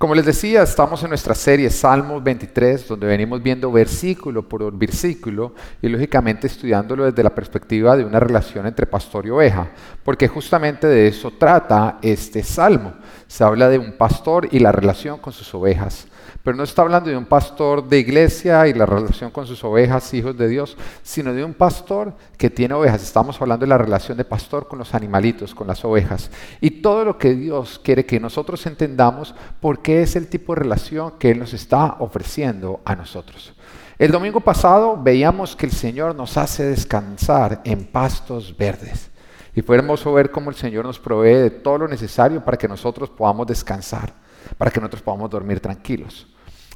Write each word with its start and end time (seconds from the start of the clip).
Como 0.00 0.14
les 0.14 0.24
decía, 0.24 0.62
estamos 0.62 1.02
en 1.02 1.10
nuestra 1.10 1.34
serie 1.34 1.68
Salmos 1.68 2.24
23, 2.24 2.88
donde 2.88 3.06
venimos 3.06 3.42
viendo 3.42 3.70
versículo 3.70 4.48
por 4.48 4.72
versículo 4.72 5.54
y 5.82 5.90
lógicamente 5.90 6.46
estudiándolo 6.46 7.04
desde 7.04 7.22
la 7.22 7.34
perspectiva 7.34 7.94
de 7.98 8.06
una 8.06 8.18
relación 8.18 8.64
entre 8.64 8.86
pastor 8.86 9.26
y 9.26 9.28
oveja, 9.28 9.68
porque 10.02 10.26
justamente 10.26 10.86
de 10.86 11.06
eso 11.06 11.30
trata 11.38 11.98
este 12.00 12.42
salmo. 12.42 12.94
Se 13.26 13.44
habla 13.44 13.68
de 13.68 13.76
un 13.76 13.92
pastor 13.92 14.48
y 14.50 14.60
la 14.60 14.72
relación 14.72 15.18
con 15.18 15.34
sus 15.34 15.54
ovejas. 15.54 16.06
Pero 16.42 16.56
no 16.56 16.62
está 16.62 16.82
hablando 16.82 17.10
de 17.10 17.16
un 17.16 17.26
pastor 17.26 17.86
de 17.86 17.98
iglesia 17.98 18.66
y 18.66 18.72
la 18.72 18.86
relación 18.86 19.30
con 19.30 19.46
sus 19.46 19.62
ovejas, 19.62 20.14
hijos 20.14 20.36
de 20.38 20.48
Dios, 20.48 20.76
sino 21.02 21.34
de 21.34 21.44
un 21.44 21.52
pastor 21.52 22.14
que 22.38 22.48
tiene 22.48 22.74
ovejas. 22.74 23.02
Estamos 23.02 23.40
hablando 23.40 23.66
de 23.66 23.70
la 23.70 23.76
relación 23.76 24.16
de 24.16 24.24
pastor 24.24 24.66
con 24.66 24.78
los 24.78 24.94
animalitos, 24.94 25.54
con 25.54 25.66
las 25.66 25.84
ovejas. 25.84 26.30
Y 26.60 26.70
todo 26.82 27.04
lo 27.04 27.18
que 27.18 27.34
Dios 27.34 27.80
quiere 27.84 28.06
que 28.06 28.18
nosotros 28.18 28.64
entendamos 28.66 29.34
porque 29.60 30.02
es 30.02 30.16
el 30.16 30.28
tipo 30.28 30.54
de 30.54 30.60
relación 30.60 31.12
que 31.18 31.30
Él 31.30 31.38
nos 31.38 31.52
está 31.52 31.96
ofreciendo 31.98 32.80
a 32.86 32.96
nosotros. 32.96 33.52
El 33.98 34.10
domingo 34.10 34.40
pasado 34.40 34.98
veíamos 34.98 35.54
que 35.54 35.66
el 35.66 35.72
Señor 35.72 36.14
nos 36.14 36.38
hace 36.38 36.64
descansar 36.64 37.60
en 37.64 37.84
pastos 37.84 38.56
verdes. 38.56 39.10
Y 39.54 39.60
fue 39.60 39.76
hermoso 39.76 40.10
ver 40.14 40.30
cómo 40.30 40.48
el 40.48 40.56
Señor 40.56 40.86
nos 40.86 40.98
provee 40.98 41.34
de 41.34 41.50
todo 41.50 41.78
lo 41.78 41.88
necesario 41.88 42.42
para 42.42 42.56
que 42.56 42.66
nosotros 42.66 43.10
podamos 43.10 43.46
descansar, 43.46 44.14
para 44.56 44.70
que 44.70 44.80
nosotros 44.80 45.02
podamos 45.02 45.30
dormir 45.30 45.60
tranquilos. 45.60 46.26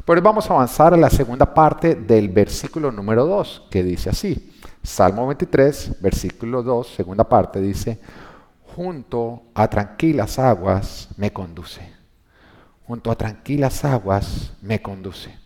Pero 0.05 0.20
vamos 0.20 0.51
a 0.51 0.55
avanzar 0.55 0.92
a 0.92 0.96
la 0.96 1.10
segunda 1.10 1.52
parte 1.52 1.95
del 1.95 2.28
versículo 2.28 2.91
número 2.91 3.27
2, 3.27 3.69
que 3.70 3.82
dice 3.84 4.10
así. 4.10 4.52
Salmo 4.82 5.27
23, 5.27 6.01
versículo 6.01 6.62
2, 6.62 6.88
segunda 6.88 7.24
parte, 7.24 7.60
dice, 7.60 8.01
junto 8.74 9.45
a 9.55 9.68
tranquilas 9.68 10.38
aguas 10.38 11.09
me 11.16 11.32
conduce. 11.32 11.92
Junto 12.87 13.10
a 13.10 13.16
tranquilas 13.16 13.84
aguas 13.84 14.52
me 14.60 14.82
conduce. 14.82 15.38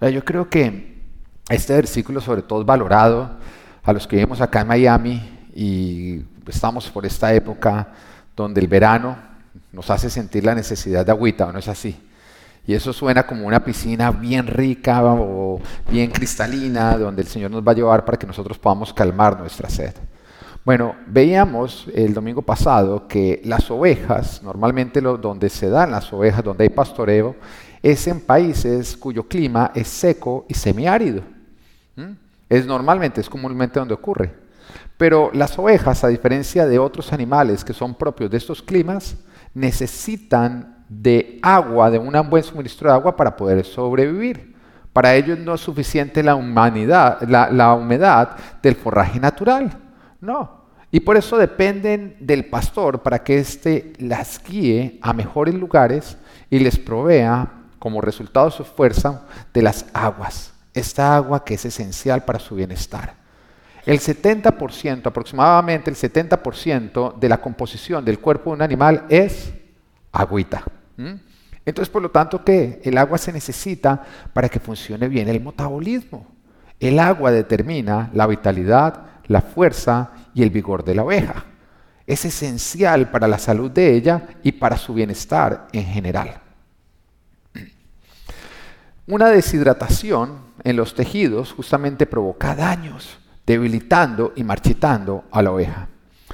Yo 0.00 0.24
creo 0.24 0.48
que 0.48 1.02
este 1.48 1.74
versículo 1.74 2.20
sobre 2.20 2.42
todo 2.42 2.60
es 2.60 2.66
valorado 2.66 3.38
a 3.82 3.92
los 3.92 4.06
que 4.06 4.16
vivimos 4.16 4.40
acá 4.40 4.62
en 4.62 4.68
Miami 4.68 5.48
y 5.54 6.22
estamos 6.46 6.88
por 6.90 7.06
esta 7.06 7.32
época 7.32 7.88
donde 8.34 8.60
el 8.60 8.68
verano 8.68 9.27
nos 9.72 9.90
hace 9.90 10.10
sentir 10.10 10.44
la 10.44 10.54
necesidad 10.54 11.04
de 11.04 11.12
agüita, 11.12 11.46
¿o 11.46 11.52
no 11.52 11.58
es 11.58 11.68
así? 11.68 12.00
Y 12.66 12.74
eso 12.74 12.92
suena 12.92 13.26
como 13.26 13.46
una 13.46 13.64
piscina 13.64 14.10
bien 14.10 14.46
rica 14.46 15.02
o 15.02 15.60
bien 15.90 16.10
cristalina, 16.10 16.98
donde 16.98 17.22
el 17.22 17.28
Señor 17.28 17.50
nos 17.50 17.66
va 17.66 17.72
a 17.72 17.74
llevar 17.74 18.04
para 18.04 18.18
que 18.18 18.26
nosotros 18.26 18.58
podamos 18.58 18.92
calmar 18.92 19.38
nuestra 19.38 19.70
sed. 19.70 19.94
Bueno, 20.64 20.94
veíamos 21.06 21.86
el 21.94 22.12
domingo 22.12 22.42
pasado 22.42 23.08
que 23.08 23.40
las 23.44 23.70
ovejas, 23.70 24.42
normalmente 24.42 25.00
donde 25.00 25.48
se 25.48 25.70
dan 25.70 25.90
las 25.90 26.12
ovejas, 26.12 26.44
donde 26.44 26.64
hay 26.64 26.68
pastoreo, 26.68 27.36
es 27.82 28.06
en 28.06 28.20
países 28.20 28.96
cuyo 28.96 29.26
clima 29.26 29.72
es 29.74 29.88
seco 29.88 30.44
y 30.46 30.52
semiárido. 30.52 31.22
Es 32.50 32.66
normalmente, 32.66 33.22
es 33.22 33.30
comúnmente 33.30 33.78
donde 33.78 33.94
ocurre. 33.94 34.34
Pero 34.98 35.30
las 35.32 35.58
ovejas, 35.58 36.04
a 36.04 36.08
diferencia 36.08 36.66
de 36.66 36.78
otros 36.78 37.12
animales 37.14 37.64
que 37.64 37.72
son 37.72 37.94
propios 37.94 38.30
de 38.30 38.36
estos 38.36 38.60
climas, 38.60 39.16
necesitan 39.58 40.84
de 40.88 41.38
agua, 41.42 41.90
de 41.90 41.98
un 41.98 42.14
buen 42.30 42.42
suministro 42.42 42.88
de 42.88 42.94
agua 42.94 43.16
para 43.16 43.36
poder 43.36 43.64
sobrevivir. 43.64 44.56
Para 44.92 45.14
ellos 45.14 45.38
no 45.38 45.54
es 45.54 45.60
suficiente 45.60 46.22
la, 46.22 46.34
humanidad, 46.34 47.20
la, 47.22 47.74
humedad 47.74 48.36
del 48.62 48.74
forraje 48.74 49.20
natural, 49.20 49.70
no. 50.20 50.58
Y 50.90 51.00
por 51.00 51.16
eso 51.16 51.36
dependen 51.36 52.16
del 52.18 52.46
pastor 52.46 53.02
para 53.02 53.22
que 53.22 53.38
éste 53.38 53.92
las 53.98 54.42
guíe 54.42 54.98
a 55.02 55.12
mejores 55.12 55.54
lugares 55.54 56.16
y 56.48 56.58
les 56.58 56.78
provea 56.78 57.46
como 57.78 58.00
resultado 58.00 58.46
de 58.46 58.56
su 58.56 58.64
fuerza 58.64 59.26
de 59.52 59.62
las 59.62 59.84
aguas, 59.92 60.52
esta 60.72 61.14
agua 61.14 61.44
que 61.44 61.54
es 61.54 61.64
esencial 61.66 62.24
para 62.24 62.38
su 62.38 62.54
bienestar. 62.54 63.17
El 63.88 64.00
70%, 64.00 65.06
aproximadamente 65.06 65.88
el 65.88 65.96
70% 65.96 67.18
de 67.18 67.26
la 67.26 67.40
composición 67.40 68.04
del 68.04 68.18
cuerpo 68.18 68.50
de 68.50 68.56
un 68.56 68.60
animal 68.60 69.06
es 69.08 69.50
agüita. 70.12 70.62
Entonces, 71.64 71.88
por 71.88 72.02
lo 72.02 72.10
tanto, 72.10 72.44
¿qué? 72.44 72.82
El 72.84 72.98
agua 72.98 73.16
se 73.16 73.32
necesita 73.32 74.04
para 74.34 74.50
que 74.50 74.60
funcione 74.60 75.08
bien 75.08 75.26
el 75.28 75.42
metabolismo. 75.42 76.26
El 76.78 76.98
agua 76.98 77.30
determina 77.30 78.10
la 78.12 78.26
vitalidad, 78.26 79.06
la 79.26 79.40
fuerza 79.40 80.10
y 80.34 80.42
el 80.42 80.50
vigor 80.50 80.84
de 80.84 80.94
la 80.94 81.04
oveja. 81.04 81.46
Es 82.06 82.26
esencial 82.26 83.10
para 83.10 83.26
la 83.26 83.38
salud 83.38 83.70
de 83.70 83.94
ella 83.94 84.28
y 84.42 84.52
para 84.52 84.76
su 84.76 84.92
bienestar 84.92 85.66
en 85.72 85.86
general. 85.86 86.42
Una 89.06 89.30
deshidratación 89.30 90.40
en 90.62 90.76
los 90.76 90.94
tejidos 90.94 91.54
justamente 91.54 92.04
provoca 92.04 92.54
daños, 92.54 93.17
debilitando 93.48 94.34
y 94.36 94.44
marchitando 94.44 95.24
a 95.30 95.40
la 95.40 95.50
oveja. 95.50 95.88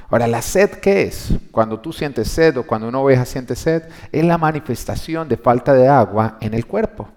Ahora, 0.09 0.27
¿la 0.27 0.41
sed 0.41 0.69
qué 0.81 1.03
es? 1.03 1.29
Cuando 1.49 1.79
tú 1.79 1.93
sientes 1.93 2.27
sed 2.27 2.57
o 2.57 2.63
cuando 2.63 2.89
una 2.89 2.99
oveja 2.99 3.23
siente 3.23 3.55
sed, 3.55 3.83
es 4.11 4.25
la 4.25 4.37
manifestación 4.37 5.29
de 5.29 5.37
falta 5.37 5.73
de 5.73 5.87
agua 5.87 6.37
en 6.41 6.53
el 6.53 6.65
cuerpo. 6.65 7.07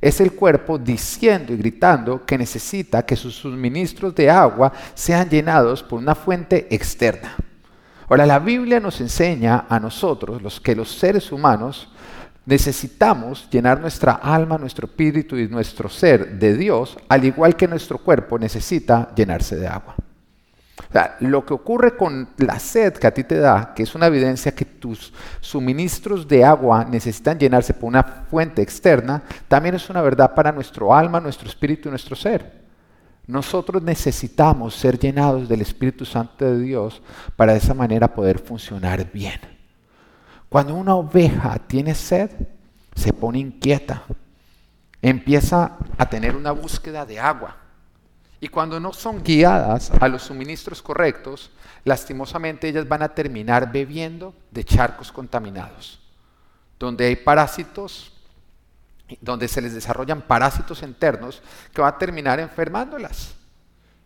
Es 0.00 0.20
el 0.20 0.32
cuerpo 0.32 0.76
diciendo 0.76 1.52
y 1.52 1.56
gritando 1.56 2.26
que 2.26 2.36
necesita 2.36 3.06
que 3.06 3.14
sus 3.14 3.36
suministros 3.36 4.12
de 4.16 4.28
agua 4.28 4.72
sean 4.92 5.30
llenados 5.30 5.84
por 5.84 6.00
una 6.00 6.16
fuente 6.16 6.66
externa. 6.74 7.36
Ahora, 8.08 8.26
la 8.26 8.40
Biblia 8.40 8.80
nos 8.80 9.00
enseña 9.00 9.66
a 9.68 9.78
nosotros, 9.78 10.42
los 10.42 10.60
que 10.60 10.74
los 10.74 10.90
seres 10.98 11.30
humanos, 11.30 11.93
necesitamos 12.46 13.48
llenar 13.50 13.80
nuestra 13.80 14.12
alma, 14.12 14.58
nuestro 14.58 14.86
espíritu 14.86 15.36
y 15.36 15.48
nuestro 15.48 15.88
ser 15.88 16.38
de 16.38 16.56
Dios, 16.56 16.96
al 17.08 17.24
igual 17.24 17.56
que 17.56 17.68
nuestro 17.68 17.98
cuerpo 17.98 18.38
necesita 18.38 19.12
llenarse 19.14 19.56
de 19.56 19.66
agua 19.66 19.96
lo 21.20 21.44
que 21.44 21.54
ocurre 21.54 21.96
con 21.96 22.28
la 22.38 22.58
sed 22.58 22.94
que 22.94 23.06
a 23.06 23.14
ti 23.14 23.24
te 23.24 23.38
da, 23.38 23.72
que 23.74 23.82
es 23.82 23.94
una 23.94 24.06
evidencia 24.06 24.54
que 24.54 24.64
tus 24.64 25.12
suministros 25.40 26.28
de 26.28 26.44
agua 26.44 26.84
necesitan 26.84 27.38
llenarse 27.38 27.74
por 27.74 27.88
una 27.88 28.02
fuente 28.02 28.62
externa, 28.62 29.22
también 29.48 29.74
es 29.74 29.90
una 29.90 30.02
verdad 30.02 30.34
para 30.34 30.52
nuestro 30.52 30.94
alma, 30.94 31.20
nuestro 31.20 31.48
espíritu 31.48 31.88
y 31.88 31.90
nuestro 31.90 32.14
ser. 32.14 32.64
Nosotros 33.26 33.82
necesitamos 33.82 34.74
ser 34.74 34.98
llenados 34.98 35.48
del 35.48 35.62
Espíritu 35.62 36.04
Santo 36.04 36.44
de 36.44 36.58
Dios 36.58 37.00
para 37.36 37.52
de 37.52 37.58
esa 37.58 37.72
manera 37.72 38.14
poder 38.14 38.38
funcionar 38.38 39.10
bien. 39.10 39.53
Cuando 40.54 40.76
una 40.76 40.94
oveja 40.94 41.58
tiene 41.58 41.96
sed, 41.96 42.30
se 42.94 43.12
pone 43.12 43.40
inquieta, 43.40 44.04
empieza 45.02 45.78
a 45.98 46.08
tener 46.08 46.36
una 46.36 46.52
búsqueda 46.52 47.04
de 47.04 47.18
agua 47.18 47.56
y 48.38 48.46
cuando 48.46 48.78
no 48.78 48.92
son 48.92 49.24
guiadas 49.24 49.90
a 50.00 50.06
los 50.06 50.22
suministros 50.22 50.80
correctos, 50.80 51.50
lastimosamente 51.82 52.68
ellas 52.68 52.86
van 52.86 53.02
a 53.02 53.08
terminar 53.08 53.72
bebiendo 53.72 54.32
de 54.52 54.62
charcos 54.62 55.10
contaminados, 55.10 55.98
donde 56.78 57.06
hay 57.06 57.16
parásitos, 57.16 58.12
donde 59.20 59.48
se 59.48 59.60
les 59.60 59.74
desarrollan 59.74 60.22
parásitos 60.22 60.84
internos 60.84 61.42
que 61.72 61.80
van 61.80 61.94
a 61.94 61.98
terminar 61.98 62.38
enfermándolas. 62.38 63.34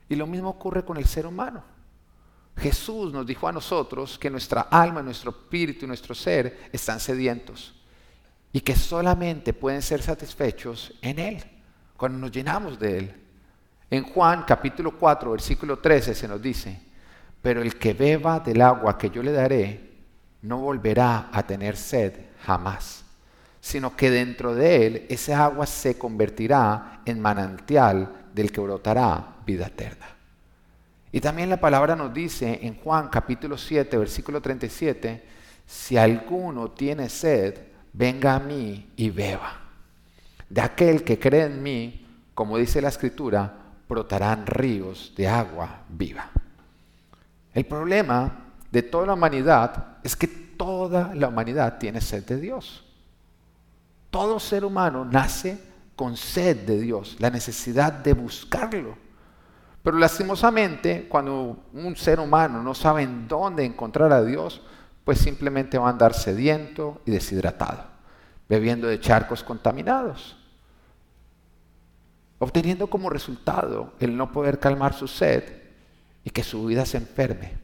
Y 0.09 0.17
lo 0.17 0.27
mismo 0.27 0.49
ocurre 0.49 0.83
con 0.83 0.97
el 0.97 1.05
ser 1.05 1.27
humano. 1.27 1.63
Jesús 2.59 3.13
nos 3.13 3.27
dijo 3.27 3.47
a 3.47 3.53
nosotros 3.53 4.19
que 4.19 4.31
nuestra 4.31 4.63
alma, 4.63 5.03
nuestro 5.03 5.31
espíritu 5.31 5.85
y 5.85 5.89
nuestro 5.89 6.15
ser 6.15 6.69
están 6.73 7.01
sedientos 7.01 7.75
y 8.53 8.61
que 8.61 8.75
solamente 8.75 9.53
pueden 9.53 9.83
ser 9.83 10.03
satisfechos 10.03 10.95
en 11.03 11.19
Él, 11.19 11.45
cuando 11.97 12.19
nos 12.19 12.33
llenamos 12.33 12.79
de 12.79 12.99
Él. 12.99 13.15
En 13.91 14.05
Juan 14.05 14.45
capítulo 14.47 14.99
4, 14.99 15.31
versículo 15.31 15.79
13 15.79 16.15
se 16.15 16.29
nos 16.29 16.41
dice, 16.41 16.81
pero 17.41 17.63
el 17.63 17.77
que 17.77 17.95
beba 17.95 18.41
del 18.41 18.61
agua 18.61 18.99
que 18.99 19.11
yo 19.11 19.23
le 19.23 19.33
daré, 19.33 19.89
no 20.43 20.59
volverá 20.59 21.31
a 21.33 21.43
tener 21.45 21.77
sed 21.77 22.13
jamás, 22.45 23.05
sino 23.61 23.97
que 23.97 24.11
dentro 24.11 24.55
de 24.55 24.87
él 24.87 25.07
esa 25.09 25.45
agua 25.45 25.67
se 25.67 25.99
convertirá 25.99 27.03
en 27.05 27.21
manantial 27.21 28.29
del 28.33 28.53
que 28.53 28.61
brotará 28.61 29.37
vida 29.45 29.67
eterna. 29.67 30.18
Y 31.11 31.21
también 31.21 31.49
la 31.49 31.59
palabra 31.59 31.97
nos 31.97 32.13
dice 32.13 32.61
en 32.63 32.77
Juan 32.77 33.09
capítulo 33.09 33.57
7, 33.57 33.97
versículo 33.97 34.41
37, 34.41 35.25
si 35.67 35.97
alguno 35.97 36.71
tiene 36.71 37.09
sed, 37.09 37.59
venga 37.93 38.35
a 38.35 38.41
mí 38.41 38.91
y 38.97 39.11
beba. 39.11 39.61
De 40.49 40.61
aquel 40.61 41.05
que 41.05 41.19
cree 41.19 41.45
en 41.45 41.63
mí, 41.63 42.07
como 42.35 42.59
dice 42.59 42.81
la 42.81 42.89
escritura, 42.89 43.55
brotarán 43.89 44.47
ríos 44.47 45.13
de 45.17 45.29
agua 45.29 45.83
viva. 45.89 46.31
El 47.55 47.65
problema 47.65 48.47
de 48.71 48.83
toda 48.83 49.07
la 49.07 49.15
humanidad 49.15 49.99
es 50.03 50.15
que 50.15 50.27
toda 50.27 51.15
la 51.15 51.29
humanidad 51.29 51.79
tiene 51.79 52.01
sed 52.01 52.25
de 52.25 52.39
Dios. 52.39 52.85
Todo 54.11 54.39
ser 54.41 54.65
humano 54.65 55.05
nace 55.05 55.59
con 55.97 56.17
sed 56.17 56.67
de 56.67 56.79
Dios, 56.79 57.17
la 57.19 57.31
necesidad 57.31 57.93
de 57.93 58.13
buscarlo. 58.13 58.97
Pero 59.83 59.99
lastimosamente, 59.99 61.07
cuando 61.09 61.65
un 61.73 61.97
ser 61.97 62.21
humano 62.21 62.63
no 62.63 62.75
sabe 62.75 63.03
en 63.03 63.29
dónde 63.29 63.65
encontrar 63.65 64.13
a 64.13 64.23
Dios, 64.23 64.61
pues 65.05 65.19
simplemente 65.19 65.79
va 65.79 65.87
a 65.87 65.91
andar 65.91 66.15
sediento 66.15 67.01
y 67.07 67.13
deshidratado. 67.13 67.85
bebiendo 68.49 68.89
de 68.89 68.99
charcos 68.99 69.45
contaminados, 69.45 70.37
obteniendo 72.39 72.89
como 72.89 73.11
resultado 73.11 73.93
el 74.01 74.17
no 74.17 74.33
poder 74.33 74.59
calmar 74.59 74.95
su 74.95 75.07
sed 75.07 75.45
y 76.25 76.31
que 76.31 76.43
su 76.43 76.65
vida 76.65 76.87
se 76.87 76.97
enferme, 76.97 77.59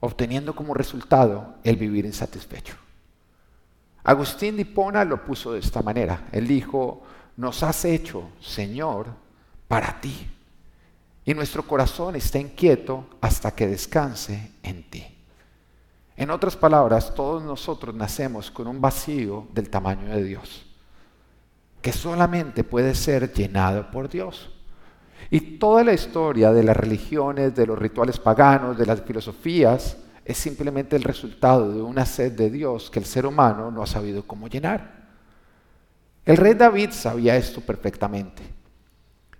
obteniendo 0.00 0.54
como 0.54 0.74
resultado 0.74 1.54
el 1.64 1.76
vivir 1.76 2.04
insatisfecho. 2.04 2.74
Agustín 4.04 4.56
de 4.56 4.62
Hipona 4.62 5.04
lo 5.04 5.24
puso 5.24 5.52
de 5.52 5.58
esta 5.58 5.82
manera. 5.82 6.28
Él 6.32 6.46
dijo, 6.46 7.02
nos 7.36 7.62
has 7.62 7.84
hecho, 7.84 8.30
Señor, 8.40 9.08
para 9.68 10.00
ti. 10.00 10.26
Y 11.24 11.34
nuestro 11.34 11.62
corazón 11.62 12.16
está 12.16 12.38
inquieto 12.38 13.06
hasta 13.20 13.50
que 13.54 13.66
descanse 13.66 14.52
en 14.62 14.82
ti. 14.88 15.06
En 16.16 16.30
otras 16.30 16.56
palabras, 16.56 17.14
todos 17.14 17.42
nosotros 17.44 17.94
nacemos 17.94 18.50
con 18.50 18.66
un 18.66 18.80
vacío 18.80 19.46
del 19.52 19.68
tamaño 19.68 20.08
de 20.08 20.24
Dios, 20.24 20.66
que 21.82 21.92
solamente 21.92 22.64
puede 22.64 22.94
ser 22.94 23.32
llenado 23.32 23.90
por 23.90 24.08
Dios. 24.08 24.50
Y 25.30 25.58
toda 25.58 25.84
la 25.84 25.92
historia 25.92 26.50
de 26.50 26.64
las 26.64 26.76
religiones, 26.76 27.54
de 27.54 27.66
los 27.66 27.78
rituales 27.78 28.18
paganos, 28.18 28.78
de 28.78 28.86
las 28.86 29.02
filosofías, 29.02 29.98
es 30.24 30.38
simplemente 30.38 30.96
el 30.96 31.04
resultado 31.04 31.72
de 31.72 31.82
una 31.82 32.06
sed 32.06 32.32
de 32.32 32.50
Dios 32.50 32.90
que 32.90 32.98
el 32.98 33.04
ser 33.04 33.26
humano 33.26 33.70
no 33.70 33.82
ha 33.82 33.86
sabido 33.86 34.26
cómo 34.26 34.48
llenar. 34.48 35.08
El 36.24 36.36
rey 36.36 36.54
David 36.54 36.90
sabía 36.90 37.36
esto 37.36 37.60
perfectamente 37.60 38.57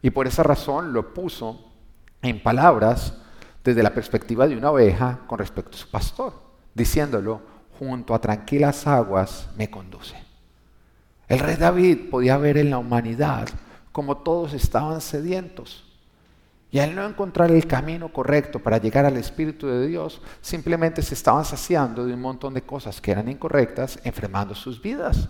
y 0.02 0.10
por 0.10 0.26
esa 0.26 0.42
razón 0.42 0.92
lo 0.92 1.12
puso 1.12 1.72
en 2.22 2.42
palabras 2.42 3.14
desde 3.64 3.82
la 3.82 3.94
perspectiva 3.94 4.46
de 4.46 4.56
una 4.56 4.70
oveja 4.70 5.20
con 5.26 5.38
respecto 5.38 5.76
a 5.76 5.80
su 5.80 5.90
pastor, 5.90 6.32
diciéndolo, 6.74 7.40
junto 7.78 8.14
a 8.14 8.20
tranquilas 8.20 8.86
aguas 8.86 9.48
me 9.56 9.70
conduce. 9.70 10.16
El 11.28 11.40
rey 11.40 11.56
David 11.56 12.10
podía 12.10 12.38
ver 12.38 12.56
en 12.56 12.70
la 12.70 12.78
humanidad 12.78 13.48
como 13.92 14.16
todos 14.18 14.54
estaban 14.54 15.00
sedientos. 15.00 15.84
Y 16.70 16.78
al 16.78 16.94
no 16.94 17.06
encontrar 17.06 17.50
el 17.50 17.66
camino 17.66 18.12
correcto 18.12 18.58
para 18.58 18.78
llegar 18.78 19.04
al 19.04 19.16
Espíritu 19.16 19.66
de 19.66 19.86
Dios, 19.86 20.20
simplemente 20.40 21.02
se 21.02 21.14
estaban 21.14 21.44
saciando 21.44 22.06
de 22.06 22.14
un 22.14 22.20
montón 22.20 22.54
de 22.54 22.62
cosas 22.62 23.00
que 23.00 23.10
eran 23.10 23.28
incorrectas, 23.28 23.98
enfermando 24.04 24.54
sus 24.54 24.80
vidas. 24.80 25.28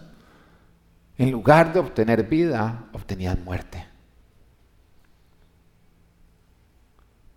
En 1.17 1.31
lugar 1.31 1.73
de 1.73 1.81
obtener 1.81 2.25
vida, 2.25 2.87
obtenían 2.93 3.45
muerte. 3.45 3.88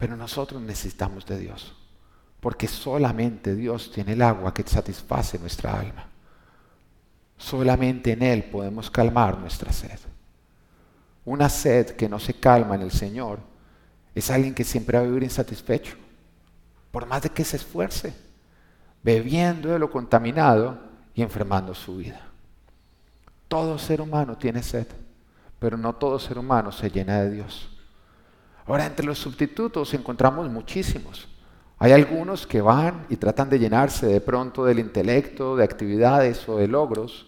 Pero 0.02 0.18
nosotros 0.18 0.60
necesitamos 0.60 1.28
de 1.28 1.38
Dios, 1.38 1.76
porque 2.40 2.68
solamente 2.68 3.56
Dios 3.56 3.92
tiene 3.92 4.14
el 4.14 4.24
agua 4.24 4.52
que 4.52 4.64
satisface 4.64 5.38
nuestra 5.38 5.80
alma. 5.80 6.08
Solamente 7.38 8.14
en 8.14 8.24
Él 8.24 8.46
podemos 8.46 8.90
calmar 8.90 9.38
nuestra 9.38 9.72
sed. 9.72 10.00
Una 11.24 11.50
sed 11.50 11.92
que 11.92 12.10
no 12.10 12.18
se 12.18 12.34
calma 12.34 12.74
en 12.74 12.82
el 12.82 12.90
Señor 12.90 13.42
es 14.16 14.32
alguien 14.32 14.56
que 14.56 14.64
siempre 14.64 14.98
va 14.98 15.04
a 15.04 15.08
vivir 15.08 15.22
insatisfecho, 15.22 15.96
por 16.90 17.06
más 17.06 17.22
de 17.22 17.30
que 17.30 17.46
se 17.46 17.58
esfuerce, 17.58 18.12
bebiendo 19.04 19.70
de 19.70 19.78
lo 19.78 19.92
contaminado 19.92 20.80
y 21.14 21.22
enfermando 21.22 21.76
su 21.76 21.98
vida. 21.98 22.22
Todo 23.48 23.78
ser 23.78 24.02
humano 24.02 24.36
tiene 24.36 24.64
sed, 24.64 24.88
pero 25.60 25.78
no 25.78 25.94
todo 25.94 26.18
ser 26.18 26.40
humano 26.40 26.72
se 26.72 26.90
llena 26.90 27.22
de 27.22 27.30
Dios. 27.30 27.71
Ahora, 28.68 28.86
entre 28.86 29.06
los 29.06 29.20
sustitutos 29.20 29.94
encontramos 29.94 30.50
muchísimos. 30.50 31.28
Hay 31.80 31.92
algunos 31.92 32.46
que 32.46 32.62
van 32.62 33.06
y 33.10 33.16
tratan 33.16 33.50
de 33.50 33.60
llenarse 33.60 34.06
de 34.06 34.22
pronto 34.22 34.66
del 34.66 34.80
intelecto, 34.80 35.56
de 35.56 35.64
actividades 35.64 36.48
o 36.48 36.58
de 36.58 36.68
logros. 36.68 37.28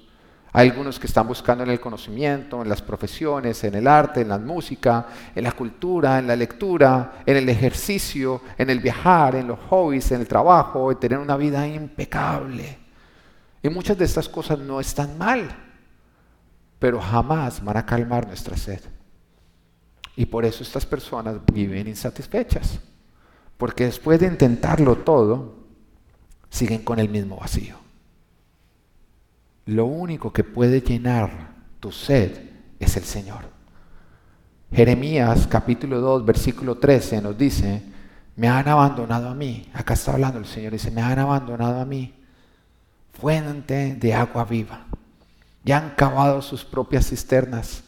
Hay 0.52 0.70
algunos 0.70 1.00
que 1.00 1.08
están 1.08 1.28
buscando 1.28 1.64
en 1.64 1.72
el 1.72 1.80
conocimiento, 1.80 2.62
en 2.62 2.70
las 2.70 2.82
profesiones, 2.82 3.64
en 3.64 3.74
el 3.74 3.88
arte, 3.88 4.22
en 4.22 4.30
la 4.30 4.38
música, 4.38 5.08
en 5.34 5.44
la 5.44 5.54
cultura, 5.54 6.20
en 6.20 6.28
la 6.28 6.36
lectura, 6.36 7.24
en 7.26 7.38
el 7.38 7.50
ejercicio, 7.50 8.42
en 8.58 8.70
el 8.70 8.80
viajar, 8.80 9.36
en 9.36 9.48
los 9.48 9.60
hobbies, 9.70 10.12
en 10.12 10.22
el 10.22 10.28
trabajo, 10.28 10.92
en 10.92 11.00
tener 11.00 11.18
una 11.18 11.36
vida 11.36 11.68
impecable. 11.68 12.78
Y 13.64 13.70
muchas 13.70 13.98
de 13.98 14.06
estas 14.06 14.30
cosas 14.30 14.60
no 14.60 14.80
están 14.80 15.18
mal 15.18 15.64
pero 16.84 17.00
jamás 17.00 17.64
van 17.64 17.78
a 17.78 17.86
calmar 17.86 18.28
nuestra 18.28 18.58
sed. 18.58 18.82
Y 20.16 20.26
por 20.26 20.46
eso 20.46 20.64
estas 20.64 20.86
personas 20.86 21.38
viven 21.52 21.88
insatisfechas, 21.88 22.80
porque 23.58 23.86
después 23.86 24.20
de 24.20 24.28
intentarlo 24.28 24.98
todo, 24.98 25.56
siguen 26.50 26.84
con 26.84 27.00
el 27.00 27.10
mismo 27.10 27.38
vacío. 27.38 27.78
Lo 29.66 29.86
único 29.86 30.32
que 30.32 30.44
puede 30.44 30.82
llenar 30.82 31.54
tu 31.80 31.92
sed 31.92 32.32
es 32.80 32.96
el 32.98 33.04
Señor. 33.04 33.42
Jeremías 34.72 35.48
capítulo 35.48 36.00
2, 36.02 36.26
versículo 36.26 36.78
13 36.78 37.22
nos 37.22 37.38
dice, 37.38 37.82
me 38.36 38.50
han 38.50 38.68
abandonado 38.68 39.30
a 39.30 39.36
mí. 39.36 39.70
Acá 39.74 39.94
está 39.94 40.14
hablando 40.14 40.40
el 40.40 40.46
Señor, 40.46 40.74
dice, 40.74 40.92
me 40.92 41.02
han 41.02 41.20
abandonado 41.20 41.80
a 41.80 41.86
mí. 41.86 42.14
Fuente 43.14 43.96
de 43.96 44.14
agua 44.14 44.44
viva 44.46 44.86
ya 45.64 45.78
han 45.78 45.92
cavado 45.92 46.42
sus 46.42 46.66
propias 46.66 47.08
cisternas, 47.10 47.84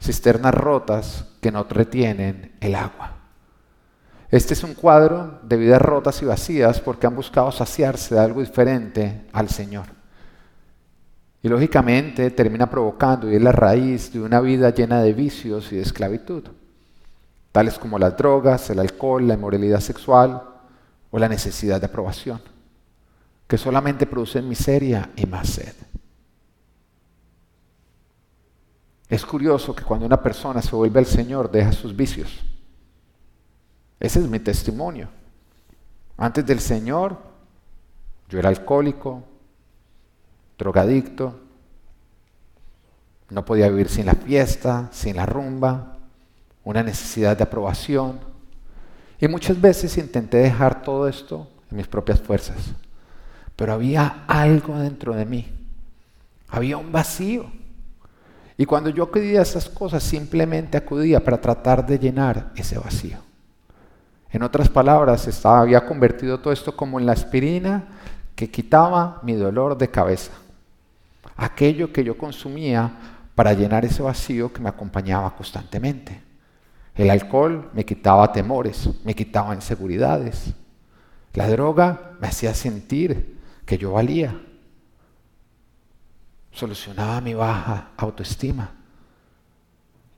cisternas 0.00 0.54
rotas 0.54 1.26
que 1.40 1.50
no 1.50 1.64
retienen 1.64 2.56
el 2.60 2.74
agua. 2.74 3.16
Este 4.30 4.54
es 4.54 4.64
un 4.64 4.74
cuadro 4.74 5.38
de 5.42 5.56
vidas 5.56 5.80
rotas 5.80 6.20
y 6.22 6.24
vacías 6.24 6.80
porque 6.80 7.06
han 7.06 7.14
buscado 7.14 7.52
saciarse 7.52 8.14
de 8.14 8.20
algo 8.20 8.40
diferente 8.40 9.26
al 9.32 9.48
Señor. 9.48 9.86
Y 11.42 11.48
lógicamente 11.48 12.30
termina 12.32 12.68
provocando 12.68 13.30
y 13.30 13.36
es 13.36 13.42
la 13.42 13.52
raíz 13.52 14.12
de 14.12 14.20
una 14.20 14.40
vida 14.40 14.70
llena 14.70 15.00
de 15.00 15.12
vicios 15.12 15.70
y 15.72 15.76
de 15.76 15.82
esclavitud, 15.82 16.42
tales 17.52 17.78
como 17.78 17.98
las 18.00 18.16
drogas, 18.16 18.68
el 18.70 18.80
alcohol, 18.80 19.28
la 19.28 19.34
inmoralidad 19.34 19.80
sexual 19.80 20.42
o 21.10 21.18
la 21.18 21.28
necesidad 21.28 21.80
de 21.80 21.86
aprobación, 21.86 22.40
que 23.46 23.56
solamente 23.56 24.06
producen 24.06 24.48
miseria 24.48 25.10
y 25.14 25.26
más 25.26 25.48
sed. 25.50 25.85
Es 29.08 29.24
curioso 29.24 29.74
que 29.74 29.84
cuando 29.84 30.06
una 30.06 30.20
persona 30.20 30.60
se 30.60 30.74
vuelve 30.74 30.98
al 30.98 31.06
Señor 31.06 31.50
deja 31.50 31.72
sus 31.72 31.94
vicios. 31.94 32.40
Ese 34.00 34.18
es 34.18 34.28
mi 34.28 34.40
testimonio. 34.40 35.08
Antes 36.16 36.44
del 36.44 36.60
Señor 36.60 37.18
yo 38.28 38.38
era 38.38 38.48
alcohólico, 38.48 39.22
drogadicto, 40.58 41.40
no 43.30 43.44
podía 43.44 43.68
vivir 43.68 43.88
sin 43.88 44.06
la 44.06 44.14
fiesta, 44.14 44.88
sin 44.92 45.16
la 45.16 45.26
rumba, 45.26 45.96
una 46.64 46.82
necesidad 46.82 47.36
de 47.36 47.44
aprobación. 47.44 48.18
Y 49.20 49.28
muchas 49.28 49.60
veces 49.60 49.96
intenté 49.98 50.38
dejar 50.38 50.82
todo 50.82 51.08
esto 51.08 51.48
en 51.70 51.76
mis 51.76 51.86
propias 51.86 52.20
fuerzas. 52.20 52.56
Pero 53.54 53.72
había 53.72 54.24
algo 54.26 54.78
dentro 54.78 55.14
de 55.14 55.24
mí. 55.24 55.52
Había 56.48 56.76
un 56.76 56.92
vacío. 56.92 57.50
Y 58.58 58.64
cuando 58.64 58.90
yo 58.90 59.04
acudía 59.04 59.40
a 59.40 59.42
esas 59.42 59.68
cosas, 59.68 60.02
simplemente 60.02 60.78
acudía 60.78 61.22
para 61.22 61.40
tratar 61.40 61.84
de 61.86 61.98
llenar 61.98 62.52
ese 62.56 62.78
vacío. 62.78 63.18
En 64.30 64.42
otras 64.42 64.68
palabras, 64.68 65.26
estaba, 65.28 65.60
había 65.60 65.84
convertido 65.86 66.40
todo 66.40 66.52
esto 66.52 66.74
como 66.76 66.98
en 66.98 67.06
la 67.06 67.12
aspirina 67.12 67.84
que 68.34 68.50
quitaba 68.50 69.20
mi 69.22 69.34
dolor 69.34 69.76
de 69.76 69.88
cabeza. 69.88 70.32
Aquello 71.36 71.92
que 71.92 72.02
yo 72.02 72.16
consumía 72.16 72.92
para 73.34 73.52
llenar 73.52 73.84
ese 73.84 74.02
vacío 74.02 74.52
que 74.52 74.60
me 74.60 74.70
acompañaba 74.70 75.34
constantemente. 75.36 76.22
El 76.94 77.10
alcohol 77.10 77.70
me 77.74 77.84
quitaba 77.84 78.32
temores, 78.32 78.88
me 79.04 79.14
quitaba 79.14 79.54
inseguridades. 79.54 80.54
La 81.34 81.46
droga 81.48 82.12
me 82.18 82.28
hacía 82.28 82.54
sentir 82.54 83.38
que 83.66 83.76
yo 83.76 83.92
valía, 83.92 84.40
solucionaba 86.56 87.20
mi 87.20 87.34
baja 87.34 87.90
autoestima. 87.98 88.70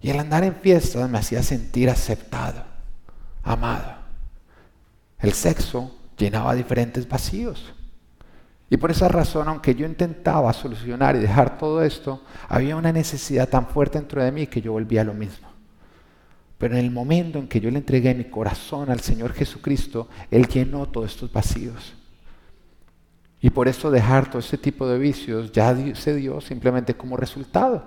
Y 0.01 0.11
el 0.11 0.21
andar 0.21 0.45
en 0.45 0.55
fiestas 0.55 1.11
me 1.11 1.19
hacía 1.19 1.43
sentir 1.43 1.91
aceptado, 1.91 2.65
amado. 3.43 3.97
El 5.19 5.33
sexo 5.33 5.93
llenaba 6.17 6.55
diferentes 6.55 7.09
vacíos. 7.09 7.75
Y 8.71 8.77
por 8.77 8.93
esa 8.93 9.09
razón, 9.09 9.49
aunque 9.49 9.75
yo 9.75 9.85
intentaba 9.85 10.53
solucionar 10.53 11.17
y 11.17 11.21
dejar 11.21 11.59
todo 11.59 11.83
esto, 11.83 12.23
había 12.49 12.77
una 12.77 12.93
necesidad 12.93 13.49
tan 13.49 13.67
fuerte 13.67 13.99
dentro 13.99 14.23
de 14.23 14.31
mí 14.31 14.47
que 14.47 14.61
yo 14.61 14.73
volvía 14.73 15.01
a 15.01 15.05
lo 15.05 15.15
mismo. 15.15 15.49
Pero 16.57 16.75
en 16.75 16.85
el 16.85 16.93
momento 16.93 17.39
en 17.41 17.49
que 17.49 17.61
yo 17.61 17.69
le 17.71 17.79
entregué 17.79 18.15
mi 18.15 18.25
corazón 18.25 18.91
al 18.91 19.01
Señor 19.01 19.33
Jesucristo, 19.33 20.09
Él 20.31 20.47
llenó 20.47 20.87
todos 20.87 21.11
estos 21.11 21.33
vacíos. 21.33 21.98
Y 23.41 23.51
por 23.51 23.69
eso 23.69 23.91
dejar 23.91 24.29
todo 24.29 24.41
ese 24.41 24.59
tipo 24.59 24.89
de 24.89 24.99
vicios 24.99 25.53
ya 25.53 25.77
se 25.95 26.15
dio 26.15 26.41
simplemente 26.41 26.95
como 26.95 27.17
resultado. 27.17 27.85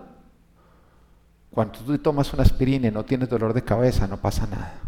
Cuando 1.49 1.77
tú 1.79 1.97
tomas 1.97 2.31
una 2.33 2.43
aspirina 2.43 2.87
y 2.87 2.91
no 2.91 3.03
tienes 3.03 3.27
dolor 3.27 3.53
de 3.53 3.63
cabeza, 3.63 4.07
no 4.07 4.17
pasa 4.17 4.47
nada. 4.47 4.79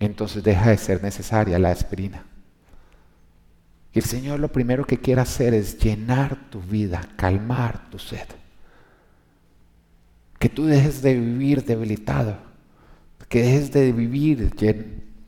Entonces 0.00 0.42
deja 0.42 0.70
de 0.70 0.78
ser 0.78 1.02
necesaria 1.02 1.58
la 1.58 1.70
aspirina. 1.70 2.24
Y 3.92 3.98
el 3.98 4.04
Señor 4.04 4.40
lo 4.40 4.48
primero 4.48 4.86
que 4.86 4.98
quiere 4.98 5.20
hacer 5.20 5.52
es 5.52 5.78
llenar 5.78 6.50
tu 6.50 6.60
vida, 6.60 7.06
calmar 7.16 7.90
tu 7.90 7.98
sed. 7.98 8.26
Que 10.38 10.48
tú 10.48 10.66
dejes 10.66 11.02
de 11.02 11.14
vivir 11.14 11.64
debilitado, 11.64 12.36
que 13.28 13.42
dejes 13.42 13.72
de 13.72 13.92
vivir 13.92 14.52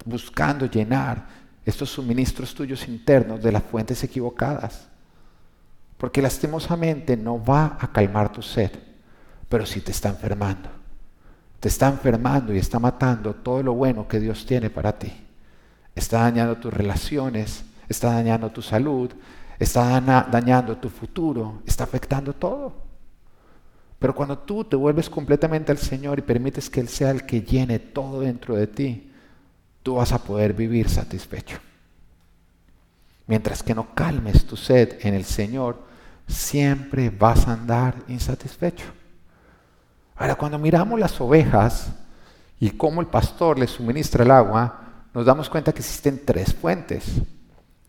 buscando 0.07 0.66
llenar 0.66 1.39
estos 1.71 1.91
suministros 1.91 2.55
tuyos 2.55 2.87
internos 2.89 3.43
de 3.43 3.53
las 3.53 3.62
fuentes 3.62 4.03
equivocadas. 4.05 4.89
Porque 5.97 6.23
lastimosamente 6.23 7.17
no 7.17 7.43
va 7.43 7.77
a 7.81 7.93
calmar 7.93 8.33
tu 8.33 8.43
sed, 8.43 8.71
pero 9.49 9.67
sí 9.67 9.81
te 9.81 9.91
está 9.91 10.09
enfermando. 10.09 10.69
Te 11.59 11.69
está 11.69 11.89
enfermando 11.89 12.55
y 12.55 12.59
está 12.59 12.79
matando 12.79 13.35
todo 13.35 13.62
lo 13.62 13.75
bueno 13.75 14.09
que 14.09 14.21
Dios 14.21 14.47
tiene 14.47 14.71
para 14.71 14.99
ti. 14.99 15.12
Está 15.95 16.21
dañando 16.21 16.57
tus 16.57 16.73
relaciones, 16.73 17.65
está 17.89 18.12
dañando 18.12 18.50
tu 18.50 18.62
salud, 18.62 19.11
está 19.59 20.00
dañando 20.00 20.79
tu 20.79 20.89
futuro, 20.89 21.62
está 21.67 21.85
afectando 21.85 22.33
todo. 22.33 22.73
Pero 23.99 24.15
cuando 24.15 24.39
tú 24.39 24.65
te 24.65 24.77
vuelves 24.77 25.11
completamente 25.11 25.71
al 25.71 25.79
Señor 25.79 26.19
y 26.19 26.23
permites 26.23 26.71
que 26.71 26.81
Él 26.81 26.89
sea 26.89 27.11
el 27.11 27.27
que 27.27 27.43
llene 27.43 27.79
todo 27.79 28.21
dentro 28.21 28.57
de 28.57 28.67
ti, 28.67 29.10
tú 29.83 29.95
vas 29.95 30.13
a 30.13 30.23
poder 30.23 30.53
vivir 30.53 30.89
satisfecho. 30.89 31.59
Mientras 33.27 33.63
que 33.63 33.75
no 33.75 33.95
calmes 33.95 34.45
tu 34.45 34.57
sed 34.57 34.99
en 35.03 35.15
el 35.15 35.25
Señor, 35.25 35.83
siempre 36.27 37.11
vas 37.11 37.47
a 37.47 37.53
andar 37.53 37.95
insatisfecho. 38.09 38.87
Ahora, 40.17 40.35
cuando 40.35 40.59
miramos 40.59 40.99
las 40.99 41.21
ovejas 41.21 41.93
y 42.59 42.71
cómo 42.71 43.01
el 43.01 43.07
pastor 43.07 43.59
les 43.59 43.71
suministra 43.71 44.25
el 44.25 44.31
agua, 44.31 44.81
nos 45.15 45.25
damos 45.25 45.49
cuenta 45.49 45.73
que 45.73 45.79
existen 45.79 46.23
tres 46.25 46.53
fuentes. 46.53 47.21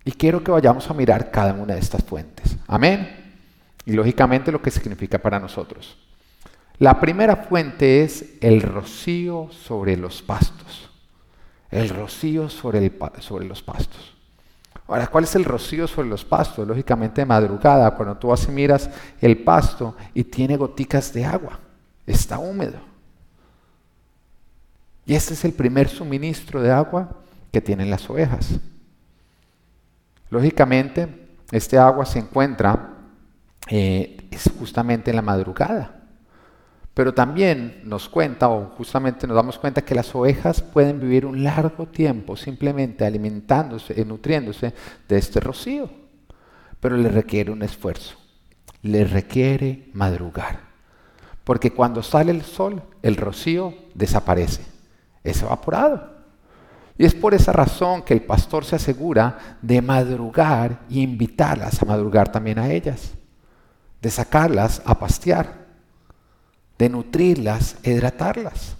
Y 0.06 0.12
quiero 0.12 0.44
que 0.44 0.52
vayamos 0.52 0.90
a 0.90 0.94
mirar 0.94 1.32
cada 1.32 1.54
una 1.54 1.74
de 1.74 1.80
estas 1.80 2.04
fuentes. 2.04 2.56
Amén. 2.68 3.36
Y 3.86 3.94
lógicamente 3.94 4.52
lo 4.52 4.62
que 4.62 4.72
significa 4.72 5.18
para 5.18 5.40
nosotros. 5.40 5.98
La 6.78 7.00
primera 7.00 7.36
fuente 7.36 8.04
es 8.04 8.36
el 8.42 8.62
rocío 8.62 9.50
sobre 9.52 9.98
los 9.98 10.22
pastos. 10.22 10.91
El 11.72 11.90
rocío 11.90 12.50
sobre, 12.50 12.92
los 13.48 13.62
pastos. 13.64 14.14
Ahora, 14.88 15.08
¿cuál 15.08 15.24
es 15.24 15.36
el 15.36 15.46
rocío 15.46 15.88
sobre 15.88 16.10
los 16.10 16.26
pastos? 16.26 16.68
Lógicamente 16.68 17.26
madrugada, 17.26 17.96
cuando 17.96 18.18
tú 18.18 18.28
vas 18.28 18.46
y 18.46 18.52
miras 18.52 18.90
el 19.22 19.42
pasto 19.42 19.96
y 20.14 20.26
tiene 20.26 20.58
goticas 20.58 21.14
de 21.14 21.24
agua, 21.24 21.58
está 22.06 22.38
húmedo. 22.40 22.80
Y 25.06 25.16
este 25.16 25.34
es 25.34 25.46
el 25.46 25.54
primer 25.54 25.88
suministro 25.88 26.62
de 26.62 26.72
agua 26.72 27.10
que 27.54 27.62
tienen 27.62 27.90
las 27.90 28.10
ovejas. 28.10 28.60
Lógicamente, 30.30 31.08
este 31.52 31.78
agua 31.78 32.06
se 32.06 32.20
encuentra 32.20 32.98
eh, 33.68 34.30
justamente 34.60 35.10
en 35.10 35.16
la 35.16 35.22
madrugada. 35.22 36.01
Pero 37.02 37.16
también 37.16 37.82
nos 37.84 38.08
cuenta, 38.08 38.48
o 38.48 38.76
justamente 38.78 39.26
nos 39.26 39.36
damos 39.36 39.58
cuenta, 39.58 39.82
que 39.82 39.96
las 39.96 40.14
ovejas 40.14 40.62
pueden 40.62 41.00
vivir 41.00 41.26
un 41.26 41.44
largo 41.44 41.88
tiempo 41.88 42.38
simplemente 42.38 43.04
alimentándose 43.04 44.00
y 44.00 44.06
nutriéndose 44.06 44.72
de 45.10 45.18
este 45.18 45.40
rocío. 45.40 45.90
Pero 46.80 46.96
le 46.98 47.10
requiere 47.10 47.50
un 47.50 47.64
esfuerzo, 47.64 48.18
le 48.84 49.04
requiere 49.04 49.90
madrugar. 49.94 50.60
Porque 51.44 51.72
cuando 51.72 52.04
sale 52.04 52.32
el 52.32 52.44
sol, 52.44 52.84
el 53.02 53.16
rocío 53.16 53.74
desaparece, 53.96 54.62
es 55.24 55.42
evaporado. 55.42 56.08
Y 57.00 57.06
es 57.06 57.16
por 57.16 57.34
esa 57.34 57.52
razón 57.52 58.04
que 58.04 58.14
el 58.14 58.22
pastor 58.22 58.64
se 58.64 58.76
asegura 58.76 59.58
de 59.64 59.82
madrugar 59.82 60.82
y 60.88 61.02
invitarlas 61.02 61.82
a 61.82 61.86
madrugar 61.88 62.32
también 62.32 62.60
a 62.60 62.72
ellas, 62.72 63.14
de 64.04 64.12
sacarlas 64.12 64.84
a 64.86 65.00
pastear 65.00 65.61
de 66.82 66.90
nutrirlas 66.90 67.76
hidratarlas. 67.84 68.76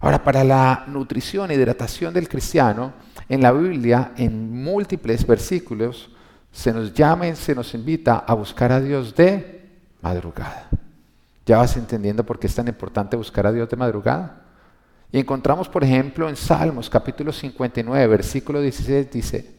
Ahora, 0.00 0.24
para 0.24 0.42
la 0.42 0.84
nutrición 0.86 1.50
e 1.50 1.54
hidratación 1.54 2.14
del 2.14 2.26
cristiano, 2.26 2.94
en 3.28 3.42
la 3.42 3.52
Biblia, 3.52 4.12
en 4.16 4.62
múltiples 4.64 5.26
versículos, 5.26 6.08
se 6.50 6.72
nos 6.72 6.94
llama 6.94 7.28
y 7.28 7.36
se 7.36 7.54
nos 7.54 7.74
invita 7.74 8.24
a 8.26 8.32
buscar 8.32 8.72
a 8.72 8.80
Dios 8.80 9.14
de 9.14 9.68
madrugada. 10.00 10.70
¿Ya 11.44 11.58
vas 11.58 11.76
entendiendo 11.76 12.24
por 12.24 12.38
qué 12.38 12.46
es 12.46 12.54
tan 12.54 12.68
importante 12.68 13.14
buscar 13.14 13.46
a 13.46 13.52
Dios 13.52 13.68
de 13.68 13.76
madrugada? 13.76 14.40
Y 15.12 15.18
encontramos, 15.18 15.68
por 15.68 15.84
ejemplo, 15.84 16.30
en 16.30 16.36
Salmos 16.36 16.88
capítulo 16.88 17.30
59, 17.30 18.06
versículo 18.06 18.62
16, 18.62 19.10
dice, 19.10 19.54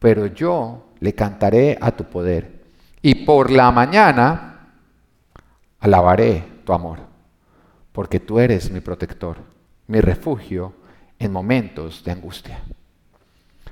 pero 0.00 0.26
yo 0.26 0.88
le 0.98 1.14
cantaré 1.14 1.78
a 1.80 1.92
tu 1.92 2.02
poder. 2.02 2.64
Y 3.00 3.24
por 3.24 3.48
la 3.48 3.70
mañana 3.70 4.47
Alabaré 5.80 6.44
tu 6.64 6.72
amor, 6.72 6.98
porque 7.92 8.20
tú 8.20 8.40
eres 8.40 8.70
mi 8.70 8.80
protector, 8.80 9.36
mi 9.86 10.00
refugio 10.00 10.72
en 11.18 11.32
momentos 11.32 12.02
de 12.04 12.12
angustia. 12.12 12.60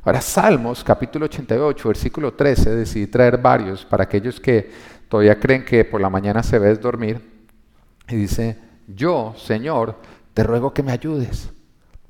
Ahora, 0.04 0.20
Salmos 0.20 0.84
capítulo 0.84 1.25
88, 1.25 1.88
versículo 1.88 2.32
13, 2.34 2.76
decidí 2.76 3.08
traer 3.08 3.38
varios 3.38 3.84
para 3.84 4.04
aquellos 4.04 4.38
que 4.38 4.70
todavía 5.08 5.40
creen 5.40 5.64
que 5.64 5.84
por 5.84 6.00
la 6.00 6.08
mañana 6.08 6.44
se 6.44 6.60
ve 6.60 6.76
dormir. 6.76 7.20
Y 8.08 8.14
dice, 8.14 8.56
yo, 8.86 9.34
Señor, 9.36 9.96
te 10.32 10.44
ruego 10.44 10.72
que 10.72 10.84
me 10.84 10.92
ayudes. 10.92 11.50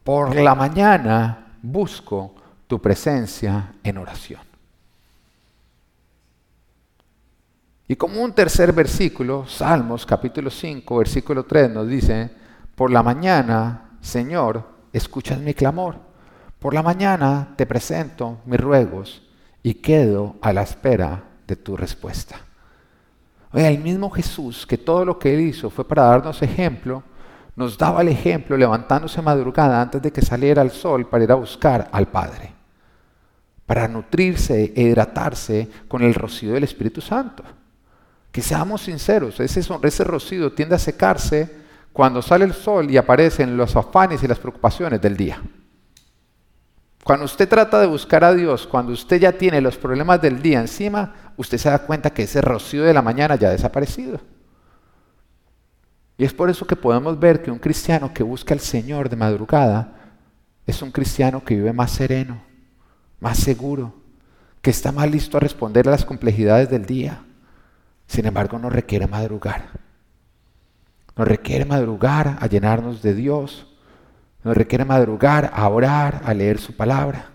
Por 0.05 0.37
la 0.37 0.55
mañana 0.55 1.57
busco 1.63 2.35
tu 2.67 2.81
presencia 2.83 3.73
en 3.83 3.97
oración. 3.97 4.46
Y 7.89 7.95
como 7.95 8.21
un 8.21 8.33
tercer 8.33 8.73
versículo, 8.73 9.47
Salmos 9.47 10.05
capítulo 10.05 10.51
5, 10.51 10.97
versículo 10.97 11.45
3 11.45 11.71
nos 11.71 11.87
dice, 11.87 12.31
por 12.75 12.91
la 12.91 13.03
mañana, 13.03 13.91
Señor, 14.01 14.65
escuchas 14.93 15.39
mi 15.39 15.55
clamor. 15.55 15.97
Por 16.59 16.75
la 16.75 16.83
mañana 16.83 17.55
te 17.57 17.65
presento 17.65 18.39
mis 18.45 18.59
ruegos 18.59 19.23
y 19.63 19.75
quedo 19.75 20.35
a 20.43 20.53
la 20.53 20.63
espera 20.63 21.23
de 21.47 21.55
tu 21.55 21.77
respuesta. 21.77 22.37
El 23.53 23.79
mismo 23.79 24.11
Jesús, 24.11 24.67
que 24.67 24.79
todo 24.79 25.05
lo 25.05 25.19
que 25.19 25.33
él 25.33 25.41
hizo 25.43 25.71
fue 25.71 25.87
para 25.87 26.05
darnos 26.05 26.43
ejemplo, 26.43 27.05
nos 27.55 27.79
daba 27.79 28.03
el 28.03 28.09
ejemplo 28.09 28.57
levantándose 28.57 29.23
madrugada 29.23 29.81
antes 29.81 30.03
de 30.03 30.13
que 30.13 30.23
saliera 30.23 30.61
el 30.61 30.73
sol 30.73 31.09
para 31.09 31.23
ir 31.23 31.31
a 31.31 31.37
buscar 31.37 31.89
al 31.93 32.09
Padre, 32.09 32.53
para 33.65 33.87
nutrirse 33.87 34.73
e 34.75 34.83
hidratarse 34.83 35.71
con 35.87 36.03
el 36.03 36.15
rocío 36.15 36.53
del 36.53 36.65
Espíritu 36.65 37.01
Santo. 37.01 37.45
Que 38.37 38.43
seamos 38.43 38.83
sinceros, 38.83 39.41
ese, 39.41 40.05
rocío 40.05 40.53
tiende 40.53 40.75
a 40.75 40.79
secarse 40.79 41.51
cuando 41.91 42.21
sale 42.21 42.45
el 42.45 42.53
sol 42.53 42.91
y 42.91 42.99
aparecen 42.99 43.57
los 43.57 43.75
afanes 43.75 44.23
y 44.23 44.29
las 44.29 44.39
preocupaciones 44.39 45.01
del 45.01 45.17
día. 45.17 45.41
Cuando 47.03 47.25
usted 47.25 47.49
trata 47.49 47.81
de 47.81 47.87
buscar 47.87 48.25
a 48.25 48.35
Dios, 48.35 48.67
cuando 48.67 48.93
usted 48.93 49.19
ya 49.19 49.33
tiene 49.33 49.63
los 49.63 49.79
problemas 49.79 50.21
del 50.21 50.43
día 50.43 50.61
encima, 50.61 51.33
usted 51.39 51.57
se 51.57 51.71
da 51.71 51.79
cuenta 51.79 52.11
que 52.11 52.25
ese 52.25 52.43
rocío 52.43 52.85
de 52.85 52.93
la 52.93 53.01
mañana 53.01 53.37
ya 53.37 53.49
ha 53.49 53.53
desaparecido. 53.53 54.21
Y 56.19 56.27
es 56.27 56.35
por 56.35 56.51
eso 56.51 56.67
que 56.67 56.77
podemos 56.77 57.19
ver 57.19 57.43
que 57.43 57.51
un 57.51 57.59
cristiano 57.59 58.13
que 58.13 58.23
busca 58.23 58.53
al 58.53 58.61
Señor 58.61 59.09
de 59.09 59.17
madrugada 59.17 59.95
es 60.67 60.83
un 60.83 60.91
cristiano 60.91 61.43
que 61.43 61.55
vive 61.55 61.73
más 61.73 61.91
sereno, 61.91 62.43
más 63.19 63.39
seguro, 63.39 63.95
que 64.61 64.69
está 64.69 64.93
más 64.93 65.11
listo 65.11 65.39
a 65.39 65.41
responder 65.41 65.89
a 65.89 65.93
las 65.93 66.05
complejidades 66.05 66.69
del 66.69 66.85
día. 66.85 67.23
Sin 68.07 68.27
embargo, 68.27 68.59
nos 68.59 68.73
requiere 68.73 69.07
madrugar. 69.07 69.71
Nos 71.17 71.27
requiere 71.27 71.65
madrugar 71.65 72.39
a 72.41 72.47
llenarnos 72.47 73.03
de 73.03 73.15
Dios. 73.15 73.67
Nos 74.45 74.57
requiere 74.57 74.85
madrugar 74.85 75.51
a 75.55 75.69
orar, 75.69 76.23
a 76.25 76.35
leer 76.35 76.59
su 76.59 76.77
palabra. 76.77 77.31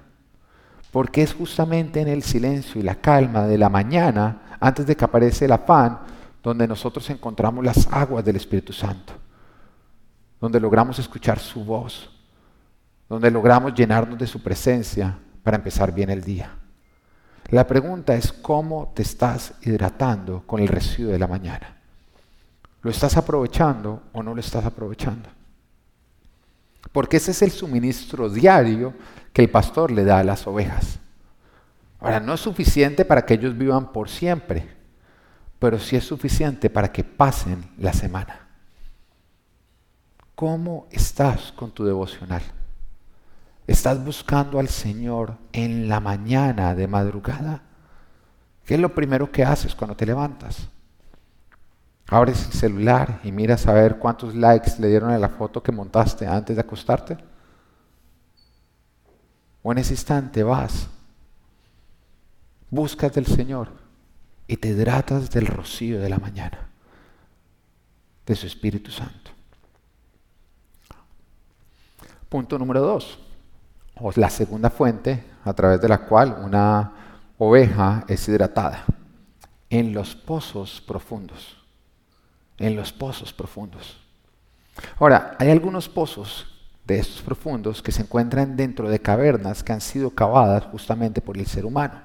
Porque 0.91 1.23
es 1.23 1.33
justamente 1.33 2.01
en 2.01 2.07
el 2.07 2.23
silencio 2.23 2.79
y 2.79 2.83
la 2.83 2.95
calma 2.95 3.47
de 3.47 3.57
la 3.57 3.69
mañana, 3.69 4.57
antes 4.59 4.85
de 4.85 4.95
que 4.95 5.05
aparece 5.05 5.45
el 5.45 5.51
afán, 5.51 5.99
donde 6.43 6.67
nosotros 6.67 7.09
encontramos 7.09 7.63
las 7.63 7.87
aguas 7.91 8.23
del 8.23 8.35
Espíritu 8.35 8.71
Santo. 8.71 9.13
Donde 10.39 10.59
logramos 10.59 10.99
escuchar 10.99 11.39
su 11.39 11.63
voz. 11.65 12.09
Donde 13.09 13.29
logramos 13.29 13.73
llenarnos 13.73 14.17
de 14.17 14.27
su 14.27 14.41
presencia 14.41 15.17
para 15.43 15.57
empezar 15.57 15.93
bien 15.93 16.09
el 16.09 16.23
día. 16.23 16.60
La 17.51 17.67
pregunta 17.67 18.15
es 18.15 18.31
cómo 18.31 18.93
te 18.96 19.01
estás 19.01 19.53
hidratando 19.63 20.43
con 20.48 20.62
el 20.62 20.70
residuo 20.70 21.12
de 21.12 21.20
la 21.20 21.27
mañana. 21.27 21.75
¿Lo 22.81 22.89
estás 22.89 23.17
aprovechando 23.17 24.03
o 24.13 24.24
no 24.24 24.34
lo 24.34 24.39
estás 24.39 24.63
aprovechando? 24.63 25.27
Porque 26.93 27.17
ese 27.17 27.31
es 27.31 27.41
el 27.41 27.51
suministro 27.51 28.29
diario 28.29 28.93
que 29.34 29.41
el 29.41 29.50
pastor 29.50 29.91
le 29.91 30.05
da 30.05 30.20
a 30.20 30.24
las 30.24 30.48
ovejas. 30.48 31.00
Ahora, 32.00 32.22
no 32.22 32.34
es 32.34 32.39
suficiente 32.39 33.03
para 33.03 33.25
que 33.25 33.34
ellos 33.34 33.58
vivan 33.58 33.91
por 33.91 34.10
siempre, 34.10 34.70
pero 35.60 35.77
sí 35.77 35.98
es 35.98 36.05
suficiente 36.05 36.70
para 36.70 36.89
que 36.89 37.03
pasen 37.03 37.70
la 37.77 37.91
semana. 37.91 38.48
¿Cómo 40.36 40.88
estás 40.89 41.51
con 41.51 41.72
tu 41.72 41.84
devocional? 41.84 42.41
¿Estás 43.71 44.03
buscando 44.03 44.59
al 44.59 44.67
Señor 44.67 45.37
en 45.53 45.87
la 45.87 46.01
mañana 46.01 46.75
de 46.75 46.89
madrugada? 46.89 47.63
¿Qué 48.65 48.73
es 48.73 48.79
lo 48.81 48.93
primero 48.93 49.31
que 49.31 49.45
haces 49.45 49.73
cuando 49.73 49.95
te 49.95 50.05
levantas? 50.05 50.67
Abres 52.07 52.47
el 52.47 52.51
celular 52.51 53.21
y 53.23 53.31
miras 53.31 53.65
a 53.67 53.73
ver 53.73 53.97
cuántos 53.97 54.35
likes 54.35 54.73
le 54.77 54.89
dieron 54.89 55.09
a 55.11 55.17
la 55.17 55.29
foto 55.29 55.63
que 55.63 55.71
montaste 55.71 56.27
antes 56.27 56.57
de 56.57 56.61
acostarte. 56.61 57.17
O 59.63 59.71
en 59.71 59.77
ese 59.77 59.93
instante 59.93 60.43
vas, 60.43 60.89
buscas 62.69 63.13
del 63.13 63.25
Señor 63.25 63.69
y 64.47 64.57
te 64.57 64.67
hidratas 64.67 65.29
del 65.29 65.47
rocío 65.47 66.01
de 66.01 66.09
la 66.09 66.19
mañana, 66.19 66.67
de 68.25 68.35
su 68.35 68.47
Espíritu 68.47 68.91
Santo. 68.91 69.31
Punto 72.27 72.59
número 72.59 72.81
dos, 72.81 73.20
o 74.01 74.12
la 74.15 74.29
segunda 74.29 74.70
fuente 74.70 75.24
a 75.43 75.53
través 75.53 75.79
de 75.81 75.89
la 75.89 76.00
cual 76.00 76.38
una 76.43 76.91
oveja 77.38 78.03
es 78.08 78.27
hidratada, 78.27 78.84
en 79.70 79.93
los 79.93 80.15
pozos 80.15 80.81
profundos, 80.81 81.58
en 82.58 82.75
los 82.75 82.91
pozos 82.91 83.34
profundos. 83.34 84.00
Ahora, 85.00 85.36
hay 85.39 85.50
algunos 85.50 85.88
pozos 85.89 86.48
de 86.86 87.00
estos 87.00 87.22
profundos 87.22 87.81
que 87.81 87.91
se 87.91 88.01
encuentran 88.01 88.55
dentro 88.55 88.89
de 88.89 89.00
cavernas 89.00 89.63
que 89.63 89.74
han 89.74 89.81
sido 89.81 90.10
cavadas 90.12 90.65
justamente 90.65 91.22
por 91.22 91.38
el 91.38 91.46
ser 91.46 91.65
humano. 91.65 92.01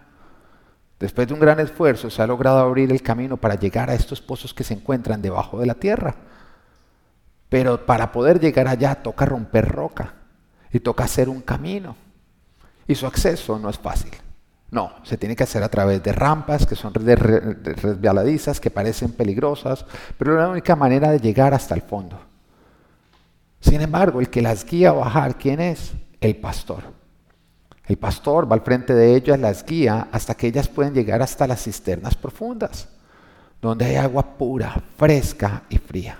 Después 0.99 1.29
de 1.29 1.35
un 1.35 1.41
gran 1.41 1.61
esfuerzo 1.61 2.09
se 2.09 2.23
ha 2.23 2.26
logrado 2.26 2.59
abrir 2.59 2.91
el 2.91 3.03
camino 3.03 3.37
para 3.37 3.55
llegar 3.55 3.91
a 3.91 3.95
estos 3.95 4.21
pozos 4.21 4.55
que 4.55 4.65
se 4.65 4.75
encuentran 4.75 5.21
debajo 5.21 5.59
de 5.59 5.67
la 5.67 5.75
tierra. 5.75 6.15
Pero 7.49 7.85
para 7.85 8.12
poder 8.12 8.41
llegar 8.41 8.67
allá 8.67 8.95
toca 8.97 9.25
romper 9.25 9.69
roca 9.69 10.15
y 10.76 10.80
toca 10.80 11.04
hacer 11.04 11.30
un 11.30 11.40
camino. 11.40 11.97
Y 12.87 12.95
su 12.95 13.06
acceso 13.06 13.59
no 13.59 13.71
es 13.71 13.78
fácil. 13.78 14.12
No, 14.71 14.92
se 15.04 15.16
tiene 15.16 15.35
que 15.35 15.45
hacer 15.45 15.62
a 15.62 15.71
través 15.71 16.02
de 16.02 16.12
rampas 16.12 16.66
que 16.66 16.76
son 16.76 16.92
resbaladizas, 16.92 18.61
que 18.61 18.71
parecen 18.71 19.12
peligrosas, 19.12 19.87
pero 20.18 20.33
es 20.35 20.38
la 20.38 20.49
única 20.50 20.76
manera 20.76 21.11
de 21.11 21.18
llegar 21.18 21.54
hasta 21.54 21.75
el 21.75 21.80
fondo. 21.80 22.21
Sin 23.59 23.80
embargo, 23.80 24.21
el 24.21 24.28
que 24.28 24.42
las 24.42 24.66
guía 24.66 24.90
a 24.90 24.92
bajar, 24.92 25.38
¿quién 25.38 25.61
es? 25.61 25.95
El 26.21 26.37
pastor. 26.37 26.83
El 27.87 27.97
pastor 27.97 28.50
va 28.50 28.54
al 28.54 28.62
frente 28.62 28.92
de 28.92 29.16
ellas, 29.16 29.40
las 29.40 29.64
guía 29.64 30.09
hasta 30.12 30.35
que 30.35 30.49
ellas 30.49 30.68
pueden 30.68 30.92
llegar 30.92 31.23
hasta 31.23 31.47
las 31.47 31.62
cisternas 31.62 32.16
profundas, 32.16 32.88
donde 33.62 33.87
hay 33.87 33.97
agua 33.97 34.37
pura, 34.37 34.83
fresca 34.99 35.62
y 35.71 35.78
fría. 35.78 36.18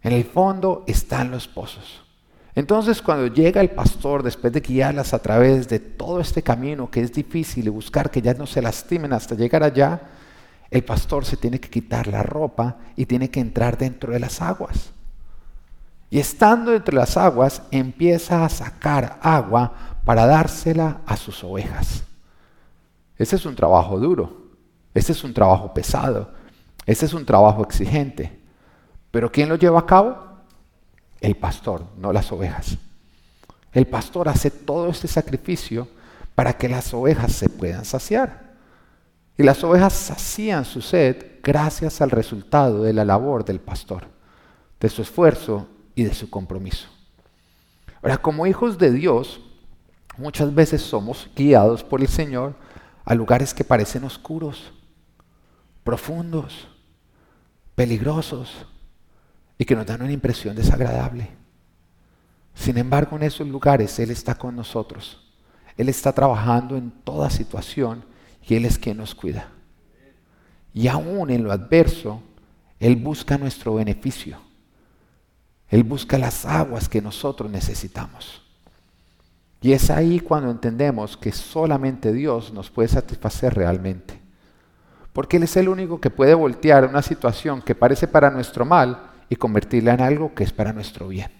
En 0.00 0.12
el 0.12 0.24
fondo 0.24 0.84
están 0.86 1.32
los 1.32 1.48
pozos. 1.48 2.07
Entonces 2.58 3.00
cuando 3.00 3.28
llega 3.28 3.60
el 3.60 3.70
pastor, 3.70 4.24
después 4.24 4.52
de 4.52 4.58
guiarlas 4.58 5.14
a 5.14 5.20
través 5.20 5.68
de 5.68 5.78
todo 5.78 6.18
este 6.18 6.42
camino 6.42 6.90
que 6.90 7.00
es 7.00 7.12
difícil 7.12 7.68
y 7.68 7.70
buscar 7.70 8.10
que 8.10 8.20
ya 8.20 8.34
no 8.34 8.48
se 8.48 8.60
lastimen 8.60 9.12
hasta 9.12 9.36
llegar 9.36 9.62
allá, 9.62 10.00
el 10.68 10.82
pastor 10.82 11.24
se 11.24 11.36
tiene 11.36 11.60
que 11.60 11.70
quitar 11.70 12.08
la 12.08 12.24
ropa 12.24 12.78
y 12.96 13.06
tiene 13.06 13.30
que 13.30 13.38
entrar 13.38 13.78
dentro 13.78 14.12
de 14.12 14.18
las 14.18 14.42
aguas. 14.42 14.90
Y 16.10 16.18
estando 16.18 16.74
entre 16.74 16.96
las 16.96 17.16
aguas, 17.16 17.62
empieza 17.70 18.44
a 18.44 18.48
sacar 18.48 19.20
agua 19.22 19.72
para 20.04 20.26
dársela 20.26 21.02
a 21.06 21.16
sus 21.16 21.44
ovejas. 21.44 22.02
Ese 23.16 23.36
es 23.36 23.46
un 23.46 23.54
trabajo 23.54 24.00
duro, 24.00 24.48
ese 24.94 25.12
es 25.12 25.22
un 25.22 25.32
trabajo 25.32 25.72
pesado, 25.72 26.32
ese 26.86 27.06
es 27.06 27.14
un 27.14 27.24
trabajo 27.24 27.62
exigente. 27.62 28.36
Pero 29.12 29.30
¿quién 29.30 29.48
lo 29.48 29.54
lleva 29.54 29.78
a 29.78 29.86
cabo? 29.86 30.27
El 31.20 31.36
pastor, 31.36 31.84
no 31.96 32.12
las 32.12 32.30
ovejas. 32.32 32.78
El 33.72 33.86
pastor 33.86 34.28
hace 34.28 34.50
todo 34.50 34.88
este 34.88 35.08
sacrificio 35.08 35.88
para 36.34 36.56
que 36.56 36.68
las 36.68 36.92
ovejas 36.94 37.32
se 37.32 37.48
puedan 37.48 37.84
saciar. 37.84 38.54
Y 39.36 39.42
las 39.42 39.62
ovejas 39.62 39.92
sacían 39.92 40.64
su 40.64 40.80
sed 40.80 41.40
gracias 41.42 42.00
al 42.00 42.10
resultado 42.10 42.82
de 42.82 42.92
la 42.92 43.04
labor 43.04 43.44
del 43.44 43.60
pastor, 43.60 44.04
de 44.80 44.88
su 44.88 45.02
esfuerzo 45.02 45.68
y 45.94 46.04
de 46.04 46.14
su 46.14 46.30
compromiso. 46.30 46.88
Ahora, 48.02 48.18
como 48.18 48.46
hijos 48.46 48.78
de 48.78 48.92
Dios, 48.92 49.40
muchas 50.16 50.54
veces 50.54 50.82
somos 50.82 51.28
guiados 51.34 51.82
por 51.82 52.00
el 52.00 52.08
Señor 52.08 52.54
a 53.04 53.14
lugares 53.14 53.54
que 53.54 53.64
parecen 53.64 54.04
oscuros, 54.04 54.72
profundos, 55.82 56.68
peligrosos 57.74 58.66
y 59.58 59.64
que 59.64 59.74
nos 59.74 59.84
dan 59.84 60.02
una 60.02 60.12
impresión 60.12 60.54
desagradable. 60.54 61.28
Sin 62.54 62.78
embargo, 62.78 63.16
en 63.16 63.24
esos 63.24 63.46
lugares 63.46 63.98
Él 63.98 64.10
está 64.10 64.36
con 64.36 64.54
nosotros. 64.56 65.20
Él 65.76 65.88
está 65.88 66.12
trabajando 66.12 66.76
en 66.76 66.90
toda 66.90 67.28
situación 67.28 68.04
y 68.46 68.54
Él 68.54 68.64
es 68.64 68.78
quien 68.78 68.96
nos 68.96 69.14
cuida. 69.14 69.48
Y 70.72 70.88
aún 70.88 71.30
en 71.30 71.44
lo 71.44 71.52
adverso, 71.52 72.22
Él 72.78 72.96
busca 72.96 73.36
nuestro 73.36 73.74
beneficio. 73.74 74.38
Él 75.68 75.84
busca 75.84 76.18
las 76.18 76.46
aguas 76.46 76.88
que 76.88 77.02
nosotros 77.02 77.50
necesitamos. 77.50 78.42
Y 79.60 79.72
es 79.72 79.90
ahí 79.90 80.20
cuando 80.20 80.50
entendemos 80.50 81.16
que 81.16 81.32
solamente 81.32 82.12
Dios 82.12 82.52
nos 82.52 82.70
puede 82.70 82.88
satisfacer 82.88 83.54
realmente. 83.54 84.20
Porque 85.12 85.36
Él 85.36 85.42
es 85.42 85.56
el 85.56 85.68
único 85.68 86.00
que 86.00 86.10
puede 86.10 86.34
voltear 86.34 86.86
una 86.86 87.02
situación 87.02 87.60
que 87.60 87.74
parece 87.74 88.06
para 88.06 88.30
nuestro 88.30 88.64
mal 88.64 89.07
y 89.28 89.36
convertirla 89.36 89.94
en 89.94 90.00
algo 90.00 90.34
que 90.34 90.44
es 90.44 90.52
para 90.52 90.72
nuestro 90.72 91.08
bien. 91.08 91.30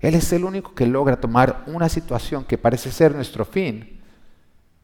Él 0.00 0.16
es 0.16 0.32
el 0.32 0.44
único 0.44 0.74
que 0.74 0.86
logra 0.86 1.20
tomar 1.20 1.64
una 1.66 1.88
situación 1.88 2.44
que 2.44 2.58
parece 2.58 2.90
ser 2.90 3.14
nuestro 3.14 3.44
fin 3.44 4.00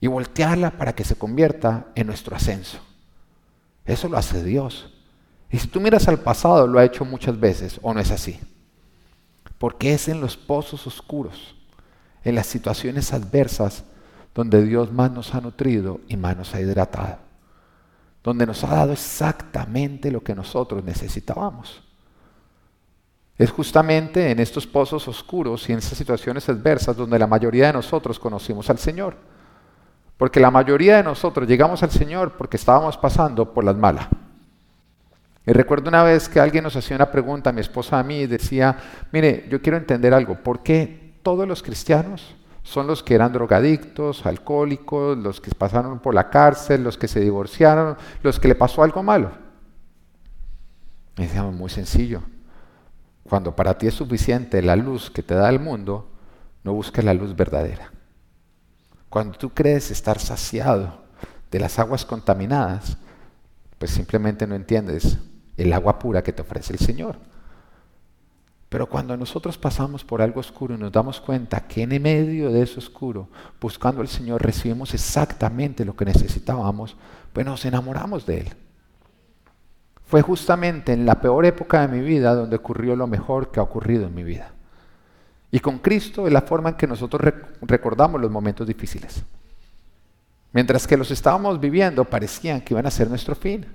y 0.00 0.06
voltearla 0.06 0.70
para 0.70 0.94
que 0.94 1.04
se 1.04 1.16
convierta 1.16 1.88
en 1.96 2.06
nuestro 2.06 2.36
ascenso. 2.36 2.78
Eso 3.84 4.08
lo 4.08 4.16
hace 4.16 4.44
Dios. 4.44 4.94
Y 5.50 5.58
si 5.58 5.66
tú 5.66 5.80
miras 5.80 6.06
al 6.06 6.20
pasado, 6.20 6.66
lo 6.66 6.78
ha 6.78 6.84
hecho 6.84 7.04
muchas 7.04 7.40
veces, 7.40 7.80
o 7.82 7.92
no 7.92 8.00
es 8.00 8.10
así. 8.10 8.38
Porque 9.58 9.92
es 9.92 10.08
en 10.08 10.20
los 10.20 10.36
pozos 10.36 10.86
oscuros, 10.86 11.56
en 12.22 12.36
las 12.36 12.46
situaciones 12.46 13.12
adversas, 13.12 13.84
donde 14.34 14.62
Dios 14.62 14.92
más 14.92 15.10
nos 15.10 15.34
ha 15.34 15.40
nutrido 15.40 16.00
y 16.06 16.16
más 16.16 16.36
nos 16.36 16.54
ha 16.54 16.60
hidratado. 16.60 17.27
Donde 18.28 18.44
nos 18.44 18.62
ha 18.62 18.66
dado 18.66 18.92
exactamente 18.92 20.10
lo 20.10 20.22
que 20.22 20.34
nosotros 20.34 20.84
necesitábamos. 20.84 21.82
Es 23.38 23.50
justamente 23.50 24.30
en 24.30 24.38
estos 24.38 24.66
pozos 24.66 25.08
oscuros 25.08 25.66
y 25.66 25.72
en 25.72 25.78
esas 25.78 25.96
situaciones 25.96 26.46
adversas 26.46 26.94
donde 26.94 27.18
la 27.18 27.26
mayoría 27.26 27.68
de 27.68 27.72
nosotros 27.72 28.18
conocimos 28.18 28.68
al 28.68 28.76
Señor. 28.76 29.16
Porque 30.18 30.40
la 30.40 30.50
mayoría 30.50 30.98
de 30.98 31.04
nosotros 31.04 31.48
llegamos 31.48 31.82
al 31.82 31.90
Señor 31.90 32.32
porque 32.36 32.58
estábamos 32.58 32.98
pasando 32.98 33.50
por 33.54 33.64
las 33.64 33.76
malas. 33.76 34.08
Y 35.46 35.52
recuerdo 35.52 35.88
una 35.88 36.02
vez 36.02 36.28
que 36.28 36.38
alguien 36.38 36.64
nos 36.64 36.76
hacía 36.76 36.96
una 36.96 37.10
pregunta, 37.10 37.50
mi 37.50 37.62
esposa 37.62 37.98
a 37.98 38.02
mí, 38.02 38.18
y 38.18 38.26
decía, 38.26 38.76
mire, 39.10 39.46
yo 39.48 39.62
quiero 39.62 39.78
entender 39.78 40.12
algo, 40.12 40.34
¿por 40.34 40.62
qué 40.62 41.14
todos 41.22 41.48
los 41.48 41.62
cristianos 41.62 42.36
son 42.68 42.86
los 42.86 43.02
que 43.02 43.14
eran 43.14 43.32
drogadictos, 43.32 44.26
alcohólicos, 44.26 45.16
los 45.16 45.40
que 45.40 45.50
pasaron 45.52 46.00
por 46.00 46.14
la 46.14 46.28
cárcel, 46.28 46.84
los 46.84 46.98
que 46.98 47.08
se 47.08 47.18
divorciaron, 47.18 47.96
los 48.22 48.38
que 48.38 48.48
le 48.48 48.54
pasó 48.54 48.82
algo 48.82 49.02
malo? 49.02 49.30
Decíamos, 51.16 51.54
muy 51.54 51.70
sencillo. 51.70 52.20
Cuando 53.22 53.56
para 53.56 53.78
ti 53.78 53.86
es 53.86 53.94
suficiente 53.94 54.60
la 54.60 54.76
luz 54.76 55.10
que 55.10 55.22
te 55.22 55.34
da 55.34 55.48
el 55.48 55.60
mundo, 55.60 56.10
no 56.62 56.74
busques 56.74 57.02
la 57.02 57.14
luz 57.14 57.34
verdadera. 57.34 57.90
Cuando 59.08 59.38
tú 59.38 59.48
crees 59.48 59.90
estar 59.90 60.18
saciado 60.18 61.00
de 61.50 61.60
las 61.60 61.78
aguas 61.78 62.04
contaminadas, 62.04 62.98
pues 63.78 63.92
simplemente 63.92 64.46
no 64.46 64.54
entiendes 64.54 65.16
el 65.56 65.72
agua 65.72 65.98
pura 65.98 66.22
que 66.22 66.34
te 66.34 66.42
ofrece 66.42 66.74
el 66.74 66.80
Señor. 66.80 67.16
Pero 68.68 68.86
cuando 68.86 69.16
nosotros 69.16 69.56
pasamos 69.56 70.04
por 70.04 70.20
algo 70.20 70.40
oscuro 70.40 70.74
y 70.74 70.78
nos 70.78 70.92
damos 70.92 71.20
cuenta 71.20 71.66
que 71.66 71.82
en 71.82 72.02
medio 72.02 72.50
de 72.50 72.62
eso 72.62 72.78
oscuro, 72.78 73.28
buscando 73.60 74.02
al 74.02 74.08
Señor, 74.08 74.42
recibimos 74.42 74.92
exactamente 74.92 75.86
lo 75.86 75.96
que 75.96 76.04
necesitábamos, 76.04 76.96
pues 77.32 77.46
nos 77.46 77.64
enamoramos 77.64 78.26
de 78.26 78.40
Él. 78.40 78.48
Fue 80.04 80.20
justamente 80.20 80.92
en 80.92 81.06
la 81.06 81.20
peor 81.20 81.46
época 81.46 81.86
de 81.86 81.96
mi 81.96 82.06
vida 82.06 82.34
donde 82.34 82.56
ocurrió 82.56 82.94
lo 82.94 83.06
mejor 83.06 83.50
que 83.50 83.60
ha 83.60 83.62
ocurrido 83.62 84.06
en 84.06 84.14
mi 84.14 84.24
vida. 84.24 84.52
Y 85.50 85.60
con 85.60 85.78
Cristo 85.78 86.26
es 86.26 86.32
la 86.32 86.42
forma 86.42 86.70
en 86.70 86.74
que 86.76 86.86
nosotros 86.86 87.32
recordamos 87.62 88.20
los 88.20 88.30
momentos 88.30 88.66
difíciles. 88.66 89.22
Mientras 90.52 90.86
que 90.86 90.96
los 90.96 91.10
estábamos 91.10 91.58
viviendo 91.58 92.04
parecían 92.04 92.60
que 92.60 92.74
iban 92.74 92.86
a 92.86 92.90
ser 92.90 93.08
nuestro 93.08 93.34
fin. 93.34 93.66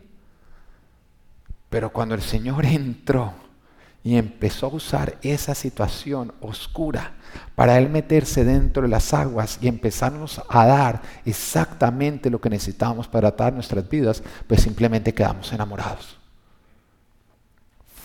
Pero 1.70 1.92
cuando 1.92 2.14
el 2.14 2.22
Señor 2.22 2.66
entró 2.66 3.34
y 4.04 4.18
empezó 4.18 4.66
a 4.66 4.76
usar 4.76 5.18
esa 5.22 5.56
situación 5.56 6.34
oscura 6.42 7.14
para 7.56 7.78
Él 7.78 7.90
meterse 7.90 8.44
dentro 8.44 8.84
de 8.84 8.90
las 8.90 9.14
aguas 9.14 9.58
y 9.62 9.68
empezarnos 9.68 10.42
a 10.50 10.66
dar 10.66 11.02
exactamente 11.26 12.30
lo 12.30 12.42
que 12.42 12.50
necesitábamos 12.50 13.08
para 13.08 13.30
tratar 13.30 13.54
nuestras 13.54 13.88
vidas, 13.88 14.22
pues 14.46 14.62
simplemente 14.62 15.14
quedamos 15.14 15.54
enamorados. 15.54 16.18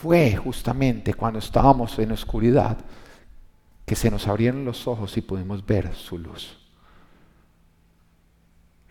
Fue 0.01 0.37
justamente 0.37 1.15
cuando 1.15 1.41
estábamos 1.41 1.99
en 1.99 2.13
oscuridad 2.13 2.79
que 3.85 3.97
se 3.97 4.11
nos 4.11 4.29
abrieron 4.29 4.65
los 4.65 4.87
ojos 4.87 5.17
y 5.17 5.23
pudimos 5.23 5.67
ver 5.67 5.93
su 5.97 6.17
luz. 6.17 6.57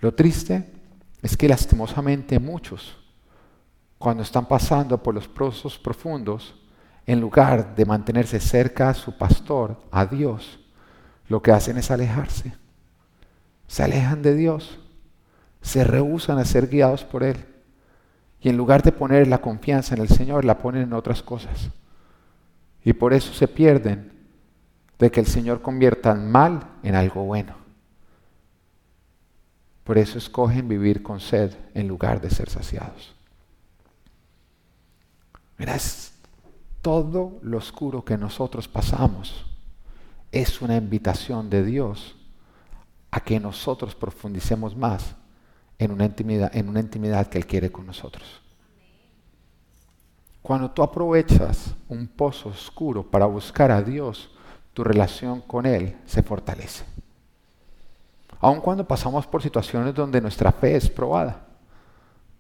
Lo 0.02 0.14
triste 0.14 0.74
es 1.22 1.38
que 1.38 1.48
lastimosamente 1.48 2.38
muchos, 2.40 2.98
cuando 3.98 4.24
están 4.24 4.48
pasando 4.48 5.02
por 5.02 5.16
los 5.16 5.28
procesos 5.28 5.78
profundos, 5.78 6.56
en 7.08 7.22
lugar 7.22 7.74
de 7.74 7.86
mantenerse 7.86 8.40
cerca 8.42 8.90
a 8.90 8.94
su 8.94 9.18
pastor, 9.18 9.82
a 9.92 10.06
Dios, 10.06 10.60
lo 11.30 11.42
que 11.42 11.54
hacen 11.54 11.78
es 11.78 11.90
alejarse. 11.90 12.54
Se 13.66 13.82
alejan 13.82 14.22
de 14.22 14.36
Dios, 14.36 14.80
se 15.62 15.86
rehusan 15.86 16.38
a 16.38 16.46
ser 16.46 16.68
guiados 16.68 17.06
por 17.06 17.24
Él. 17.24 17.46
Y 18.42 18.50
en 18.50 18.58
lugar 18.58 18.84
de 18.84 18.92
poner 18.92 19.28
la 19.28 19.40
confianza 19.40 19.96
en 19.96 20.02
el 20.02 20.10
Señor, 20.10 20.44
la 20.44 20.58
ponen 20.58 20.84
en 20.84 20.94
otras 20.94 21.24
cosas. 21.24 21.70
Y 22.84 22.92
por 22.94 23.14
eso 23.14 23.34
se 23.34 23.48
pierden 23.48 24.12
de 25.00 25.10
que 25.10 25.22
el 25.22 25.28
Señor 25.28 25.62
convierta 25.62 26.12
el 26.12 26.20
mal 26.20 26.76
en 26.84 26.96
algo 26.96 27.24
bueno. 27.24 27.56
Por 29.86 29.98
eso 29.98 30.18
escogen 30.18 30.68
vivir 30.68 31.02
con 31.02 31.22
sed 31.22 31.54
en 31.74 31.88
lugar 31.88 32.20
de 32.20 32.30
ser 32.30 32.50
saciados. 32.50 33.16
Mira, 35.58 35.78
todo 36.88 37.38
lo 37.42 37.58
oscuro 37.58 38.06
que 38.06 38.18
nosotros 38.18 38.66
pasamos 38.66 39.46
es 40.32 40.62
una 40.62 40.78
invitación 40.78 41.50
de 41.50 41.66
Dios 41.66 42.16
a 43.12 43.20
que 43.20 43.42
nosotros 43.42 43.94
profundicemos 43.94 44.74
más 44.74 45.14
en 45.80 45.92
una 45.92 46.06
intimidad, 46.06 46.56
en 46.56 46.70
una 46.70 46.80
intimidad 46.80 47.28
que 47.28 47.40
Él 47.40 47.46
quiere 47.46 47.74
con 47.74 47.88
nosotros. 47.88 48.42
Cuando 50.42 50.72
tú 50.72 50.82
aprovechas 50.82 51.76
un 51.90 52.08
pozo 52.08 52.48
oscuro 52.48 53.04
para 53.04 53.26
buscar 53.26 53.70
a 53.70 53.82
Dios, 53.82 54.32
tu 54.72 54.82
relación 54.82 55.42
con 55.42 55.66
Él 55.66 55.98
se 56.06 56.24
fortalece. 56.24 56.86
Aun 58.40 58.62
cuando 58.62 58.88
pasamos 58.88 59.28
por 59.28 59.44
situaciones 59.44 59.94
donde 59.94 60.22
nuestra 60.22 60.54
fe 60.54 60.78
es 60.78 60.90
probada. 60.90 61.48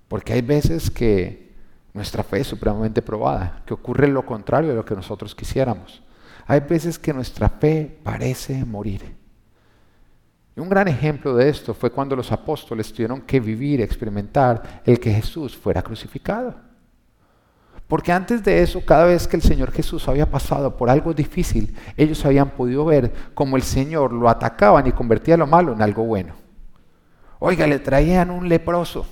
Porque 0.07 0.31
hay 0.31 0.41
veces 0.41 0.89
que 0.89 1.46
nuestra 1.97 2.23
fe 2.23 2.39
es 2.39 2.47
supremamente 2.47 3.01
probada, 3.01 3.61
que 3.65 3.73
ocurre 3.73 4.07
lo 4.07 4.25
contrario 4.25 4.69
de 4.69 4.75
lo 4.75 4.85
que 4.85 4.95
nosotros 4.95 5.35
quisiéramos. 5.35 6.01
Hay 6.45 6.61
veces 6.61 6.97
que 6.97 7.13
nuestra 7.13 7.49
fe 7.49 7.99
parece 8.03 8.63
morir. 8.63 9.15
Y 10.55 10.59
un 10.59 10.69
gran 10.69 10.87
ejemplo 10.87 11.35
de 11.35 11.49
esto 11.49 11.73
fue 11.73 11.91
cuando 11.91 12.15
los 12.15 12.31
apóstoles 12.31 12.91
tuvieron 12.93 13.21
que 13.21 13.39
vivir, 13.39 13.81
experimentar 13.81 14.81
el 14.85 14.99
que 14.99 15.11
Jesús 15.11 15.55
fuera 15.55 15.81
crucificado. 15.81 16.55
Porque 17.87 18.11
antes 18.11 18.43
de 18.43 18.61
eso, 18.61 18.83
cada 18.85 19.05
vez 19.05 19.27
que 19.27 19.37
el 19.37 19.41
Señor 19.41 19.71
Jesús 19.71 20.07
había 20.07 20.29
pasado 20.29 20.75
por 20.75 20.89
algo 20.89 21.13
difícil, 21.13 21.75
ellos 21.95 22.25
habían 22.25 22.49
podido 22.51 22.85
ver 22.85 23.13
cómo 23.33 23.55
el 23.55 23.63
Señor 23.63 24.13
lo 24.13 24.29
atacaban 24.29 24.87
y 24.87 24.91
convertía 24.91 25.37
lo 25.37 25.47
malo 25.47 25.73
en 25.73 25.81
algo 25.81 26.03
bueno. 26.03 26.33
Oiga, 27.39 27.67
le 27.67 27.79
traían 27.79 28.31
un 28.31 28.49
leproso. 28.49 29.05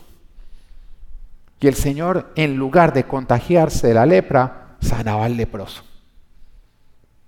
Y 1.59 1.67
el 1.67 1.75
Señor, 1.75 2.31
en 2.35 2.57
lugar 2.57 2.93
de 2.93 3.05
contagiarse 3.05 3.87
de 3.87 3.93
la 3.93 4.05
lepra, 4.05 4.77
sanaba 4.81 5.25
al 5.25 5.37
leproso. 5.37 5.83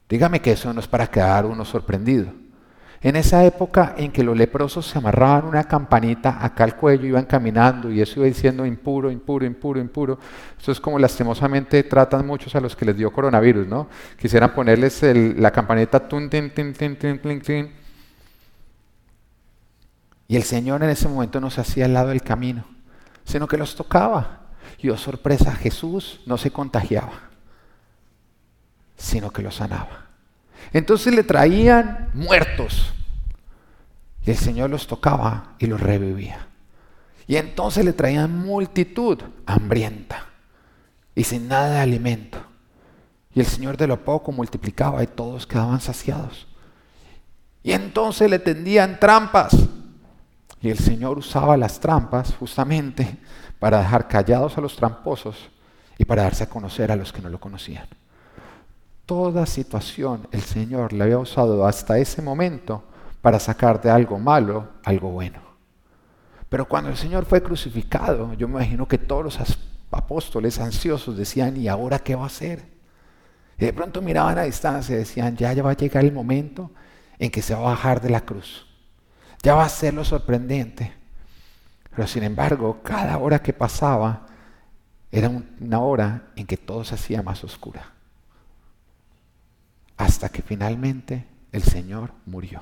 Dígame 0.10 0.42
que 0.42 0.52
eso 0.52 0.74
no 0.74 0.80
es 0.80 0.88
para 0.88 1.08
quedar 1.08 1.46
uno 1.46 1.66
sorprendido. 1.66 2.32
En 3.00 3.16
esa 3.16 3.46
época 3.46 3.94
en 3.98 4.12
que 4.12 4.24
los 4.24 4.36
leprosos 4.36 4.88
se 4.88 4.98
amarraban 4.98 5.46
una 5.46 5.66
campanita 5.66 6.44
acá 6.44 6.63
al 6.63 6.76
cuello, 6.76 7.06
iban 7.06 7.26
caminando 7.26 7.92
y 7.92 8.02
eso 8.02 8.20
iba 8.20 8.26
diciendo 8.26 8.66
impuro, 8.66 9.12
impuro, 9.12 9.46
impuro, 9.46 9.80
impuro. 9.80 10.18
Eso 10.60 10.72
es 10.72 10.80
como 10.80 10.98
lastimosamente 10.98 11.84
tratan 11.84 12.26
muchos 12.26 12.56
a 12.56 12.60
los 12.60 12.76
que 12.76 12.86
les 12.86 12.98
dio 12.98 13.12
coronavirus, 13.12 13.68
¿no? 13.68 13.88
Quisieran 14.20 14.54
ponerles 14.54 15.04
la 15.38 15.52
campanita 15.52 16.08
tun, 16.08 16.28
tin, 16.30 16.50
tin, 16.52 16.74
tin, 16.74 16.98
tin. 16.98 17.72
Y 20.28 20.36
el 20.36 20.44
Señor 20.44 20.84
en 20.84 20.90
ese 20.90 21.08
momento 21.08 21.40
no 21.40 21.52
se 21.52 21.62
hacía 21.62 21.86
al 21.86 21.94
lado 21.94 22.10
del 22.10 22.24
camino, 22.24 22.66
sino 23.28 23.48
que 23.48 23.58
los 23.58 23.76
tocaba. 23.76 24.40
Y 24.80 24.90
oh 24.90 24.98
sorpresa, 24.98 25.54
Jesús 25.54 26.22
no 26.26 26.38
se 26.38 26.50
contagiaba, 26.50 27.30
sino 28.96 29.32
que 29.32 29.42
los 29.42 29.56
sanaba. 29.56 30.06
Entonces 30.72 31.13
le 31.13 31.24
traían 31.24 32.10
muertos. 32.13 32.94
Y 34.26 34.32
el 34.32 34.38
Señor 34.38 34.70
los 34.70 34.88
tocaba 34.88 35.56
y 35.60 35.68
los 35.68 35.80
revivía. 35.80 36.48
Y 37.28 37.36
entonces 37.36 37.84
le 37.84 37.94
traían 37.94 38.38
multitud 38.40 39.22
hambrienta 39.46 40.28
y 41.13 41.24
sin 41.24 41.48
nada 41.48 41.72
de 41.72 41.80
alimento. 41.80 42.38
Y 43.34 43.42
el 43.42 43.46
Señor 43.46 43.76
de 43.76 43.88
lo 43.88 44.04
poco 44.04 44.32
multiplicaba 44.32 45.04
y 45.04 45.08
todos 45.08 45.46
quedaban 45.46 45.82
saciados. 45.82 46.48
Y 47.62 47.74
entonces 47.74 48.30
le 48.30 48.40
tendían 48.40 49.00
trampas. 49.00 49.56
Y 50.62 50.70
el 50.70 50.80
Señor 50.80 51.17
usaba 51.17 51.58
las 51.58 51.80
trampas 51.80 52.36
justamente 52.36 53.17
para 53.60 53.80
dejar 53.80 54.08
callados 54.08 54.58
a 54.58 54.62
los 54.62 54.76
tramposos 54.76 55.50
y 55.98 56.06
para 56.06 56.24
darse 56.24 56.43
a 56.43 56.50
conocer 56.50 56.91
a 56.91 56.96
los 56.96 57.12
que 57.12 57.22
no 57.22 57.30
lo 57.30 57.39
conocían 57.39 57.88
toda 59.08 59.46
situación 59.46 60.28
el 60.34 60.41
Señor 60.41 60.91
le 60.91 61.06
había 61.06 61.17
usado 61.17 61.65
hasta 61.65 61.98
ese 61.98 62.22
momento 62.22 62.84
para 63.22 63.39
sacar 63.39 63.82
de 63.82 63.89
algo 63.89 64.20
malo 64.20 64.67
algo 64.84 65.10
bueno. 65.10 65.39
Pero 66.50 66.67
cuando 66.67 66.89
el 66.89 66.98
Señor 66.98 67.26
fue 67.26 67.41
crucificado, 67.41 68.34
yo 68.34 68.48
me 68.48 68.56
imagino 68.56 68.88
que 68.88 68.98
todos 68.98 69.24
los 69.24 69.39
apóstoles 69.91 70.60
ansiosos 70.60 71.17
decían, 71.17 71.58
¿y 71.58 71.67
ahora 71.70 72.00
qué 72.00 72.15
va 72.15 72.24
a 72.24 72.28
hacer? 72.28 72.65
Y 73.58 73.65
de 73.65 73.74
pronto 73.74 74.02
miraban 74.02 74.38
a 74.38 74.43
distancia 74.43 74.96
y 74.96 75.00
decían, 75.00 75.36
ya, 75.38 75.54
ya 75.54 75.63
va 75.63 75.72
a 75.72 75.78
llegar 75.78 76.04
el 76.04 76.12
momento 76.12 76.72
en 77.17 77.32
que 77.32 77.41
se 77.41 77.54
va 77.54 77.62
a 77.62 77.63
bajar 77.63 78.02
de 78.02 78.10
la 78.10 78.22
cruz. 78.22 78.67
Ya 79.48 79.56
va 79.56 79.64
a 79.64 79.70
ser 79.70 79.94
lo 79.94 80.04
sorprendente. 80.04 80.92
Pero 81.96 82.06
sin 82.06 82.24
embargo, 82.24 82.82
cada 82.84 83.18
hora 83.18 83.42
que 83.42 83.54
pasaba 83.54 84.26
era 85.10 85.30
una 85.30 85.80
hora 85.80 86.24
en 86.36 86.46
que 86.46 86.58
todo 86.58 86.84
se 86.84 86.96
hacía 86.96 87.24
más 87.24 87.46
oscura 87.46 87.94
hasta 89.96 90.28
que 90.28 90.42
finalmente 90.42 91.26
el 91.54 91.64
Señor 91.64 92.12
murió. 92.26 92.62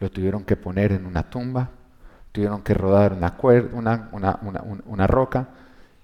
Lo 0.00 0.10
tuvieron 0.10 0.44
que 0.44 0.56
poner 0.56 0.92
en 0.92 1.04
una 1.04 1.28
tumba, 1.28 1.68
tuvieron 2.32 2.62
que 2.62 2.72
rodar 2.72 3.12
una, 3.12 4.08
una, 4.86 5.06
roca, 5.06 5.48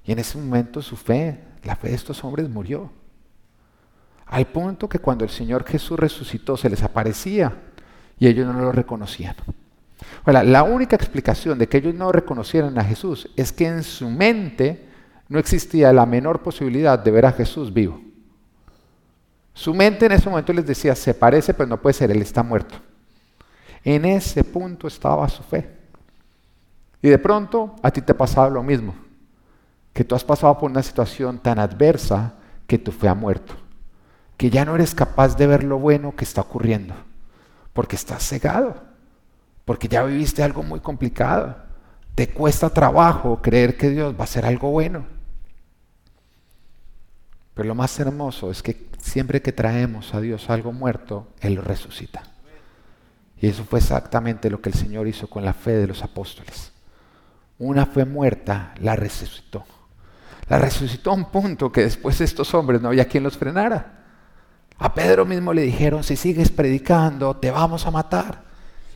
y 0.05 0.13
en 0.13 0.19
ese 0.19 0.37
momento 0.37 0.83
su 0.83 0.97
fe, 0.97 1.43
la 1.65 1.77
fe 1.77 1.89
de 1.89 1.95
estos 1.95 2.23
hombres 2.25 2.47
murió. 2.51 2.91
Al 4.27 4.45
punto 4.49 4.87
que 4.87 4.99
cuando 4.99 5.25
el 5.25 5.31
Señor 5.31 5.65
Jesús 5.65 5.99
resucitó 5.99 6.59
se 6.59 6.69
les 6.69 6.83
aparecía 6.83 7.70
y 8.21 8.29
ellos 8.29 8.47
no 8.47 8.61
lo 8.61 8.71
reconocían. 8.71 9.35
la 10.27 10.63
única 10.63 10.95
explicación 10.95 11.59
de 11.59 11.69
que 11.69 11.79
ellos 11.79 11.95
no 11.95 12.13
reconocieran 12.13 12.79
a 12.79 12.85
Jesús 12.85 13.29
es 13.35 13.51
que 13.51 13.67
en 13.67 13.83
su 13.83 14.09
mente 14.09 14.89
no 15.29 15.39
existía 15.39 15.93
la 15.93 16.07
menor 16.07 16.43
posibilidad 16.43 16.99
de 16.99 17.11
ver 17.11 17.27
a 17.27 17.33
Jesús 17.33 17.73
vivo. 17.73 18.01
Su 19.55 19.75
mente 19.75 20.07
en 20.07 20.13
ese 20.13 20.29
momento 20.29 20.53
les 20.53 20.67
decía, 20.67 20.95
se 20.95 21.15
parece, 21.15 21.55
pero 21.55 21.69
no 21.69 21.81
puede 21.81 21.95
ser, 21.95 22.11
él 22.11 22.23
está 22.23 22.43
muerto. 22.43 22.77
En 23.83 24.05
ese 24.05 24.45
punto 24.45 24.87
estaba 24.87 25.29
su 25.29 25.43
fe. 25.43 25.71
Y 27.03 27.09
de 27.09 27.19
pronto 27.19 27.75
a 27.83 27.91
ti 27.91 28.03
te 28.03 28.15
pasaba 28.15 28.51
lo 28.51 28.63
mismo, 28.63 28.95
que 29.93 30.05
tú 30.05 30.15
has 30.15 30.25
pasado 30.25 30.59
por 30.59 30.71
una 30.71 30.83
situación 30.83 31.39
tan 31.39 31.59
adversa 31.59 32.35
que 32.67 32.79
tu 32.79 32.93
fe 32.93 33.09
ha 33.09 33.15
muerto, 33.15 33.55
que 34.37 34.51
ya 34.51 34.65
no 34.65 34.75
eres 34.75 34.95
capaz 34.95 35.37
de 35.37 35.47
ver 35.47 35.65
lo 35.65 35.79
bueno 35.79 36.15
que 36.15 36.25
está 36.25 36.43
ocurriendo, 36.43 36.95
porque 37.73 37.97
estás 37.97 38.27
cegado, 38.27 38.83
porque 39.65 39.89
ya 39.89 40.03
viviste 40.03 40.43
algo 40.43 40.63
muy 40.63 40.81
complicado, 40.81 41.57
te 42.15 42.29
cuesta 42.29 42.71
trabajo 42.71 43.41
creer 43.41 43.77
que 43.77 43.91
Dios 43.91 44.15
va 44.15 44.21
a 44.21 44.25
hacer 44.25 44.45
algo 44.45 44.71
bueno. 44.71 45.07
Pero 47.55 47.69
lo 47.69 47.75
más 47.75 47.99
hermoso 47.99 48.51
es 48.51 48.63
que 48.63 48.89
siempre 48.99 49.43
que 49.43 49.53
traemos 49.53 50.15
a 50.15 50.21
Dios 50.21 50.51
algo 50.51 50.73
muerto, 50.73 51.29
Él 51.41 51.55
lo 51.55 51.63
resucita. 51.63 52.23
Y 53.41 53.49
eso 53.49 53.65
fue 53.65 53.79
exactamente 53.79 54.51
lo 54.51 54.61
que 54.61 54.69
el 54.71 54.75
Señor 54.75 55.09
hizo 55.09 55.29
con 55.29 55.45
la 55.45 55.55
fe 55.55 55.73
de 55.73 55.87
los 55.87 56.03
apóstoles. 56.03 56.73
Una 57.59 57.87
fe 57.87 58.05
muerta 58.05 58.75
la 58.81 58.97
resucitó. 58.97 59.65
La 60.49 60.59
resucitó 60.59 61.11
a 61.11 61.15
un 61.15 61.31
punto 61.31 61.71
que 61.71 61.83
después 61.83 62.19
de 62.19 62.25
estos 62.25 62.53
hombres 62.55 62.81
no 62.81 62.89
había 62.89 63.09
quien 63.09 63.23
los 63.23 63.39
frenara. 63.39 64.00
A 64.81 64.95
Pedro 64.95 65.27
mismo 65.27 65.53
le 65.53 65.61
dijeron, 65.61 66.03
si 66.03 66.17
sigues 66.17 66.51
predicando, 66.51 67.37
te 67.37 67.51
vamos 67.51 67.87
a 67.87 67.91
matar. 67.91 68.43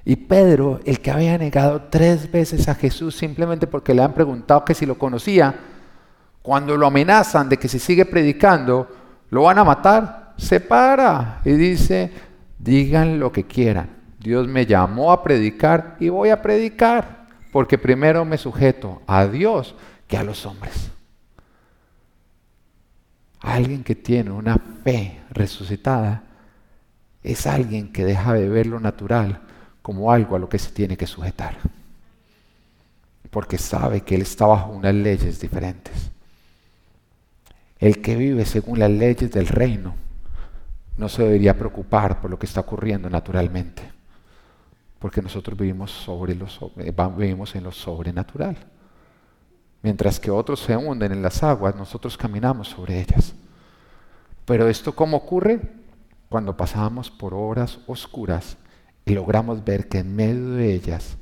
Y 0.07 0.17
Pedro, 0.17 0.81
el 0.87 1.01
que 1.01 1.11
había 1.11 1.37
negado 1.37 1.89
tres 1.91 2.33
veces 2.33 2.69
a 2.69 2.75
Jesús 2.75 3.15
simplemente 3.15 3.67
porque 3.67 3.93
le 3.93 4.03
han 4.03 4.15
preguntado 4.15 4.65
que 4.65 4.75
si 4.75 4.87
lo 4.87 4.97
conocía, 4.97 5.55
cuando 6.41 6.79
lo 6.79 6.87
amenazan 6.87 7.51
de 7.51 7.59
que 7.59 7.69
si 7.69 7.79
sigue 7.79 8.07
predicando, 8.07 8.89
lo 9.29 9.43
van 9.43 9.59
a 9.59 9.65
matar, 9.65 10.33
se 10.39 10.59
para 10.59 11.43
y 11.45 11.53
dice, 11.53 12.11
digan 12.59 13.21
lo 13.21 13.31
que 13.31 13.45
quieran. 13.45 13.91
Dios 14.19 14.49
me 14.49 14.65
llamó 14.65 15.13
a 15.13 15.23
predicar 15.23 15.97
y 16.01 16.09
voy 16.09 16.31
a 16.31 16.41
predicar, 16.41 17.27
porque 17.53 17.77
primero 17.77 18.25
me 18.25 18.39
sujeto 18.39 19.03
a 19.07 19.27
Dios 19.27 19.75
que 20.09 20.17
a 20.17 20.25
los 20.25 20.47
hombres. 20.47 20.94
Alguien 23.45 23.85
que 23.85 23.95
tiene 23.95 24.31
una 24.31 24.57
fe 24.57 25.21
resucitada 25.31 26.23
es 27.23 27.47
alguien 27.47 27.93
que 27.93 28.05
deja 28.05 28.33
de 28.33 28.49
ver 28.49 28.67
lo 28.67 28.81
natural 28.81 29.41
como 29.83 30.11
algo 30.11 30.35
a 30.35 30.39
lo 30.39 30.49
que 30.49 30.59
se 30.59 30.71
tiene 30.71 30.97
que 30.97 31.07
sujetar. 31.07 31.59
Porque 33.31 33.59
sabe 33.59 34.01
que 34.01 34.15
Él 34.15 34.23
está 34.23 34.47
bajo 34.47 34.71
unas 34.71 34.95
leyes 34.95 35.41
diferentes. 35.41 36.11
El 37.79 38.01
que 38.01 38.17
vive 38.17 38.47
según 38.47 38.79
las 38.79 38.91
leyes 38.91 39.31
del 39.31 39.47
reino 39.47 39.95
no 40.97 41.09
se 41.11 41.23
debería 41.23 41.59
preocupar 41.59 42.23
por 42.23 42.31
lo 42.31 42.39
que 42.39 42.47
está 42.47 42.61
ocurriendo 42.61 43.11
naturalmente. 43.11 43.83
Porque 44.99 45.21
nosotros 45.21 45.59
vivimos, 45.59 45.91
sobre 45.91 46.35
los, 46.35 46.59
eh, 46.79 46.95
en 46.97 47.65
lo 47.65 47.73
sobrenatural. 47.73 48.57
Mientras 49.85 50.19
que 50.19 50.31
otros 50.31 50.61
se 50.61 50.75
hunden 50.75 51.13
en 51.13 51.21
las 51.21 51.43
aguas, 51.43 51.77
nosotros 51.77 52.17
caminamos 52.17 52.69
sobre 52.69 53.03
ellas. 53.03 53.35
Pero 54.47 54.67
esto 54.67 54.95
cómo 54.95 55.19
ocurre? 55.19 55.61
Cuando 56.31 56.57
pasamos 56.57 57.11
por 57.11 57.35
horas 57.35 57.79
oscuras 57.87 58.57
y 59.05 59.13
logramos 59.13 59.63
ver 59.63 59.87
que 59.91 59.99
en 59.99 60.17
medio 60.17 60.53
de 60.53 60.73
ellas 60.73 61.19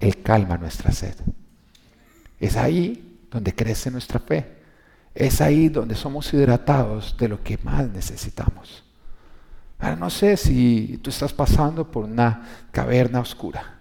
Él 0.00 0.22
calma 0.22 0.56
nuestra 0.56 0.90
sed. 0.90 1.16
Es 2.40 2.56
ahí 2.56 3.26
donde 3.30 3.54
crece 3.54 3.90
nuestra 3.90 4.20
fe. 4.20 4.56
Es 5.14 5.42
ahí 5.42 5.68
donde 5.68 5.94
somos 5.94 6.32
hidratados 6.32 7.14
de 7.18 7.28
lo 7.28 7.42
que 7.44 7.58
más 7.58 7.90
necesitamos. 7.90 8.84
Ahora 9.78 9.96
no 9.96 10.08
sé 10.08 10.38
si 10.38 10.98
tú 11.02 11.10
estás 11.10 11.34
pasando 11.34 11.90
por 11.90 12.04
una 12.04 12.68
caverna 12.70 13.20
oscura. 13.20 13.77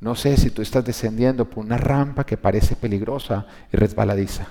No 0.00 0.14
sé 0.14 0.36
si 0.36 0.50
tú 0.50 0.62
estás 0.62 0.84
descendiendo 0.84 1.44
por 1.44 1.64
una 1.64 1.76
rampa 1.76 2.24
que 2.24 2.36
parece 2.36 2.74
peligrosa 2.74 3.46
y 3.72 3.76
resbaladiza. 3.76 4.46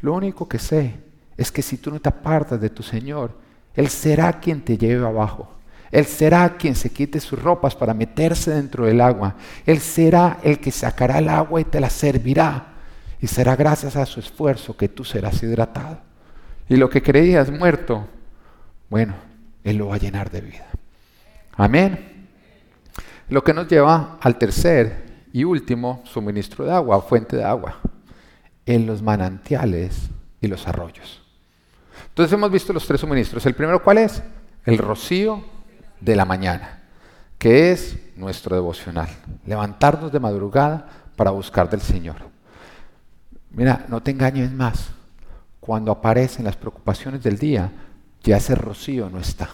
Lo 0.00 0.14
único 0.14 0.48
que 0.48 0.58
sé 0.58 0.94
es 1.36 1.50
que 1.50 1.62
si 1.62 1.78
tú 1.78 1.90
no 1.90 2.00
te 2.00 2.08
apartas 2.08 2.60
de 2.60 2.70
tu 2.70 2.82
Señor, 2.82 3.32
Él 3.74 3.88
será 3.88 4.38
quien 4.38 4.62
te 4.62 4.78
lleve 4.78 5.04
abajo. 5.04 5.50
Él 5.90 6.06
será 6.06 6.56
quien 6.56 6.74
se 6.74 6.90
quite 6.90 7.20
sus 7.20 7.40
ropas 7.40 7.74
para 7.74 7.94
meterse 7.94 8.50
dentro 8.52 8.86
del 8.86 9.00
agua. 9.00 9.36
Él 9.64 9.78
será 9.78 10.38
el 10.42 10.58
que 10.58 10.70
sacará 10.70 11.18
el 11.18 11.28
agua 11.28 11.60
y 11.60 11.64
te 11.64 11.80
la 11.80 11.90
servirá. 11.90 12.74
Y 13.20 13.26
será 13.26 13.56
gracias 13.56 13.96
a 13.96 14.06
su 14.06 14.20
esfuerzo 14.20 14.76
que 14.76 14.88
tú 14.88 15.04
serás 15.04 15.42
hidratado. 15.42 15.98
Y 16.68 16.76
lo 16.76 16.90
que 16.90 17.02
creías 17.02 17.50
muerto, 17.50 18.06
bueno, 18.90 19.14
Él 19.62 19.76
lo 19.76 19.88
va 19.88 19.96
a 19.96 19.98
llenar 19.98 20.30
de 20.30 20.40
vida. 20.40 20.66
Amén. 21.56 22.13
Lo 23.28 23.42
que 23.42 23.54
nos 23.54 23.68
lleva 23.68 24.18
al 24.20 24.36
tercer 24.38 25.26
y 25.32 25.44
último 25.44 26.02
suministro 26.04 26.64
de 26.64 26.72
agua, 26.72 27.02
fuente 27.02 27.36
de 27.36 27.44
agua, 27.44 27.78
en 28.66 28.86
los 28.86 29.02
manantiales 29.02 30.10
y 30.40 30.46
los 30.46 30.66
arroyos. 30.68 31.22
Entonces 32.08 32.32
hemos 32.32 32.50
visto 32.50 32.72
los 32.72 32.86
tres 32.86 33.00
suministros. 33.00 33.44
El 33.46 33.54
primero, 33.54 33.82
¿cuál 33.82 33.98
es? 33.98 34.22
El 34.64 34.78
rocío 34.78 35.42
de 36.00 36.14
la 36.14 36.24
mañana, 36.24 36.82
que 37.38 37.72
es 37.72 37.96
nuestro 38.16 38.54
devocional. 38.54 39.08
Levantarnos 39.46 40.12
de 40.12 40.20
madrugada 40.20 40.86
para 41.16 41.30
buscar 41.30 41.68
del 41.68 41.80
Señor. 41.80 42.16
Mira, 43.50 43.84
no 43.88 44.02
te 44.02 44.10
engañes 44.10 44.52
más. 44.52 44.90
Cuando 45.60 45.90
aparecen 45.90 46.44
las 46.44 46.56
preocupaciones 46.56 47.22
del 47.22 47.38
día, 47.38 47.72
ya 48.22 48.36
ese 48.36 48.54
rocío 48.54 49.08
no 49.10 49.18
está. 49.18 49.50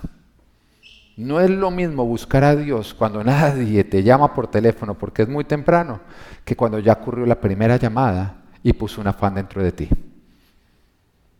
No 1.21 1.39
es 1.39 1.51
lo 1.51 1.71
mismo 1.71 2.07
buscar 2.07 2.45
a 2.45 2.57
Dios 2.57 2.95
cuando 2.95 3.23
nadie 3.25 3.85
te 3.85 4.03
llama 4.03 4.33
por 4.33 4.47
teléfono 4.47 4.95
porque 4.95 5.23
es 5.23 5.29
muy 5.29 5.45
temprano 5.45 6.01
que 6.45 6.57
cuando 6.57 6.79
ya 6.79 6.95
ocurrió 6.95 7.27
la 7.27 7.39
primera 7.39 7.77
llamada 7.77 8.37
y 8.63 8.73
puso 8.73 9.03
un 9.03 9.07
afán 9.07 9.35
dentro 9.35 9.63
de 9.63 9.71
ti. 9.71 9.89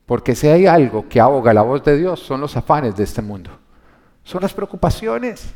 Porque 0.05 0.35
si 0.35 0.49
hay 0.49 0.67
algo 0.67 1.09
que 1.09 1.19
ahoga 1.19 1.55
la 1.55 1.63
voz 1.63 1.83
de 1.83 1.97
Dios 1.97 2.21
son 2.21 2.43
los 2.43 2.57
afanes 2.57 2.95
de 2.95 3.05
este 3.05 3.23
mundo. 3.23 3.51
Son 4.23 4.43
las 4.43 4.53
preocupaciones. 4.53 5.51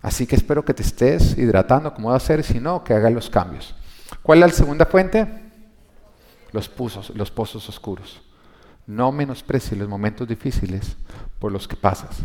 Así 0.00 0.24
que 0.24 0.36
espero 0.36 0.64
que 0.64 0.74
te 0.74 0.82
estés 0.82 1.36
hidratando 1.36 1.92
como 1.94 2.10
va 2.10 2.16
a 2.16 2.20
ser, 2.20 2.44
si 2.44 2.60
no, 2.60 2.84
que 2.84 2.94
hagas 2.94 3.12
los 3.12 3.28
cambios. 3.28 3.74
¿Cuál 4.22 4.42
es 4.42 4.50
la 4.50 4.54
segunda 4.54 4.86
fuente? 4.86 5.26
Los 6.52 6.68
pozos, 6.68 7.10
los 7.10 7.32
pozos 7.32 7.68
oscuros. 7.68 8.22
No 8.86 9.12
menosprecies 9.12 9.78
los 9.78 9.88
momentos 9.88 10.28
difíciles 10.28 10.96
por 11.38 11.52
los 11.52 11.66
que 11.66 11.76
pasas. 11.76 12.18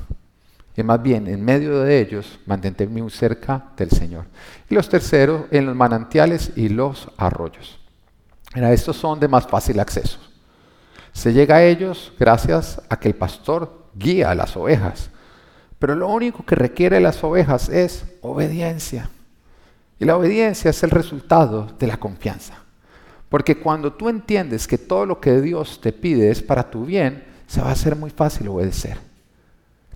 Y 0.76 0.84
más 0.84 1.02
bien, 1.02 1.28
en 1.28 1.44
medio 1.44 1.82
de 1.82 2.00
ellos, 2.00 2.40
mantente 2.46 2.88
muy 2.88 3.10
cerca 3.10 3.66
del 3.76 3.90
Señor. 3.90 4.26
Y 4.70 4.76
los 4.76 4.88
terceros, 4.88 5.44
en 5.52 5.66
los 5.66 5.76
manantiales 5.76 6.54
y 6.56 6.70
los 6.70 7.10
arroyos. 7.18 7.80
Mira, 8.56 8.72
estos 8.72 8.96
son 8.96 9.20
de 9.20 9.28
más 9.28 9.46
fácil 9.46 9.80
acceso. 9.80 10.20
Se 11.12 11.34
llega 11.34 11.58
a 11.58 11.64
ellos 11.64 12.14
gracias 12.18 12.82
a 12.88 12.98
que 12.98 13.10
el 13.10 13.16
pastor 13.16 13.88
guía 13.94 14.32
a 14.32 14.36
las 14.36 14.56
ovejas. 14.56 15.10
Pero 15.80 15.96
lo 15.96 16.08
único 16.08 16.46
que 16.46 16.56
requiere 16.56 17.00
las 17.00 17.24
ovejas 17.24 17.70
es 17.70 18.06
obediencia. 18.22 19.10
Y 20.00 20.06
la 20.06 20.16
obediencia 20.16 20.72
es 20.72 20.82
el 20.84 20.92
resultado 20.92 21.68
de 21.78 21.88
la 21.88 21.98
confianza. 21.98 22.64
Porque 23.30 23.60
cuando 23.60 23.94
tú 23.94 24.10
entiendes 24.10 24.68
que 24.68 24.78
todo 24.78 25.06
lo 25.06 25.22
que 25.22 25.40
Dios 25.40 25.80
te 25.82 25.94
pide 25.94 26.32
es 26.32 26.42
para 26.42 26.70
tu 26.70 26.86
bien, 26.86 27.24
se 27.48 27.62
va 27.62 27.70
a 27.70 27.74
hacer 27.74 27.96
muy 27.96 28.10
fácil 28.10 28.48
obedecer. 28.48 28.98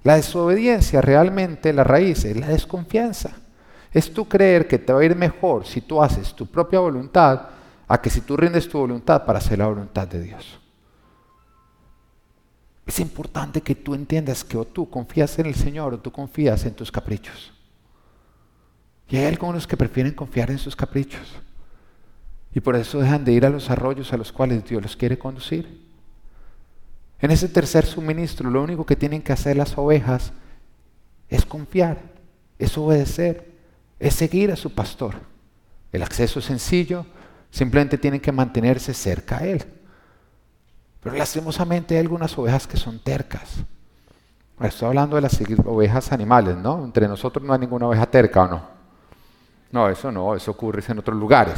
La 0.03 0.15
desobediencia 0.15 1.01
realmente, 1.01 1.73
la 1.73 1.83
raíz 1.83 2.25
es 2.25 2.37
la 2.37 2.47
desconfianza. 2.47 3.31
Es 3.91 4.13
tú 4.13 4.27
creer 4.27 4.67
que 4.67 4.79
te 4.79 4.91
va 4.91 5.01
a 5.01 5.05
ir 5.05 5.15
mejor 5.15 5.65
si 5.65 5.81
tú 5.81 6.01
haces 6.01 6.33
tu 6.33 6.45
propia 6.45 6.79
voluntad 6.79 7.49
a 7.87 8.01
que 8.01 8.09
si 8.09 8.21
tú 8.21 8.35
rindes 8.35 8.67
tu 8.67 8.79
voluntad 8.79 9.25
para 9.25 9.39
hacer 9.39 9.59
la 9.59 9.67
voluntad 9.67 10.07
de 10.07 10.21
Dios. 10.21 10.59
Es 12.85 12.99
importante 12.99 13.61
que 13.61 13.75
tú 13.75 13.95
entiendas 13.95 14.43
que 14.43 14.57
o 14.57 14.65
tú 14.65 14.89
confías 14.89 15.39
en 15.39 15.45
el 15.45 15.55
Señor 15.55 15.93
o 15.93 15.99
tú 15.99 16.11
confías 16.11 16.65
en 16.65 16.73
tus 16.73 16.91
caprichos. 16.91 17.53
Y 19.09 19.17
hay 19.17 19.25
algunos 19.25 19.67
que 19.67 19.77
prefieren 19.77 20.13
confiar 20.13 20.51
en 20.51 20.57
sus 20.57 20.75
caprichos. 20.75 21.33
Y 22.55 22.59
por 22.59 22.75
eso 22.75 22.99
dejan 22.99 23.25
de 23.25 23.33
ir 23.33 23.45
a 23.45 23.49
los 23.49 23.69
arroyos 23.69 24.13
a 24.13 24.17
los 24.17 24.31
cuales 24.31 24.63
Dios 24.65 24.81
los 24.81 24.95
quiere 24.95 25.17
conducir. 25.17 25.81
En 27.19 27.31
ese 27.31 27.47
tercer 27.47 27.85
suministro, 27.85 28.49
lo 28.49 28.61
único 28.61 28.85
que 28.85 28.95
tienen 28.95 29.21
que 29.21 29.33
hacer 29.33 29.57
las 29.57 29.77
ovejas 29.77 30.33
es 31.29 31.45
confiar, 31.45 31.97
es 32.59 32.77
obedecer, 32.77 33.51
es 33.99 34.13
seguir 34.13 34.51
a 34.51 34.55
su 34.55 34.73
pastor. 34.73 35.15
El 35.91 36.03
acceso 36.03 36.39
es 36.39 36.45
sencillo, 36.45 37.05
simplemente 37.49 37.97
tienen 37.97 38.19
que 38.19 38.31
mantenerse 38.31 38.93
cerca 38.93 39.37
a 39.37 39.45
él. 39.45 39.63
Pero 41.01 41.15
lastimosamente 41.15 41.95
hay 41.95 42.01
algunas 42.01 42.37
ovejas 42.37 42.67
que 42.67 42.77
son 42.77 42.99
tercas. 42.99 43.63
Estoy 44.61 44.89
hablando 44.89 45.15
de 45.15 45.23
las 45.23 45.39
ovejas 45.65 46.11
animales, 46.11 46.55
¿no? 46.57 46.85
Entre 46.85 47.07
nosotros 47.07 47.43
no 47.43 47.53
hay 47.53 47.59
ninguna 47.59 47.87
oveja 47.87 48.05
terca, 48.05 48.43
¿o 48.43 48.47
no? 48.47 48.61
No, 49.71 49.89
eso 49.89 50.11
no, 50.11 50.35
eso 50.35 50.51
ocurre 50.51 50.83
en 50.87 50.99
otros 50.99 51.17
lugares 51.17 51.57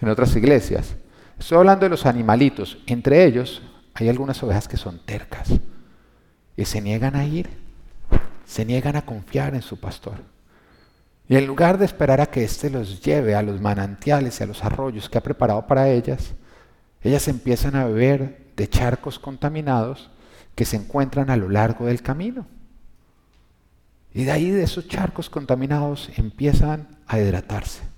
en 0.00 0.08
otras 0.08 0.34
iglesias. 0.36 0.96
Estoy 1.38 1.58
hablando 1.58 1.84
de 1.84 1.90
los 1.90 2.06
animalitos. 2.06 2.78
Entre 2.86 3.24
ellos 3.24 3.62
hay 3.94 4.08
algunas 4.08 4.42
ovejas 4.42 4.68
que 4.68 4.76
son 4.76 5.00
tercas 5.04 5.50
y 6.56 6.64
se 6.64 6.80
niegan 6.80 7.16
a 7.16 7.24
ir, 7.24 7.48
se 8.44 8.64
niegan 8.64 8.96
a 8.96 9.04
confiar 9.04 9.54
en 9.54 9.62
su 9.62 9.78
pastor. 9.78 10.22
Y 11.28 11.36
en 11.36 11.46
lugar 11.46 11.78
de 11.78 11.86
esperar 11.86 12.20
a 12.20 12.26
que 12.26 12.44
éste 12.44 12.70
los 12.70 13.00
lleve 13.02 13.34
a 13.34 13.42
los 13.42 13.60
manantiales 13.60 14.38
y 14.38 14.42
a 14.42 14.46
los 14.46 14.62
arroyos 14.62 15.08
que 15.08 15.18
ha 15.18 15.22
preparado 15.22 15.66
para 15.66 15.88
ellas, 15.88 16.34
ellas 17.02 17.28
empiezan 17.28 17.76
a 17.76 17.86
beber 17.86 18.52
de 18.56 18.68
charcos 18.68 19.18
contaminados 19.18 20.10
que 20.54 20.64
se 20.64 20.76
encuentran 20.76 21.30
a 21.30 21.36
lo 21.36 21.48
largo 21.48 21.86
del 21.86 22.02
camino. 22.02 22.46
Y 24.12 24.24
de 24.24 24.32
ahí, 24.32 24.50
de 24.50 24.62
esos 24.62 24.86
charcos 24.86 25.28
contaminados, 25.28 26.10
empiezan 26.16 26.86
a 27.06 27.18
hidratarse. 27.18 27.93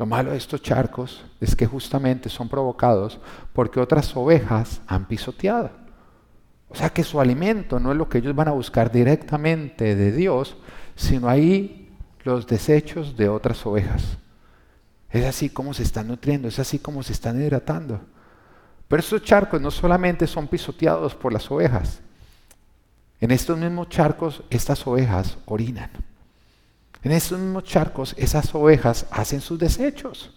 Lo 0.00 0.06
malo 0.06 0.30
de 0.30 0.38
estos 0.38 0.62
charcos 0.62 1.26
es 1.42 1.54
que 1.54 1.66
justamente 1.66 2.30
son 2.30 2.48
provocados 2.48 3.20
porque 3.52 3.80
otras 3.80 4.16
ovejas 4.16 4.80
han 4.86 5.04
pisoteado. 5.04 5.72
O 6.70 6.74
sea 6.74 6.88
que 6.88 7.04
su 7.04 7.20
alimento 7.20 7.78
no 7.78 7.92
es 7.92 7.98
lo 7.98 8.08
que 8.08 8.16
ellos 8.16 8.34
van 8.34 8.48
a 8.48 8.52
buscar 8.52 8.90
directamente 8.90 9.94
de 9.94 10.10
Dios, 10.10 10.56
sino 10.96 11.28
ahí 11.28 11.92
los 12.24 12.46
desechos 12.46 13.14
de 13.14 13.28
otras 13.28 13.66
ovejas. 13.66 14.16
Es 15.10 15.26
así 15.26 15.50
como 15.50 15.74
se 15.74 15.82
están 15.82 16.08
nutriendo, 16.08 16.48
es 16.48 16.58
así 16.58 16.78
como 16.78 17.02
se 17.02 17.12
están 17.12 17.38
hidratando. 17.38 18.00
Pero 18.88 19.00
estos 19.00 19.22
charcos 19.22 19.60
no 19.60 19.70
solamente 19.70 20.26
son 20.26 20.48
pisoteados 20.48 21.14
por 21.14 21.30
las 21.30 21.50
ovejas. 21.50 22.00
En 23.20 23.32
estos 23.32 23.58
mismos 23.58 23.90
charcos 23.90 24.44
estas 24.48 24.86
ovejas 24.86 25.36
orinan. 25.44 25.90
En 27.02 27.12
esos 27.12 27.38
mismos 27.38 27.64
charcos, 27.64 28.14
esas 28.18 28.54
ovejas 28.54 29.06
hacen 29.10 29.40
sus 29.40 29.58
desechos. 29.58 30.32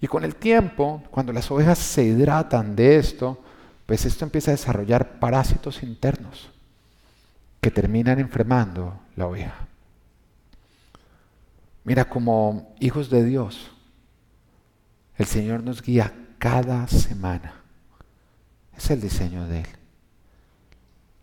Y 0.00 0.08
con 0.08 0.24
el 0.24 0.34
tiempo, 0.34 1.02
cuando 1.10 1.32
las 1.32 1.50
ovejas 1.50 1.78
se 1.78 2.02
hidratan 2.02 2.74
de 2.74 2.96
esto, 2.96 3.40
pues 3.86 4.04
esto 4.04 4.24
empieza 4.24 4.50
a 4.50 4.54
desarrollar 4.54 5.20
parásitos 5.20 5.82
internos 5.82 6.50
que 7.60 7.70
terminan 7.70 8.18
enfermando 8.18 8.98
la 9.14 9.26
oveja. 9.26 9.68
Mira, 11.84 12.08
como 12.08 12.74
hijos 12.80 13.10
de 13.10 13.24
Dios, 13.24 13.70
el 15.16 15.26
Señor 15.26 15.62
nos 15.62 15.82
guía 15.82 16.12
cada 16.38 16.88
semana. 16.88 17.54
Es 18.76 18.90
el 18.90 19.00
diseño 19.00 19.46
de 19.46 19.60
Él. 19.60 19.66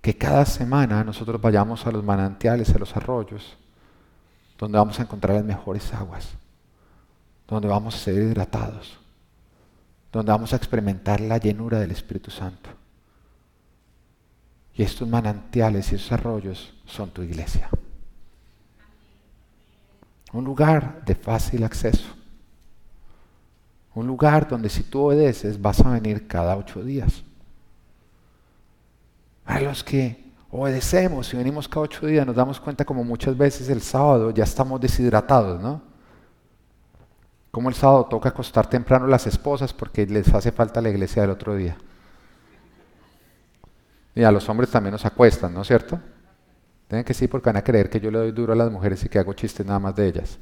que 0.02 0.18
cada 0.18 0.46
semana 0.46 1.04
nosotros 1.04 1.42
vayamos 1.42 1.86
a 1.86 1.92
los 1.92 2.04
manantiales, 2.06 2.74
a 2.74 2.80
los 2.80 2.96
arroyos, 2.96 3.58
donde 4.60 4.78
vamos 4.78 5.00
a 5.00 5.04
encontrar 5.04 5.38
las 5.38 5.46
mejores 5.46 5.92
aguas, 5.94 6.28
donde 7.48 7.70
vamos 7.70 7.96
a 7.96 7.98
ser 7.98 8.16
hidratados, 8.16 9.00
donde 10.12 10.32
vamos 10.32 10.52
a 10.52 10.58
experimentar 10.58 11.22
la 11.22 11.38
llenura 11.38 11.80
del 11.80 11.92
Espíritu 11.92 12.30
Santo. 12.30 12.70
Y 14.76 14.84
estos 14.84 15.08
manantiales 15.08 15.92
y 15.92 15.96
esos 15.96 16.12
arroyos 16.12 16.74
son 16.86 17.10
tu 17.10 17.24
iglesia. 17.24 17.70
Un 20.34 20.44
lugar 20.44 21.04
de 21.06 21.16
fácil 21.16 21.64
acceso. 21.64 22.08
Un 23.96 24.08
lugar 24.08 24.48
donde 24.48 24.70
si 24.70 24.84
tú 24.84 25.06
obedeces 25.06 25.62
vas 25.62 25.80
a 25.82 25.90
venir 25.90 26.28
cada 26.28 26.56
ocho 26.56 26.84
días. 26.84 27.24
A 29.46 29.60
los 29.60 29.84
que 29.84 30.29
obedecemos 30.52 31.34
y 31.34 31.38
venimos 31.38 31.68
cada 31.68 31.82
ocho 31.82 32.06
días 32.08 32.26
nos 32.26 32.36
damos 32.36 32.60
cuenta 32.60 32.84
como 32.86 33.04
muchas 33.04 33.38
veces 33.38 33.70
el 33.70 33.82
sábado 33.82 34.32
ya 34.32 34.44
estamos 34.44 34.82
deshidratados, 34.82 35.62
¿no? 35.62 35.82
Como 37.52 37.70
el 37.70 37.76
sábado 37.76 38.06
toca 38.06 38.30
acostar 38.30 38.68
temprano 38.68 39.08
las 39.08 39.28
esposas 39.28 39.74
porque 39.74 40.06
les 40.06 40.34
hace 40.34 40.52
falta 40.52 40.82
la 40.82 40.90
iglesia 40.90 41.24
del 41.24 41.32
otro 41.32 41.56
día. 41.56 41.78
Y 44.16 44.24
a 44.24 44.32
los 44.32 44.48
hombres 44.50 44.70
también 44.70 44.92
nos 44.92 45.06
acuestan, 45.06 45.54
¿no 45.54 45.62
es 45.62 45.68
cierto? 45.68 46.00
Tienen 46.88 47.06
que 47.06 47.14
sí 47.14 47.28
porque 47.28 47.50
van 47.50 47.58
a 47.58 47.64
creer 47.64 47.90
que 47.90 48.00
yo 48.00 48.12
le 48.12 48.18
doy 48.20 48.32
duro 48.32 48.54
a 48.54 48.56
las 48.56 48.72
mujeres 48.72 49.04
y 49.04 49.10
que 49.10 49.20
hago 49.20 49.34
chistes 49.34 49.66
nada 49.66 49.80
más 49.80 49.96
de 49.96 50.08
ellas. 50.08 50.40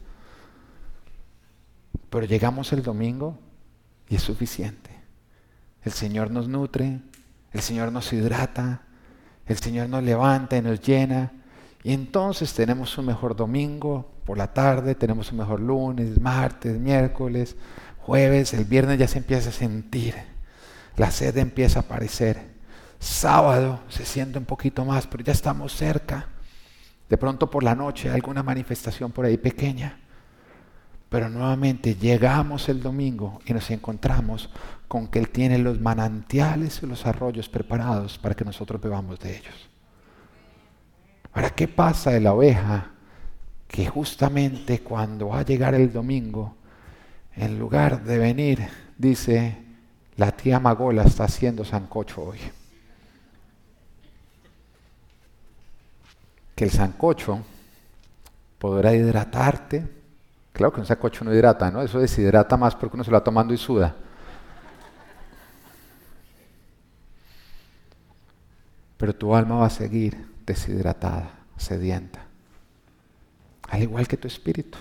Pero 2.09 2.25
llegamos 2.25 2.71
el 2.73 2.83
domingo 2.83 3.37
y 4.07 4.15
es 4.15 4.21
suficiente. 4.21 4.89
El 5.83 5.91
Señor 5.91 6.31
nos 6.31 6.47
nutre, 6.47 7.01
el 7.51 7.61
Señor 7.61 7.91
nos 7.91 8.11
hidrata, 8.11 8.86
el 9.47 9.57
Señor 9.57 9.89
nos 9.89 10.03
levanta 10.03 10.57
y 10.57 10.61
nos 10.61 10.81
llena. 10.81 11.31
Y 11.83 11.93
entonces 11.93 12.53
tenemos 12.53 12.97
un 12.97 13.05
mejor 13.05 13.35
domingo 13.35 14.11
por 14.25 14.37
la 14.37 14.53
tarde, 14.53 14.95
tenemos 14.95 15.31
un 15.31 15.37
mejor 15.37 15.61
lunes, 15.61 16.19
martes, 16.19 16.77
miércoles, 16.77 17.55
jueves, 17.99 18.53
el 18.53 18.65
viernes 18.65 18.99
ya 18.99 19.07
se 19.07 19.19
empieza 19.19 19.49
a 19.49 19.53
sentir, 19.53 20.15
la 20.97 21.11
sed 21.11 21.37
empieza 21.37 21.79
a 21.79 21.83
aparecer. 21.83 22.57
Sábado 22.99 23.81
se 23.89 24.05
siente 24.05 24.39
un 24.39 24.45
poquito 24.45 24.83
más, 24.83 25.07
pero 25.07 25.23
ya 25.23 25.31
estamos 25.31 25.73
cerca. 25.73 26.27
De 27.09 27.17
pronto 27.17 27.49
por 27.49 27.63
la 27.63 27.75
noche 27.75 28.09
alguna 28.09 28.43
manifestación 28.43 29.11
por 29.11 29.25
ahí 29.25 29.37
pequeña. 29.37 29.99
Pero 31.09 31.29
nuevamente 31.29 31.95
llegamos 31.95 32.67
el 32.67 32.81
domingo 32.81 33.39
y 33.45 33.53
nos 33.53 33.69
encontramos 33.71 34.49
con 34.87 35.07
que 35.07 35.19
Él 35.19 35.29
tiene 35.29 35.57
los 35.57 35.79
manantiales 35.79 36.81
y 36.81 36.85
los 36.85 37.05
arroyos 37.05 37.49
preparados 37.49 38.17
para 38.17 38.35
que 38.35 38.45
nosotros 38.45 38.81
bebamos 38.81 39.19
de 39.19 39.37
ellos. 39.37 39.69
Ahora, 41.33 41.49
¿qué 41.51 41.67
pasa 41.67 42.11
de 42.11 42.21
la 42.21 42.33
oveja 42.33 42.91
que 43.67 43.87
justamente 43.87 44.79
cuando 44.79 45.29
va 45.29 45.39
a 45.39 45.45
llegar 45.45 45.75
el 45.75 45.91
domingo, 45.91 46.55
en 47.35 47.59
lugar 47.59 48.03
de 48.03 48.17
venir, 48.17 48.67
dice, 48.97 49.57
la 50.15 50.31
tía 50.31 50.59
Magola 50.59 51.03
está 51.03 51.25
haciendo 51.25 51.63
sancocho 51.63 52.23
hoy? 52.23 52.39
Que 56.55 56.63
el 56.63 56.71
sancocho 56.71 57.39
podrá 58.57 58.95
hidratarte, 58.95 59.97
Claro 60.57 60.73
que 60.73 60.79
un 60.79 60.87
sacocho 60.87 61.23
no 61.23 61.31
hidrata, 61.31 61.69
¿no? 61.69 61.83
Eso 61.83 61.99
deshidrata 61.99 62.57
más 62.57 62.75
porque 62.75 62.95
uno 62.95 63.03
se 63.03 63.11
lo 63.11 63.17
va 63.17 63.23
tomando 63.23 63.53
y 63.53 63.57
suda. 63.57 63.95
Pero 68.97 69.15
tu 69.15 69.35
alma 69.35 69.55
va 69.55 69.67
a 69.67 69.69
seguir 69.69 70.27
deshidratada, 70.45 71.31
sedienta. 71.57 72.25
Al 73.69 73.83
igual 73.83 74.07
que 74.07 74.17
tu 74.17 74.27
espíritu. 74.27 74.77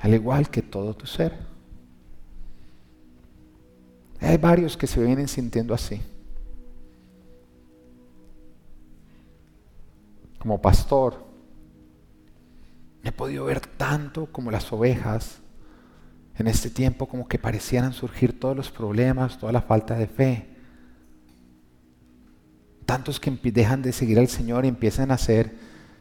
Al 0.00 0.14
igual 0.14 0.50
que 0.50 0.62
todo 0.62 0.94
tu 0.94 1.06
ser. 1.06 1.36
Hay 4.20 4.36
varios 4.36 4.76
que 4.76 4.86
se 4.86 5.02
vienen 5.02 5.28
sintiendo 5.28 5.74
así. 5.74 6.00
Como 10.38 10.60
pastor, 10.60 11.32
He 13.04 13.10
podido 13.10 13.46
ver 13.46 13.60
tanto 13.60 14.26
como 14.26 14.50
las 14.50 14.72
ovejas 14.72 15.38
en 16.36 16.46
este 16.46 16.70
tiempo 16.70 17.08
como 17.08 17.26
que 17.26 17.38
parecieran 17.38 17.92
surgir 17.92 18.38
todos 18.38 18.56
los 18.56 18.70
problemas, 18.70 19.38
toda 19.38 19.52
la 19.52 19.62
falta 19.62 19.96
de 19.96 20.06
fe. 20.06 20.51
Tantos 22.92 23.18
que 23.18 23.30
dejan 23.30 23.80
de 23.80 23.90
seguir 23.90 24.18
al 24.18 24.28
Señor 24.28 24.66
y 24.66 24.68
empiezan 24.68 25.10
a 25.12 25.14
hacer, 25.14 25.50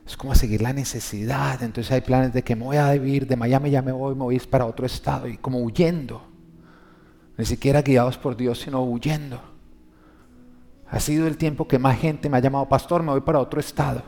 es 0.05 0.17
como 0.17 0.35
seguir 0.35 0.61
la 0.61 0.73
necesidad. 0.73 1.63
Entonces 1.63 1.89
hay 1.89 2.01
planes 2.01 2.33
de 2.33 2.43
que 2.43 2.53
me 2.53 2.65
voy 2.65 2.75
a 2.75 2.91
vivir, 2.91 3.25
de 3.27 3.37
Miami 3.37 3.71
ya 3.71 3.81
me 3.81 3.93
voy, 3.93 4.13
me 4.13 4.23
voy 4.23 4.37
para 4.39 4.65
otro 4.65 4.85
estado 4.85 5.25
y 5.25 5.37
como 5.37 5.59
huyendo. 5.59 6.21
Ni 7.37 7.45
siquiera 7.45 7.81
guiados 7.81 8.17
por 8.17 8.35
Dios, 8.35 8.59
sino 8.59 8.83
huyendo. 8.83 9.41
Ha 10.89 10.99
sido 10.99 11.27
el 11.27 11.37
tiempo 11.37 11.65
que 11.65 11.79
más 11.79 11.97
gente 11.97 12.27
me 12.27 12.35
ha 12.35 12.41
llamado, 12.41 12.67
pastor, 12.67 13.03
me 13.03 13.11
voy 13.11 13.21
para 13.21 13.39
otro 13.39 13.61
estado. 13.61 14.03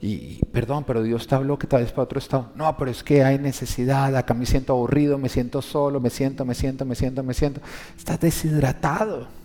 Y, 0.00 0.42
perdón, 0.46 0.84
pero 0.86 1.02
Dios 1.02 1.26
te 1.26 1.34
habló 1.34 1.58
que 1.58 1.66
tal 1.66 1.82
vez 1.82 1.92
para 1.92 2.04
otro 2.04 2.20
estado. 2.20 2.52
No, 2.54 2.74
pero 2.78 2.90
es 2.90 3.04
que 3.04 3.22
hay 3.22 3.38
necesidad, 3.38 4.16
acá 4.16 4.32
me 4.32 4.46
siento 4.46 4.72
aburrido, 4.72 5.18
me 5.18 5.28
siento 5.28 5.60
solo, 5.60 6.00
me 6.00 6.08
siento, 6.08 6.46
me 6.46 6.54
siento, 6.54 6.86
me 6.86 6.94
siento, 6.94 7.22
me 7.22 7.34
siento. 7.34 7.60
Estás 7.98 8.18
deshidratado. 8.18 9.41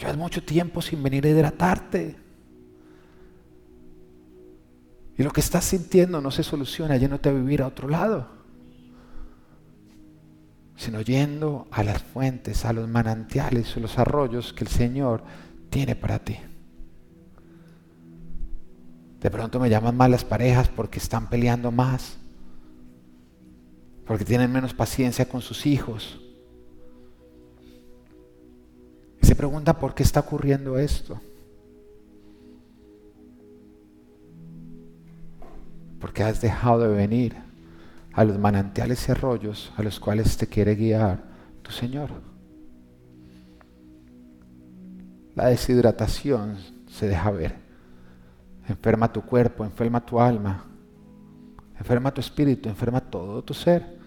Llevas 0.00 0.16
mucho 0.16 0.42
tiempo 0.42 0.80
sin 0.80 1.02
venir 1.02 1.26
a 1.26 1.28
hidratarte. 1.28 2.16
Y 5.18 5.22
lo 5.22 5.30
que 5.30 5.40
estás 5.40 5.66
sintiendo 5.66 6.22
no 6.22 6.30
se 6.30 6.42
soluciona 6.42 6.96
yéndote 6.96 7.28
a 7.28 7.32
vivir 7.32 7.60
a 7.60 7.66
otro 7.66 7.86
lado, 7.86 8.26
sino 10.76 11.02
yendo 11.02 11.68
a 11.70 11.82
las 11.84 12.02
fuentes, 12.02 12.64
a 12.64 12.72
los 12.72 12.88
manantiales, 12.88 13.76
a 13.76 13.80
los 13.80 13.98
arroyos 13.98 14.54
que 14.54 14.64
el 14.64 14.70
Señor 14.70 15.22
tiene 15.68 15.94
para 15.94 16.18
ti. 16.20 16.38
De 19.20 19.30
pronto 19.30 19.60
me 19.60 19.68
llaman 19.68 19.98
más 19.98 20.08
las 20.08 20.24
parejas 20.24 20.68
porque 20.68 20.98
están 20.98 21.28
peleando 21.28 21.70
más, 21.70 22.16
porque 24.06 24.24
tienen 24.24 24.50
menos 24.50 24.72
paciencia 24.72 25.28
con 25.28 25.42
sus 25.42 25.66
hijos. 25.66 26.18
Y 29.22 29.26
se 29.26 29.34
pregunta 29.34 29.78
por 29.78 29.94
qué 29.94 30.02
está 30.02 30.20
ocurriendo 30.20 30.78
esto. 30.78 31.20
Porque 36.00 36.22
has 36.22 36.40
dejado 36.40 36.80
de 36.80 36.96
venir 36.96 37.36
a 38.12 38.24
los 38.24 38.38
manantiales 38.38 39.06
y 39.08 39.12
arroyos 39.12 39.72
a 39.76 39.82
los 39.82 40.00
cuales 40.00 40.36
te 40.36 40.46
quiere 40.46 40.74
guiar 40.74 41.22
tu 41.62 41.70
Señor. 41.70 42.10
La 45.34 45.46
deshidratación 45.46 46.56
se 46.88 47.06
deja 47.06 47.30
ver 47.30 47.70
enferma 48.70 49.12
tu 49.12 49.22
cuerpo, 49.22 49.64
enferma 49.64 50.04
tu 50.04 50.20
alma, 50.20 50.64
enferma 51.78 52.12
tu 52.12 52.20
espíritu, 52.20 52.68
enferma 52.68 53.00
todo 53.00 53.42
tu 53.42 53.54
ser. 53.54 53.98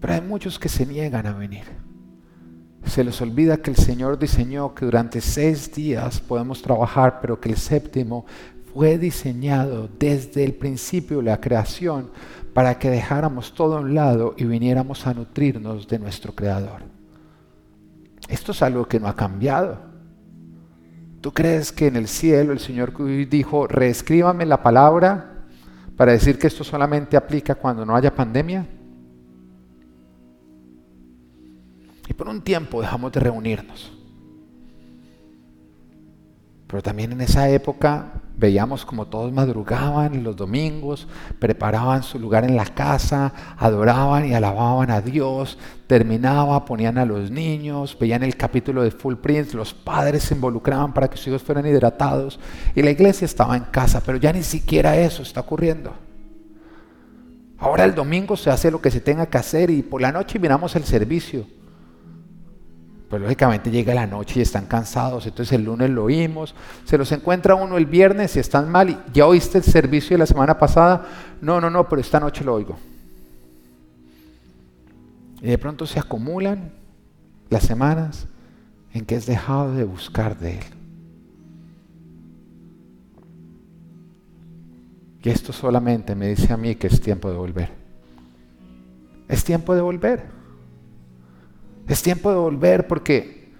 Pero 0.00 0.12
hay 0.12 0.20
muchos 0.20 0.58
que 0.58 0.68
se 0.68 0.84
niegan 0.84 1.26
a 1.26 1.32
venir. 1.32 1.64
Se 2.86 3.02
les 3.02 3.20
olvida 3.20 3.56
que 3.56 3.70
el 3.70 3.76
Señor 3.76 4.18
diseñó 4.18 4.74
que 4.74 4.84
durante 4.84 5.20
seis 5.20 5.74
días 5.74 6.20
podemos 6.20 6.62
trabajar, 6.62 7.18
pero 7.20 7.40
que 7.40 7.48
el 7.48 7.56
séptimo 7.56 8.26
fue 8.72 8.98
diseñado 8.98 9.88
desde 9.98 10.44
el 10.44 10.54
principio 10.54 11.18
de 11.18 11.24
la 11.24 11.40
creación 11.40 12.10
para 12.52 12.78
que 12.78 12.90
dejáramos 12.90 13.54
todo 13.54 13.76
a 13.76 13.80
un 13.80 13.94
lado 13.94 14.34
y 14.36 14.44
viniéramos 14.44 15.06
a 15.06 15.14
nutrirnos 15.14 15.88
de 15.88 15.98
nuestro 15.98 16.34
Creador. 16.34 16.82
Esto 18.28 18.52
es 18.52 18.62
algo 18.62 18.86
que 18.86 19.00
no 19.00 19.08
ha 19.08 19.16
cambiado. 19.16 19.78
¿Tú 21.20 21.32
crees 21.32 21.72
que 21.72 21.86
en 21.86 21.96
el 21.96 22.06
cielo 22.06 22.52
el 22.52 22.58
Señor 22.60 22.92
dijo, 23.28 23.66
reescríbame 23.66 24.44
la 24.44 24.62
palabra 24.62 25.46
para 25.96 26.12
decir 26.12 26.38
que 26.38 26.46
esto 26.46 26.64
solamente 26.64 27.16
aplica 27.16 27.54
cuando 27.54 27.84
no 27.84 27.96
haya 27.96 28.14
pandemia? 28.14 28.66
Por 32.16 32.28
un 32.28 32.42
tiempo 32.42 32.80
dejamos 32.80 33.12
de 33.12 33.20
reunirnos. 33.20 33.92
Pero 36.66 36.82
también 36.82 37.12
en 37.12 37.20
esa 37.20 37.48
época 37.48 38.22
veíamos 38.36 38.84
como 38.84 39.06
todos 39.06 39.32
madrugaban 39.32 40.24
los 40.24 40.34
domingos, 40.34 41.06
preparaban 41.38 42.02
su 42.02 42.18
lugar 42.18 42.44
en 42.44 42.56
la 42.56 42.64
casa, 42.64 43.32
adoraban 43.56 44.28
y 44.28 44.34
alababan 44.34 44.90
a 44.90 45.00
Dios, 45.00 45.56
terminaba, 45.86 46.64
ponían 46.64 46.98
a 46.98 47.04
los 47.04 47.30
niños, 47.30 47.96
veían 47.98 48.22
el 48.22 48.36
capítulo 48.36 48.82
de 48.82 48.90
Full 48.90 49.16
Prince, 49.16 49.56
los 49.56 49.72
padres 49.72 50.24
se 50.24 50.34
involucraban 50.34 50.92
para 50.92 51.08
que 51.08 51.16
sus 51.16 51.28
hijos 51.28 51.42
fueran 51.42 51.66
hidratados 51.66 52.40
y 52.74 52.82
la 52.82 52.90
iglesia 52.90 53.24
estaba 53.24 53.56
en 53.56 53.64
casa, 53.64 54.02
pero 54.04 54.18
ya 54.18 54.32
ni 54.32 54.42
siquiera 54.42 54.96
eso 54.96 55.22
está 55.22 55.40
ocurriendo. 55.40 55.92
Ahora 57.58 57.84
el 57.84 57.94
domingo 57.94 58.36
se 58.36 58.50
hace 58.50 58.70
lo 58.70 58.82
que 58.82 58.90
se 58.90 59.00
tenga 59.00 59.26
que 59.26 59.38
hacer 59.38 59.70
y 59.70 59.82
por 59.82 60.02
la 60.02 60.10
noche 60.10 60.38
miramos 60.38 60.74
el 60.74 60.84
servicio. 60.84 61.46
Pero 63.14 63.26
lógicamente 63.26 63.70
llega 63.70 63.94
la 63.94 64.08
noche 64.08 64.40
y 64.40 64.42
están 64.42 64.66
cansados, 64.66 65.24
entonces 65.24 65.52
el 65.52 65.62
lunes 65.62 65.88
lo 65.88 66.02
oímos, 66.02 66.52
se 66.84 66.98
los 66.98 67.12
encuentra 67.12 67.54
uno 67.54 67.76
el 67.76 67.86
viernes 67.86 68.34
y 68.34 68.40
están 68.40 68.68
mal, 68.68 68.90
y 68.90 68.98
ya 69.12 69.24
oíste 69.24 69.58
el 69.58 69.62
servicio 69.62 70.14
de 70.14 70.18
la 70.18 70.26
semana 70.26 70.58
pasada, 70.58 71.06
no, 71.40 71.60
no, 71.60 71.70
no, 71.70 71.88
pero 71.88 72.00
esta 72.00 72.18
noche 72.18 72.42
lo 72.42 72.54
oigo. 72.54 72.76
Y 75.40 75.46
de 75.46 75.56
pronto 75.58 75.86
se 75.86 76.00
acumulan 76.00 76.72
las 77.50 77.62
semanas 77.62 78.26
en 78.92 79.04
que 79.04 79.14
has 79.14 79.26
dejado 79.26 79.72
de 79.76 79.84
buscar 79.84 80.36
de 80.36 80.54
Él. 80.58 80.64
Y 85.22 85.28
esto 85.28 85.52
solamente 85.52 86.16
me 86.16 86.30
dice 86.30 86.52
a 86.52 86.56
mí 86.56 86.74
que 86.74 86.88
es 86.88 87.00
tiempo 87.00 87.30
de 87.30 87.36
volver. 87.36 87.70
Es 89.28 89.44
tiempo 89.44 89.72
de 89.72 89.82
volver. 89.82 90.43
Es 91.86 92.02
tiempo 92.02 92.30
de 92.30 92.36
volver 92.36 92.86
porque 92.86 93.52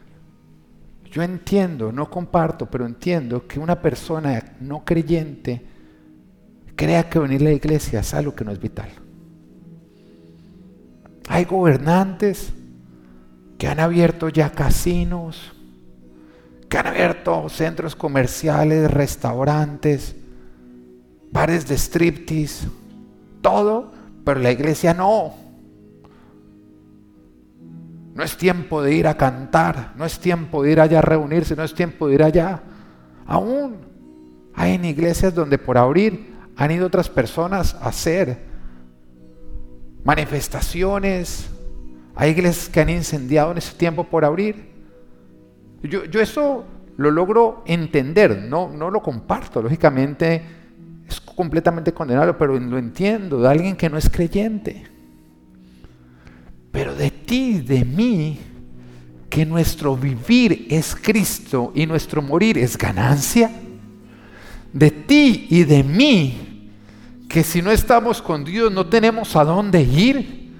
yo 1.10 1.22
entiendo, 1.22 1.92
no 1.92 2.10
comparto, 2.10 2.66
pero 2.66 2.86
entiendo 2.86 3.46
que 3.46 3.60
una 3.60 3.80
persona 3.80 4.56
no 4.60 4.84
creyente 4.84 5.64
crea 6.74 7.08
que 7.08 7.18
venir 7.18 7.42
a 7.42 7.44
la 7.44 7.52
iglesia 7.52 8.00
es 8.00 8.14
algo 8.14 8.34
que 8.34 8.44
no 8.44 8.50
es 8.50 8.58
vital. 8.58 8.88
Hay 11.28 11.44
gobernantes 11.44 12.52
que 13.58 13.68
han 13.68 13.80
abierto 13.80 14.28
ya 14.28 14.50
casinos, 14.50 15.52
que 16.68 16.78
han 16.78 16.88
abierto 16.88 17.48
centros 17.48 17.94
comerciales, 17.94 18.90
restaurantes, 18.90 20.16
bares 21.30 21.68
de 21.68 21.76
striptease, 21.76 22.68
todo, 23.40 23.92
pero 24.24 24.40
la 24.40 24.50
iglesia 24.50 24.94
no. 24.94 25.43
No 28.14 28.22
es 28.22 28.36
tiempo 28.36 28.80
de 28.80 28.94
ir 28.94 29.08
a 29.08 29.16
cantar, 29.16 29.92
no 29.96 30.04
es 30.04 30.20
tiempo 30.20 30.62
de 30.62 30.70
ir 30.70 30.80
allá 30.80 31.00
a 31.00 31.02
reunirse, 31.02 31.56
no 31.56 31.64
es 31.64 31.74
tiempo 31.74 32.06
de 32.06 32.14
ir 32.14 32.22
allá. 32.22 32.62
Aún 33.26 33.78
hay 34.54 34.74
en 34.74 34.84
iglesias 34.84 35.34
donde 35.34 35.58
por 35.58 35.76
abrir 35.76 36.32
han 36.56 36.70
ido 36.70 36.86
otras 36.86 37.08
personas 37.08 37.74
a 37.74 37.88
hacer 37.88 38.38
manifestaciones. 40.04 41.50
Hay 42.14 42.30
iglesias 42.30 42.68
que 42.68 42.80
han 42.80 42.90
incendiado 42.90 43.50
en 43.50 43.58
ese 43.58 43.76
tiempo 43.76 44.04
por 44.04 44.24
abrir. 44.24 44.72
Yo, 45.82 46.04
yo 46.04 46.20
eso 46.20 46.64
lo 46.96 47.10
logro 47.10 47.64
entender, 47.66 48.42
no, 48.48 48.68
no 48.68 48.92
lo 48.92 49.02
comparto. 49.02 49.60
Lógicamente 49.60 50.40
es 51.08 51.20
completamente 51.20 51.92
condenable, 51.92 52.34
pero 52.34 52.58
lo 52.58 52.78
entiendo 52.78 53.40
de 53.40 53.48
alguien 53.48 53.74
que 53.74 53.90
no 53.90 53.98
es 53.98 54.08
creyente. 54.08 54.93
Pero 56.74 56.92
de 56.92 57.08
ti, 57.12 57.60
de 57.60 57.84
mí, 57.84 58.36
que 59.30 59.46
nuestro 59.46 59.96
vivir 59.96 60.66
es 60.68 60.96
Cristo 61.00 61.70
y 61.72 61.86
nuestro 61.86 62.20
morir 62.20 62.58
es 62.58 62.76
ganancia. 62.76 63.48
De 64.72 64.90
ti 64.90 65.46
y 65.50 65.62
de 65.62 65.84
mí, 65.84 66.72
que 67.28 67.44
si 67.44 67.62
no 67.62 67.70
estamos 67.70 68.20
con 68.20 68.44
Dios 68.44 68.72
no 68.72 68.86
tenemos 68.86 69.36
a 69.36 69.44
dónde 69.44 69.82
ir. 69.82 70.50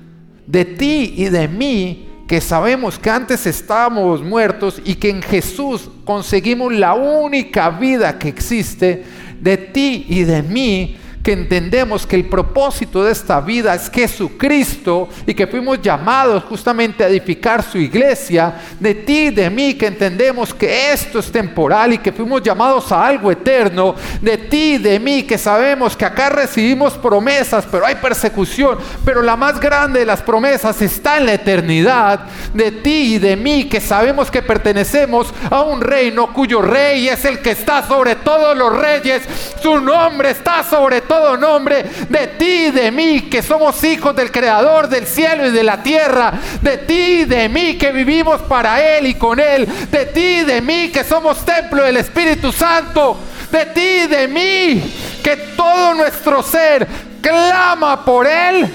De 0.47 0.65
ti 0.65 1.15
y 1.17 1.25
de 1.25 1.49
mí, 1.49 2.07
que 2.29 2.41
sabemos 2.41 2.97
que 2.97 3.11
antes 3.11 3.45
estábamos 3.45 4.23
muertos 4.23 4.81
y 4.85 4.95
que 4.95 5.11
en 5.11 5.21
Jesús 5.21 5.91
conseguimos 6.05 6.73
la 6.73 6.95
única 6.95 7.71
vida 7.71 8.21
que 8.21 8.29
existe. 8.29 9.03
De 9.41 9.57
ti 9.57 10.07
y 10.09 10.23
de 10.23 10.45
mí, 10.45 10.97
que 11.25 11.33
entendemos 11.33 12.07
que 12.07 12.16
el 12.16 12.27
propósito 12.27 13.03
de 13.03 13.11
esta 13.11 13.41
vida 13.41 13.75
es 13.75 13.91
Jesucristo 13.91 15.09
y 15.27 15.33
que 15.33 15.47
fuimos 15.47 15.81
llamados 15.81 16.45
justamente 16.45 17.03
a 17.03 17.09
edificar 17.09 17.62
su 17.62 17.79
iglesia, 17.79 18.61
de 18.79 18.95
ti, 18.95 19.31
de 19.31 19.49
mí, 19.49 19.72
que 19.72 19.87
entendemos 19.87 20.53
que 20.53 20.93
esto 20.93 21.20
es 21.20 21.33
temporal 21.33 21.95
y 21.95 21.99
que 21.99 22.12
fuimos 22.12 22.43
llamados 22.43 22.93
a 22.93 23.07
algo 23.07 23.33
eterno, 23.33 23.95
de 24.20 24.37
ti, 24.37 24.77
de 24.77 25.01
mí, 25.01 25.22
que 25.22 25.39
sabemos 25.39 25.97
que 25.97 26.05
acá 26.05 26.29
recibimos 26.29 26.93
promesas, 26.93 27.64
pero 27.70 27.87
hay 27.87 27.95
persecución, 27.95 28.77
pero 29.03 29.22
la 29.22 29.35
más 29.35 29.59
grande 29.59 30.01
de 30.01 30.07
las 30.07 30.20
promesas 30.20 30.83
está 30.83 31.16
en 31.16 31.25
la 31.25 31.33
eternidad, 31.33 32.20
de 32.53 32.70
ti 32.70 33.14
y 33.14 33.18
de 33.18 33.35
mí, 33.35 33.64
que 33.64 33.81
sabemos 33.81 34.31
que 34.31 34.43
pertenecemos 34.43 35.33
a 35.51 35.62
un 35.62 35.81
reino 35.81 36.35
cuyo 36.35 36.61
rey 36.61 37.09
es 37.09 37.25
el 37.25 37.39
que 37.39 37.53
está 37.53 37.83
sobre 37.83 38.16
todos 38.16 38.55
los 38.55 38.77
reyes, 38.77 39.22
su 39.62 39.81
nombre 39.81 40.29
está 40.29 40.62
sobre 40.62 41.01
todos 41.01 41.14
todo 41.15 41.37
nombre, 41.37 41.85
de 42.09 42.27
ti 42.39 42.67
y 42.67 42.71
de 42.71 42.91
mí, 42.91 43.23
que 43.23 43.41
somos 43.41 43.83
hijos 43.85 44.17
del 44.17 44.33
Creador 44.33 44.89
del 44.89 45.07
cielo 45.07 45.47
y 45.47 45.51
de 45.51 45.62
la 45.62 45.81
tierra, 45.83 46.33
de 46.61 46.79
ti 46.79 47.21
y 47.21 47.25
de 47.25 47.49
mí, 47.49 47.79
que 47.79 47.93
vivimos 47.93 48.43
para 48.43 48.97
Él 48.97 49.07
y 49.07 49.15
con 49.15 49.39
Él, 49.39 49.67
de 49.91 50.07
ti 50.07 50.41
y 50.41 50.45
de 50.45 50.61
mí, 50.61 50.91
que 50.93 51.05
somos 51.05 51.45
templo 51.45 51.85
del 51.85 51.99
Espíritu 51.99 52.51
Santo, 52.51 53.17
de 53.51 53.67
ti 53.67 53.81
y 53.81 54.07
de 54.09 54.27
mí, 54.27 54.95
que 55.23 55.37
todo 55.57 55.95
nuestro 55.95 56.43
ser 56.43 56.87
clama 57.21 58.05
por 58.05 58.27
Él. 58.27 58.69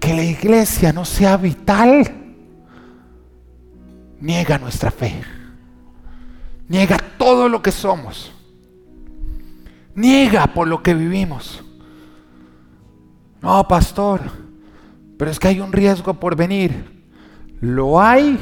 Que 0.00 0.14
la 0.14 0.22
iglesia 0.22 0.92
no 0.92 1.04
sea 1.04 1.36
vital, 1.36 2.10
niega 4.20 4.58
nuestra 4.58 4.90
fe, 4.90 5.22
niega 6.66 6.98
todo 7.16 7.48
lo 7.48 7.62
que 7.62 7.70
somos 7.70 8.32
niega 9.98 10.46
por 10.46 10.68
lo 10.68 10.82
que 10.82 10.94
vivimos. 10.94 11.62
No, 13.42 13.66
pastor, 13.68 14.20
pero 15.18 15.30
es 15.30 15.38
que 15.38 15.48
hay 15.48 15.60
un 15.60 15.72
riesgo 15.72 16.14
por 16.14 16.36
venir. 16.36 17.04
Lo 17.60 18.00
hay 18.00 18.38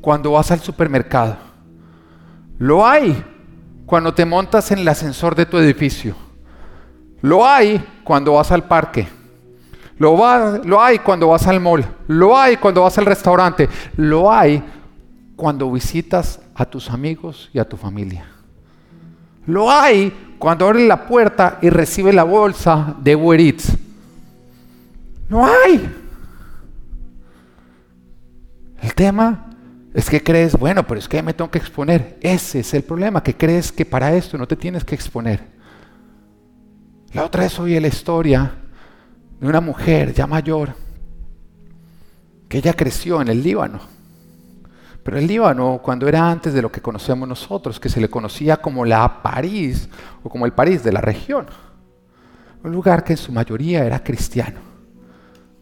cuando 0.00 0.32
vas 0.32 0.50
al 0.50 0.60
supermercado. 0.60 1.36
Lo 2.58 2.86
hay 2.86 3.22
cuando 3.84 4.14
te 4.14 4.24
montas 4.24 4.70
en 4.70 4.78
el 4.78 4.88
ascensor 4.88 5.34
de 5.34 5.46
tu 5.46 5.58
edificio. 5.58 6.14
Lo 7.20 7.46
hay 7.46 7.84
cuando 8.04 8.34
vas 8.34 8.52
al 8.52 8.64
parque. 8.64 9.08
Lo, 9.98 10.16
lo 10.64 10.82
hay 10.82 10.98
cuando 11.00 11.28
vas 11.28 11.46
al 11.46 11.60
mall. 11.60 11.84
Lo 12.06 12.38
hay 12.38 12.56
cuando 12.56 12.82
vas 12.82 12.96
al 12.98 13.06
restaurante. 13.06 13.68
Lo 13.96 14.32
hay 14.32 14.62
cuando 15.34 15.70
visitas 15.70 16.40
a 16.54 16.64
tus 16.64 16.90
amigos 16.90 17.50
y 17.52 17.58
a 17.58 17.68
tu 17.68 17.76
familia. 17.76 18.26
Lo 19.46 19.70
hay 19.70 20.12
cuando 20.38 20.66
abre 20.66 20.86
la 20.86 21.06
puerta 21.06 21.58
y 21.62 21.70
recibe 21.70 22.12
la 22.12 22.24
bolsa 22.24 22.94
de 23.00 23.16
Uber. 23.16 23.54
No 25.28 25.46
hay. 25.46 25.94
El 28.82 28.94
tema 28.94 29.50
es 29.92 30.08
que 30.08 30.22
crees, 30.22 30.56
bueno, 30.56 30.86
pero 30.86 31.00
es 31.00 31.08
que 31.08 31.22
me 31.22 31.34
tengo 31.34 31.50
que 31.50 31.58
exponer. 31.58 32.18
Ese 32.20 32.60
es 32.60 32.74
el 32.74 32.82
problema, 32.82 33.22
que 33.22 33.36
crees 33.36 33.72
que 33.72 33.84
para 33.84 34.14
esto 34.14 34.36
no 34.38 34.46
te 34.46 34.56
tienes 34.56 34.84
que 34.84 34.94
exponer. 34.94 35.40
La 37.12 37.24
otra 37.24 37.44
vez 37.44 37.58
oí 37.58 37.78
la 37.80 37.88
historia 37.88 38.52
de 39.40 39.46
una 39.48 39.60
mujer 39.60 40.12
ya 40.12 40.26
mayor 40.26 40.74
que 42.48 42.58
ella 42.58 42.74
creció 42.74 43.20
en 43.20 43.28
el 43.28 43.42
Líbano 43.42 43.95
pero 45.06 45.18
el 45.18 45.28
Líbano, 45.28 45.78
cuando 45.80 46.08
era 46.08 46.28
antes 46.28 46.52
de 46.52 46.60
lo 46.60 46.72
que 46.72 46.80
conocemos 46.80 47.28
nosotros, 47.28 47.78
que 47.78 47.88
se 47.88 48.00
le 48.00 48.10
conocía 48.10 48.56
como 48.56 48.84
la 48.84 49.22
París 49.22 49.88
o 50.24 50.28
como 50.28 50.46
el 50.46 50.52
París 50.52 50.82
de 50.82 50.90
la 50.90 51.00
región, 51.00 51.46
un 52.64 52.72
lugar 52.72 53.04
que 53.04 53.12
en 53.12 53.16
su 53.16 53.30
mayoría 53.30 53.84
era 53.84 54.02
cristiano, 54.02 54.58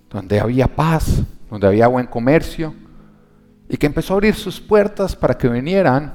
donde 0.08 0.40
había 0.40 0.66
paz, 0.66 1.22
donde 1.50 1.66
había 1.66 1.88
buen 1.88 2.06
comercio, 2.06 2.74
y 3.68 3.76
que 3.76 3.84
empezó 3.84 4.14
a 4.14 4.16
abrir 4.16 4.34
sus 4.34 4.58
puertas 4.62 5.14
para 5.14 5.36
que 5.36 5.46
vinieran, 5.46 6.14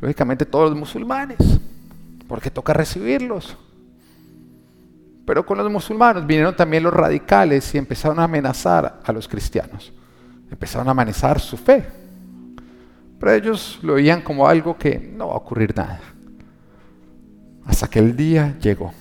lógicamente, 0.00 0.46
todos 0.46 0.70
los 0.70 0.78
musulmanes, 0.78 1.60
porque 2.26 2.50
toca 2.50 2.72
recibirlos. 2.72 3.58
Pero 5.26 5.44
con 5.44 5.58
los 5.58 5.70
musulmanes 5.70 6.26
vinieron 6.26 6.56
también 6.56 6.82
los 6.82 6.94
radicales 6.94 7.74
y 7.74 7.76
empezaron 7.76 8.18
a 8.20 8.24
amenazar 8.24 9.00
a 9.04 9.12
los 9.12 9.28
cristianos, 9.28 9.92
empezaron 10.50 10.88
a 10.88 10.92
amenazar 10.92 11.38
su 11.40 11.58
fe. 11.58 11.99
Pero 13.20 13.32
ellos 13.32 13.78
lo 13.82 13.94
veían 13.94 14.22
como 14.22 14.48
algo 14.48 14.78
que 14.78 14.98
no 14.98 15.28
va 15.28 15.34
a 15.34 15.36
ocurrir 15.36 15.76
nada. 15.76 16.00
Hasta 17.66 17.86
que 17.86 17.98
el 17.98 18.16
día 18.16 18.56
llegó 18.58 18.92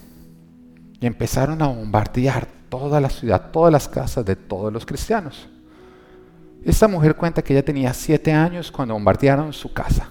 y 0.99 1.07
empezaron 1.07 1.61
a 1.61 1.67
bombardear 1.67 2.45
toda 2.67 2.99
la 2.99 3.09
ciudad, 3.09 3.49
todas 3.51 3.71
las 3.71 3.87
casas 3.87 4.25
de 4.25 4.35
todos 4.35 4.73
los 4.73 4.85
cristianos. 4.85 5.47
Esta 6.65 6.89
mujer 6.89 7.15
cuenta 7.15 7.41
que 7.41 7.53
ella 7.53 7.63
tenía 7.63 7.93
siete 7.93 8.33
años 8.33 8.69
cuando 8.69 8.93
bombardearon 8.93 9.53
su 9.53 9.71
casa. 9.71 10.09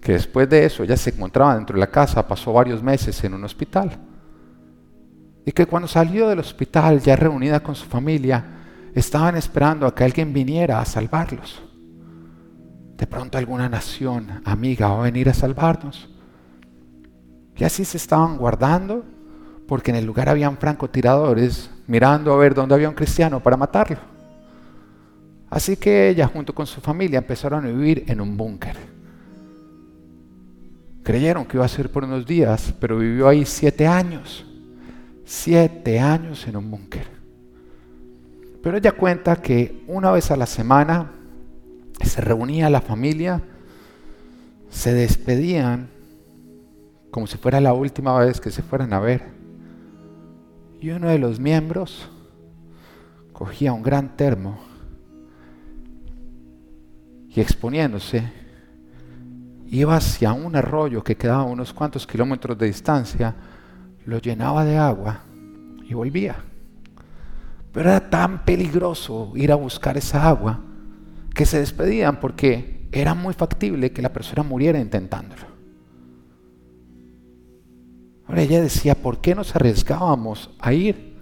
Que 0.00 0.12
después 0.12 0.48
de 0.48 0.64
eso 0.64 0.84
ella 0.84 0.96
se 0.96 1.10
encontraba 1.10 1.56
dentro 1.56 1.74
de 1.74 1.80
la 1.80 1.90
casa, 1.90 2.26
pasó 2.28 2.52
varios 2.52 2.80
meses 2.80 3.22
en 3.24 3.34
un 3.34 3.42
hospital. 3.42 3.98
Y 5.44 5.50
que 5.50 5.66
cuando 5.66 5.88
salió 5.88 6.28
del 6.28 6.38
hospital, 6.38 7.00
ya 7.00 7.16
reunida 7.16 7.58
con 7.58 7.74
su 7.74 7.86
familia, 7.86 8.44
estaban 9.00 9.36
esperando 9.36 9.86
a 9.86 9.94
que 9.94 10.04
alguien 10.04 10.32
viniera 10.32 10.80
a 10.80 10.84
salvarlos. 10.84 11.62
De 12.96 13.06
pronto 13.06 13.36
alguna 13.36 13.68
nación 13.68 14.40
amiga 14.44 14.88
va 14.88 15.00
a 15.00 15.02
venir 15.02 15.28
a 15.28 15.34
salvarnos. 15.34 16.08
Y 17.56 17.64
así 17.64 17.84
se 17.84 17.98
estaban 17.98 18.38
guardando 18.38 19.04
porque 19.68 19.90
en 19.90 19.98
el 19.98 20.06
lugar 20.06 20.28
habían 20.28 20.56
francotiradores 20.56 21.70
mirando 21.86 22.32
a 22.32 22.38
ver 22.38 22.54
dónde 22.54 22.74
había 22.74 22.88
un 22.88 22.94
cristiano 22.94 23.40
para 23.40 23.56
matarlo. 23.56 23.98
Así 25.50 25.76
que 25.76 26.08
ella 26.08 26.26
junto 26.26 26.54
con 26.54 26.66
su 26.66 26.80
familia 26.80 27.18
empezaron 27.18 27.66
a 27.66 27.68
vivir 27.68 28.04
en 28.08 28.20
un 28.20 28.36
búnker. 28.36 28.76
Creyeron 31.02 31.44
que 31.44 31.56
iba 31.56 31.64
a 31.64 31.68
ser 31.68 31.90
por 31.90 32.02
unos 32.04 32.26
días, 32.26 32.74
pero 32.80 32.98
vivió 32.98 33.28
ahí 33.28 33.44
siete 33.44 33.86
años. 33.86 34.44
Siete 35.24 36.00
años 36.00 36.46
en 36.48 36.56
un 36.56 36.70
búnker. 36.70 37.15
Pero 38.66 38.78
ella 38.78 38.90
cuenta 38.90 39.36
que 39.36 39.84
una 39.86 40.10
vez 40.10 40.32
a 40.32 40.36
la 40.36 40.44
semana 40.44 41.12
se 42.02 42.20
reunía 42.20 42.68
la 42.68 42.80
familia, 42.80 43.40
se 44.70 44.92
despedían 44.92 45.88
como 47.12 47.28
si 47.28 47.38
fuera 47.38 47.60
la 47.60 47.74
última 47.74 48.18
vez 48.18 48.40
que 48.40 48.50
se 48.50 48.62
fueran 48.62 48.92
a 48.92 48.98
ver. 48.98 49.22
Y 50.80 50.90
uno 50.90 51.10
de 51.10 51.20
los 51.20 51.38
miembros 51.38 52.10
cogía 53.32 53.72
un 53.72 53.84
gran 53.84 54.16
termo 54.16 54.58
y 57.28 57.40
exponiéndose 57.40 58.32
iba 59.68 59.94
hacia 59.94 60.32
un 60.32 60.56
arroyo 60.56 61.04
que 61.04 61.16
quedaba 61.16 61.42
a 61.42 61.44
unos 61.44 61.72
cuantos 61.72 62.04
kilómetros 62.04 62.58
de 62.58 62.66
distancia, 62.66 63.32
lo 64.06 64.18
llenaba 64.18 64.64
de 64.64 64.76
agua 64.76 65.20
y 65.84 65.94
volvía. 65.94 66.55
Pero 67.76 67.90
era 67.90 68.08
tan 68.08 68.42
peligroso 68.46 69.32
ir 69.34 69.52
a 69.52 69.54
buscar 69.54 69.98
esa 69.98 70.26
agua 70.26 70.60
que 71.34 71.44
se 71.44 71.58
despedían 71.58 72.20
porque 72.20 72.88
era 72.90 73.12
muy 73.12 73.34
factible 73.34 73.92
que 73.92 74.00
la 74.00 74.14
persona 74.14 74.42
muriera 74.42 74.80
intentándolo. 74.80 75.42
Ahora 78.26 78.40
ella 78.40 78.62
decía, 78.62 78.94
¿por 78.94 79.20
qué 79.20 79.34
nos 79.34 79.54
arriesgábamos 79.54 80.56
a 80.58 80.72
ir? 80.72 81.18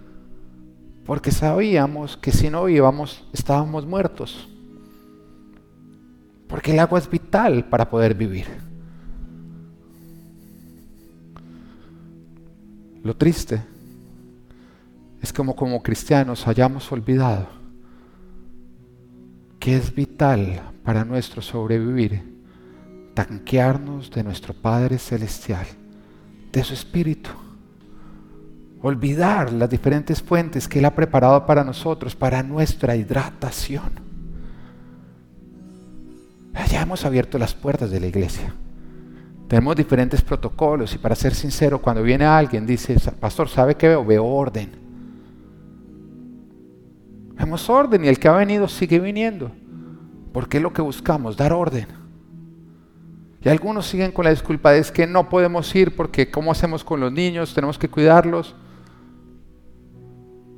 Porque 1.05 1.31
sabíamos 1.31 2.15
que 2.15 2.31
si 2.31 2.49
no 2.49 2.69
íbamos 2.69 3.27
estábamos 3.33 3.85
muertos. 3.85 4.47
Porque 6.47 6.71
el 6.71 6.79
agua 6.79 6.99
es 6.99 7.09
vital 7.09 7.65
para 7.65 7.89
poder 7.89 8.13
vivir. 8.15 8.47
Lo 13.03 13.13
triste 13.13 13.74
es 15.25 15.33
como 15.33 15.55
como 15.55 15.81
cristianos 15.81 16.47
hayamos 16.47 16.91
olvidado 16.91 17.47
que 19.59 19.75
es 19.75 19.93
vital 19.93 20.61
para 20.83 21.03
nuestro 21.03 21.41
sobrevivir 21.41 22.35
tanquearnos 23.15 24.11
de 24.11 24.23
nuestro 24.23 24.53
Padre 24.53 24.99
Celestial, 24.99 25.65
de 26.51 26.63
su 26.63 26.75
Espíritu. 26.75 27.31
Olvidar 28.81 29.51
las 29.51 29.69
diferentes 29.69 30.21
fuentes 30.21 30.67
que 30.67 30.77
Él 30.77 30.85
ha 30.85 30.93
preparado 30.93 31.47
para 31.47 31.63
nosotros, 31.63 32.15
para 32.15 32.43
nuestra 32.43 32.95
hidratación. 32.95 34.05
Ya 36.69 36.83
hemos 36.83 37.05
abierto 37.05 37.39
las 37.39 37.55
puertas 37.55 37.89
de 37.89 38.01
la 38.01 38.07
iglesia. 38.07 38.53
Tenemos 39.47 39.75
diferentes 39.75 40.21
protocolos 40.21 40.93
y 40.93 40.97
para 40.97 41.15
ser 41.15 41.33
sincero, 41.33 41.81
cuando 41.81 42.03
viene 42.03 42.25
alguien 42.25 42.67
dice, 42.67 42.99
pastor, 43.19 43.49
¿sabe 43.49 43.75
qué 43.75 43.87
veo? 43.87 44.05
Veo 44.05 44.25
orden. 44.25 44.84
Vemos 47.35 47.69
orden 47.69 48.05
y 48.05 48.07
el 48.07 48.19
que 48.19 48.27
ha 48.27 48.33
venido 48.33 48.67
sigue 48.67 48.99
viniendo. 48.99 49.51
Porque 50.33 50.57
es 50.57 50.63
lo 50.63 50.73
que 50.73 50.81
buscamos, 50.81 51.37
dar 51.37 51.53
orden. 51.53 51.87
Y 53.41 53.49
algunos 53.49 53.85
siguen 53.85 54.11
con 54.11 54.25
la 54.25 54.31
disculpa 54.31 54.71
de 54.71 54.79
es 54.79 54.91
que 54.91 55.05
no 55.05 55.29
podemos 55.29 55.73
ir 55.75 55.95
porque 55.95 56.31
¿cómo 56.31 56.51
hacemos 56.51 56.83
con 56.83 56.99
los 56.99 57.11
niños? 57.11 57.53
Tenemos 57.53 57.77
que 57.77 57.89
cuidarlos. 57.89 58.55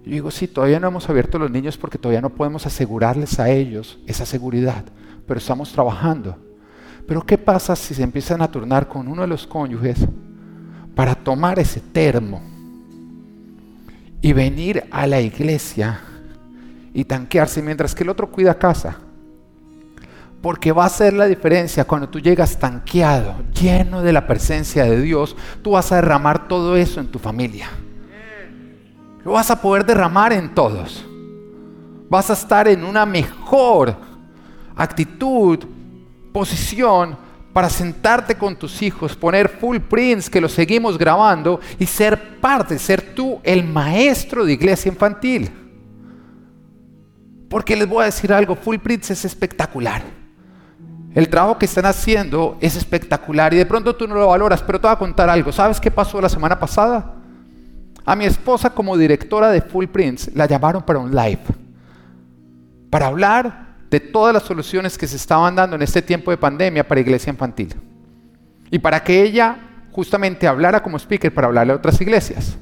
Yo 0.04 0.12
digo, 0.12 0.32
sí, 0.32 0.48
todavía 0.48 0.80
no 0.80 0.88
hemos 0.88 1.10
abierto 1.10 1.38
los 1.38 1.52
niños 1.52 1.78
porque 1.78 1.98
todavía 1.98 2.22
no 2.22 2.30
podemos 2.30 2.66
asegurarles 2.66 3.40
a 3.40 3.50
ellos 3.50 4.00
esa 4.08 4.26
seguridad 4.26 4.86
pero 5.28 5.38
estamos 5.38 5.72
trabajando. 5.72 6.38
Pero 7.06 7.22
¿qué 7.26 7.38
pasa 7.38 7.76
si 7.76 7.94
se 7.94 8.04
empiezan 8.04 8.42
a 8.42 8.50
turnar 8.50 8.88
con 8.88 9.08
uno 9.08 9.22
de 9.22 9.28
los 9.28 9.46
cónyuges 9.46 10.00
para 10.96 11.14
tomar 11.14 11.60
ese 11.60 11.80
termo 11.80 12.42
y 14.22 14.34
venir 14.34 14.86
a 14.90 15.06
la 15.06 15.22
iglesia 15.22 16.02
y 16.98 17.06
tanquearse 17.06 17.62
mientras 17.62 17.94
que 17.94 18.02
el 18.02 18.10
otro 18.10 18.32
cuida 18.32 18.58
casa? 18.58 18.98
Porque 20.42 20.72
va 20.72 20.86
a 20.86 20.90
ser 20.90 21.14
la 21.14 21.28
diferencia 21.28 21.86
cuando 21.86 22.10
tú 22.10 22.20
llegas 22.20 22.58
tanqueado, 22.58 23.36
lleno 23.54 24.02
de 24.02 24.12
la 24.12 24.26
presencia 24.26 24.84
de 24.84 25.00
Dios, 25.00 25.36
tú 25.62 25.72
vas 25.72 25.92
a 25.92 25.98
derramar 25.98 26.48
todo 26.48 26.76
eso 26.76 27.00
en 27.00 27.06
tu 27.06 27.20
familia. 27.20 27.70
Lo 29.24 29.34
vas 29.34 29.52
a 29.52 29.62
poder 29.62 29.86
derramar 29.86 30.34
en 30.34 30.56
todos. 30.56 31.06
Vas 32.10 32.32
a 32.32 32.34
estar 32.34 32.68
en 32.68 32.84
una 32.84 33.06
mejor 33.06 33.96
actitud, 34.76 35.60
posición 36.34 37.16
para 37.54 37.70
sentarte 37.70 38.34
con 38.34 38.56
tus 38.56 38.82
hijos, 38.82 39.16
poner 39.16 39.50
full 39.50 39.78
prints 39.78 40.32
que 40.32 40.42
los 40.42 40.52
seguimos 40.52 40.98
grabando 40.98 41.60
y 41.78 41.86
ser 41.86 42.40
parte, 42.40 42.80
ser 42.80 43.14
tú 43.14 43.40
el 43.44 43.64
maestro 43.64 44.44
de 44.44 44.54
iglesia 44.54 44.90
infantil. 44.92 45.67
Porque 47.50 47.76
les 47.76 47.88
voy 47.88 48.04
a 48.04 48.06
decir 48.06 48.34
algo, 48.34 48.56
full 48.56 48.78
prints 48.78 49.12
es 49.12 49.26
espectacular. 49.26 50.02
El 51.14 51.30
trabajo 51.30 51.58
que 51.58 51.66
están 51.66 51.86
haciendo 51.86 52.58
es 52.62 52.76
espectacular 52.76 53.54
y 53.54 53.58
de 53.58 53.66
pronto 53.66 53.96
tú 53.96 54.08
no 54.08 54.16
lo 54.16 54.28
valoras, 54.28 54.62
pero 54.62 54.80
te 54.80 54.88
voy 54.88 54.94
a 54.94 55.00
contar 55.00 55.30
algo. 55.30 55.52
¿Sabes 55.52 55.80
qué 55.80 55.90
pasó 55.90 56.22
la 56.22 56.30
semana 56.30 56.60
pasada? 56.60 57.14
A 58.06 58.16
mi 58.16 58.26
esposa 58.26 58.70
como 58.70 58.96
directora 58.96 59.50
de 59.50 59.62
Full 59.62 59.88
Prints 59.88 60.32
la 60.36 60.46
llamaron 60.46 60.84
para 60.84 61.00
un 61.00 61.16
live, 61.16 61.42
para 62.90 63.08
hablar 63.08 63.76
de 63.90 64.00
todas 64.00 64.34
las 64.34 64.44
soluciones 64.44 64.98
que 64.98 65.08
se 65.08 65.16
estaban 65.16 65.56
dando 65.56 65.76
en 65.76 65.82
este 65.82 66.02
tiempo 66.02 66.32
de 66.32 66.38
pandemia 66.38 66.88
para 66.88 67.02
iglesia 67.02 67.32
infantil. 67.32 67.74
Y 68.70 68.80
para 68.80 69.04
que 69.04 69.24
ella 69.24 69.58
justamente 69.92 70.48
hablara 70.48 70.84
como 70.84 70.98
speaker 70.98 71.34
para 71.34 71.48
hablarle 71.48 71.74
a 71.74 71.78
otras 71.78 72.00
iglesias. 72.00 72.58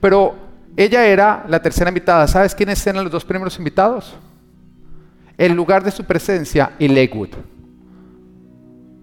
Pero 0.00 0.47
ella 0.78 1.04
era 1.04 1.44
la 1.48 1.60
tercera 1.60 1.90
invitada. 1.90 2.28
¿Sabes 2.28 2.54
quiénes 2.54 2.86
eran 2.86 3.02
los 3.02 3.12
dos 3.12 3.24
primeros 3.24 3.58
invitados? 3.58 4.14
El 5.36 5.52
lugar 5.52 5.82
de 5.82 5.90
su 5.90 6.04
presencia 6.04 6.70
y 6.78 6.86
Lakewood. 6.86 7.30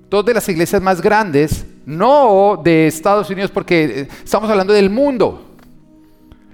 Dos 0.10 0.26
de 0.26 0.34
las 0.34 0.48
iglesias 0.48 0.82
más 0.82 1.02
grandes, 1.02 1.66
no 1.86 2.62
de 2.64 2.88
Estados 2.88 3.30
Unidos, 3.30 3.52
porque 3.52 3.84
eh, 3.84 4.08
estamos 4.24 4.50
hablando 4.50 4.72
del 4.72 4.90
mundo. 4.90 5.58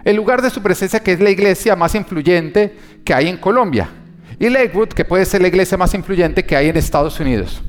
El 0.04 0.16
lugar 0.16 0.42
de 0.42 0.50
su 0.50 0.60
presencia, 0.60 1.00
que 1.00 1.12
es 1.12 1.20
la 1.20 1.30
iglesia 1.30 1.76
más 1.76 1.94
influyente 1.94 2.76
que 3.06 3.14
hay 3.14 3.28
en 3.28 3.38
Colombia 3.38 3.92
y 4.40 4.50
Lakewood, 4.50 4.88
que 4.88 5.06
puede 5.06 5.26
ser 5.26 5.44
la 5.44 5.50
iglesia 5.50 5.78
más 5.78 5.94
influyente 5.94 6.44
que 6.44 6.56
hay 6.56 6.70
en 6.70 6.78
Estados 6.78 7.20
Unidos. 7.20 7.62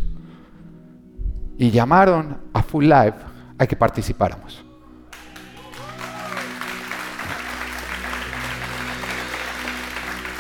Y 1.59 1.71
llamaron 1.71 2.39
a 2.55 2.63
Full 2.63 2.87
Life 2.87 3.19
a 3.59 3.67
que 3.67 3.77
participáramos. 3.77 4.72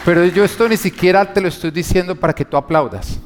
Pero 0.04 0.24
yo 0.26 0.44
esto 0.44 0.68
ni 0.68 0.76
siquiera 0.76 1.32
te 1.32 1.40
lo 1.40 1.48
estoy 1.48 1.70
diciendo 1.70 2.16
para 2.16 2.32
que 2.32 2.44
tú 2.44 2.56
aplaudas. 2.56 3.20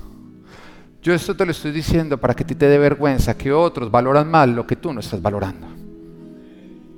Yo 1.03 1.15
esto 1.15 1.37
te 1.37 1.45
lo 1.45 1.53
estoy 1.53 1.73
diciendo 1.73 2.19
para 2.19 2.35
que 2.35 2.43
a 2.43 2.47
ti 2.47 2.55
te 2.55 2.69
dé 2.69 2.79
vergüenza 2.79 3.37
que 3.37 3.53
otros 3.53 3.91
valoran 3.91 4.31
mal 4.31 4.55
lo 4.55 4.67
que 4.67 4.77
tú 4.77 4.93
no 4.93 5.01
estás 5.01 5.23
valorando. 5.23 5.67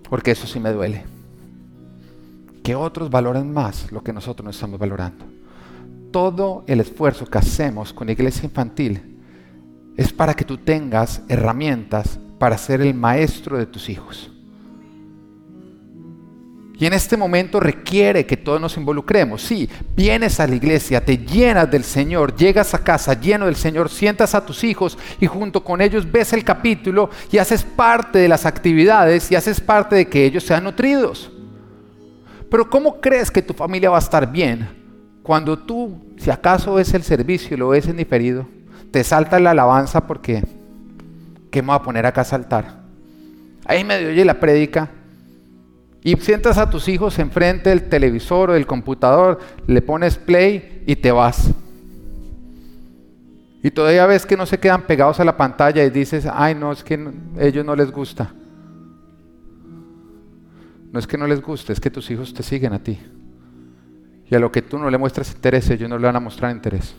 Porque 0.09 0.31
eso 0.31 0.47
sí 0.47 0.59
me 0.59 0.73
duele. 0.73 1.05
Que 2.63 2.75
otros 2.75 3.11
valoren 3.11 3.53
más 3.53 3.93
lo 3.93 4.03
que 4.03 4.13
nosotros 4.13 4.45
no 4.45 4.51
estamos 4.51 4.79
valorando 4.79 5.39
todo 6.11 6.65
el 6.67 6.81
esfuerzo 6.81 7.27
que 7.27 7.39
hacemos 7.39 7.93
con 7.93 8.09
iglesia 8.09 8.45
infantil 8.45 9.21
es 9.97 10.13
para 10.13 10.35
que 10.35 10.45
tú 10.45 10.59
tengas 10.59 11.23
herramientas 11.29 12.19
para 12.39 12.57
ser 12.57 12.81
el 12.81 12.95
maestro 12.95 13.59
de 13.59 13.67
tus 13.67 13.89
hijos. 13.89 14.31
Y 16.81 16.87
en 16.87 16.93
este 16.93 17.17
momento 17.17 17.59
requiere 17.59 18.25
que 18.25 18.37
todos 18.37 18.61
nos 18.61 18.77
involucremos. 18.77 19.43
Sí, 19.43 19.69
vienes 19.97 20.39
a 20.39 20.47
la 20.47 20.55
iglesia, 20.55 21.05
te 21.05 21.19
llenas 21.19 21.69
del 21.69 21.83
Señor, 21.83 22.37
llegas 22.37 22.73
a 22.73 22.85
casa 22.85 23.19
lleno 23.21 23.47
del 23.47 23.57
Señor, 23.57 23.91
sientas 23.91 24.33
a 24.37 24.47
tus 24.47 24.63
hijos 24.63 24.97
y 25.19 25.27
junto 25.27 25.65
con 25.65 25.81
ellos 25.81 26.11
ves 26.11 26.33
el 26.33 26.45
capítulo 26.45 27.11
y 27.33 27.39
haces 27.39 27.65
parte 27.65 28.21
de 28.21 28.29
las 28.29 28.47
actividades 28.47 29.29
y 29.33 29.35
haces 29.35 29.61
parte 29.61 29.97
de 29.97 30.07
que 30.07 30.25
ellos 30.25 30.45
sean 30.45 30.65
nutridos. 30.65 31.33
Pero 32.49 32.71
¿cómo 32.71 33.01
crees 33.01 33.33
que 33.33 33.43
tu 33.43 33.55
familia 33.55 33.91
va 33.91 33.97
a 33.97 34.01
estar 34.01 34.31
bien 34.31 34.69
cuando 35.25 35.59
tú, 35.59 36.15
si 36.17 36.31
acaso 36.31 36.75
ves 36.75 36.95
el 36.95 37.03
servicio 37.03 37.57
y 37.57 37.59
lo 37.59 37.71
ves 37.71 37.89
en 37.89 37.97
diferido, 37.97 38.47
te 38.93 39.03
salta 39.03 39.41
la 39.41 39.51
alabanza 39.51 40.07
porque, 40.07 40.45
¿qué 41.51 41.61
me 41.61 41.67
voy 41.67 41.77
a 41.77 41.83
poner 41.83 42.07
acá 42.07 42.21
a 42.21 42.25
saltar? 42.25 42.79
Ahí 43.65 43.83
medio 43.83 44.11
oye 44.11 44.25
la 44.25 44.39
prédica 44.39 44.91
y 46.03 46.17
sientas 46.17 46.59
a 46.59 46.71
tus 46.71 46.89
hijos 46.89 47.19
enfrente 47.19 47.71
del 47.71 47.89
televisor 47.89 48.51
o 48.51 48.53
del 48.55 48.67
computador, 48.67 49.41
le 49.67 49.83
pones 49.83 50.17
play 50.17 50.85
y 50.87 50.97
te 50.97 51.11
vas. 51.11 51.53
Y 53.63 53.71
todavía 53.71 54.07
ves 54.07 54.25
que 54.25 54.37
no 54.37 54.47
se 54.47 54.59
quedan 54.59 54.83
pegados 54.83 55.19
a 55.19 55.25
la 55.25 55.37
pantalla 55.37 55.85
y 55.85 55.91
dices, 55.91 56.27
ay 56.33 56.55
no, 56.55 56.71
es 56.71 56.85
que 56.85 56.95
a 56.95 57.43
ellos 57.43 57.65
no 57.65 57.75
les 57.75 57.91
gusta. 57.91 58.33
no 60.93 60.99
es 60.99 61.07
que 61.07 61.19
no 61.19 61.27
les 61.27 61.43
guste, 61.43 61.73
es 61.73 61.81
que 61.81 61.91
tus 61.91 62.11
hijos 62.11 62.33
te 62.33 62.43
siguen 62.43 62.73
a 62.73 62.79
ti. 62.79 62.99
Y 64.31 64.35
a 64.35 64.39
lo 64.39 64.53
que 64.53 64.63
tú 64.63 64.79
no 64.79 64.89
le 64.91 64.99
muestras 64.99 65.33
interés, 65.33 65.69
ellos 65.71 65.89
no 65.89 65.99
le 65.99 66.07
van 66.07 66.17
a 66.17 66.21
mostrar 66.21 66.55
interés. 66.55 66.95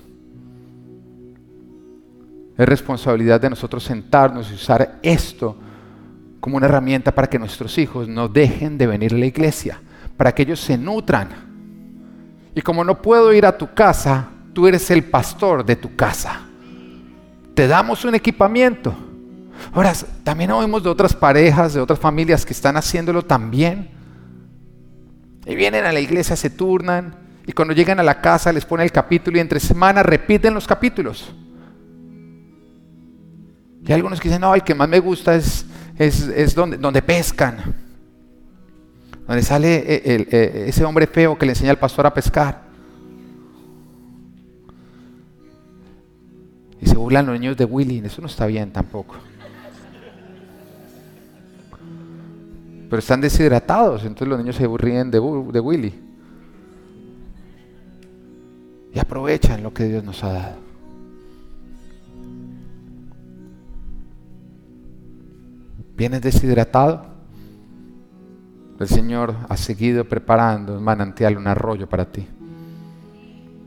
Es 2.57 2.67
responsabilidad 2.67 3.39
de 3.39 3.49
nosotros 3.49 3.83
sentarnos 3.83 4.51
y 4.51 4.55
usar 4.55 4.99
esto 5.01 5.55
como 6.39 6.57
una 6.57 6.67
herramienta 6.67 7.13
para 7.13 7.27
que 7.27 7.39
nuestros 7.39 7.77
hijos 7.77 8.07
no 8.07 8.27
dejen 8.27 8.77
de 8.77 8.87
venir 8.87 9.13
a 9.13 9.17
la 9.17 9.25
iglesia, 9.25 9.81
para 10.17 10.33
que 10.33 10.43
ellos 10.43 10.59
se 10.59 10.77
nutran. 10.77 11.29
Y 12.55 12.61
como 12.61 12.83
no 12.83 13.01
puedo 13.01 13.33
ir 13.33 13.45
a 13.45 13.57
tu 13.57 13.73
casa, 13.73 14.29
tú 14.53 14.67
eres 14.67 14.89
el 14.91 15.03
pastor 15.03 15.65
de 15.65 15.75
tu 15.75 15.95
casa. 15.95 16.41
Te 17.53 17.67
damos 17.67 18.05
un 18.05 18.15
equipamiento. 18.15 18.95
Ahora, 19.73 19.93
también 20.23 20.51
oímos 20.51 20.83
de 20.83 20.89
otras 20.89 21.13
parejas, 21.13 21.73
de 21.73 21.81
otras 21.81 21.99
familias 21.99 22.45
que 22.45 22.53
están 22.53 22.77
haciéndolo 22.77 23.23
también. 23.23 23.89
Y 25.45 25.55
vienen 25.55 25.85
a 25.85 25.91
la 25.91 25.99
iglesia, 25.99 26.35
se 26.35 26.49
turnan, 26.49 27.15
y 27.49 27.51
cuando 27.51 27.73
llegan 27.73 27.99
a 27.99 28.03
la 28.03 28.21
casa 28.21 28.53
les 28.53 28.63
pone 28.63 28.83
el 28.83 28.91
capítulo 28.91 29.37
y 29.37 29.39
entre 29.41 29.59
semana 29.59 30.03
repiten 30.03 30.53
los 30.53 30.67
capítulos. 30.67 31.33
Y 33.83 33.91
algunos 33.91 34.19
que 34.19 34.27
dicen, 34.27 34.41
no, 34.41 34.53
el 34.53 34.63
que 34.63 34.75
más 34.75 34.87
me 34.87 34.99
gusta 34.99 35.33
es, 35.33 35.65
es, 35.99 36.55
donde, 36.55 36.77
donde 36.77 37.01
pescan. 37.01 37.75
Donde 39.27 39.43
sale 39.43 39.75
e, 39.75 40.27
e, 40.31 40.69
ese 40.69 40.85
hombre 40.85 41.05
feo 41.05 41.37
que 41.37 41.45
le 41.45 41.51
enseña 41.51 41.71
al 41.71 41.77
pastor 41.77 42.07
a 42.07 42.13
pescar. 42.13 42.63
Y 46.81 46.87
se 46.87 46.95
burlan 46.95 47.25
los 47.25 47.37
niños 47.37 47.57
de 47.57 47.65
Willy. 47.65 48.01
Eso 48.03 48.21
no 48.21 48.27
está 48.27 48.45
bien 48.45 48.71
tampoco. 48.71 49.15
Pero 52.89 52.99
están 52.99 53.21
deshidratados, 53.21 54.01
entonces 54.01 54.27
los 54.29 54.39
niños 54.39 54.55
se 54.55 54.67
ríen 54.67 55.11
de, 55.11 55.19
de 55.19 55.59
Willy. 55.59 55.93
Y 58.95 58.97
aprovechan 58.97 59.61
lo 59.61 59.71
que 59.71 59.83
Dios 59.83 60.03
nos 60.03 60.23
ha 60.23 60.33
dado. 60.33 60.68
¿Vienes 65.99 66.21
deshidratado? 66.21 67.07
El 68.79 68.87
Señor 68.87 69.35
ha 69.49 69.57
seguido 69.57 70.05
preparando 70.05 70.77
un 70.77 70.81
manantial, 70.81 71.35
un 71.35 71.45
arroyo 71.45 71.89
para 71.89 72.09
ti. 72.09 72.25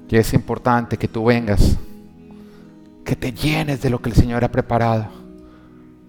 Y 0.09 0.17
es 0.17 0.33
importante 0.33 0.97
que 0.97 1.09
tú 1.09 1.27
vengas, 1.27 1.77
que 3.05 3.17
te 3.17 3.33
llenes 3.33 3.83
de 3.83 3.91
lo 3.91 4.01
que 4.01 4.09
el 4.09 4.17
Señor 4.17 4.45
ha 4.45 4.51
preparado, 4.51 5.09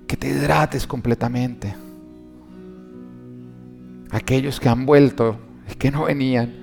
que 0.07 0.15
te 0.15 0.29
hidrates 0.29 0.87
completamente. 0.87 1.75
Aquellos 4.09 4.61
que 4.61 4.69
han 4.69 4.85
vuelto 4.85 5.35
y 5.69 5.75
que 5.75 5.91
no 5.91 6.05
venían, 6.05 6.53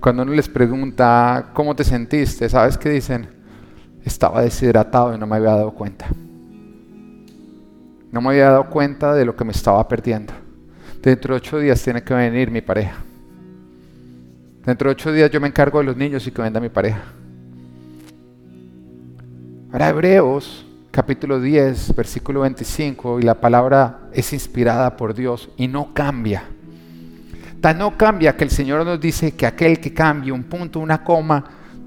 cuando 0.00 0.22
uno 0.22 0.32
les 0.32 0.48
pregunta 0.48 1.50
cómo 1.52 1.76
te 1.76 1.84
sentiste, 1.84 2.48
¿sabes 2.48 2.78
qué 2.78 2.88
dicen? 2.88 3.28
Estaba 4.02 4.40
deshidratado 4.40 5.14
y 5.14 5.18
no 5.18 5.26
me 5.26 5.36
había 5.36 5.50
dado 5.50 5.74
cuenta. 5.74 6.06
No 8.14 8.20
me 8.20 8.28
había 8.28 8.50
dado 8.50 8.70
cuenta 8.70 9.12
de 9.12 9.24
lo 9.24 9.34
que 9.34 9.42
me 9.42 9.50
estaba 9.50 9.88
perdiendo. 9.88 10.32
Dentro 11.02 11.34
de 11.34 11.38
ocho 11.38 11.58
días 11.58 11.82
tiene 11.82 12.00
que 12.04 12.14
venir 12.14 12.48
mi 12.48 12.60
pareja. 12.60 12.98
Dentro 14.64 14.88
de 14.88 14.92
ocho 14.92 15.10
días 15.10 15.32
yo 15.32 15.40
me 15.40 15.48
encargo 15.48 15.80
de 15.80 15.86
los 15.86 15.96
niños 15.96 16.24
y 16.24 16.30
que 16.30 16.40
venga 16.40 16.60
mi 16.60 16.68
pareja. 16.68 17.02
Ahora 19.72 19.88
Hebreos 19.88 20.64
capítulo 20.92 21.40
10, 21.40 21.96
versículo 21.96 22.42
25, 22.42 23.18
y 23.18 23.24
la 23.24 23.34
palabra 23.34 24.02
es 24.12 24.32
inspirada 24.32 24.96
por 24.96 25.12
Dios 25.12 25.50
y 25.56 25.66
no 25.66 25.92
cambia. 25.92 26.44
Tan 27.60 27.78
no 27.78 27.98
cambia 27.98 28.36
que 28.36 28.44
el 28.44 28.50
Señor 28.50 28.84
nos 28.84 29.00
dice 29.00 29.32
que 29.32 29.44
aquel 29.44 29.80
que 29.80 29.92
cambie 29.92 30.30
un 30.30 30.44
punto, 30.44 30.78
una 30.78 31.02
coma, 31.02 31.42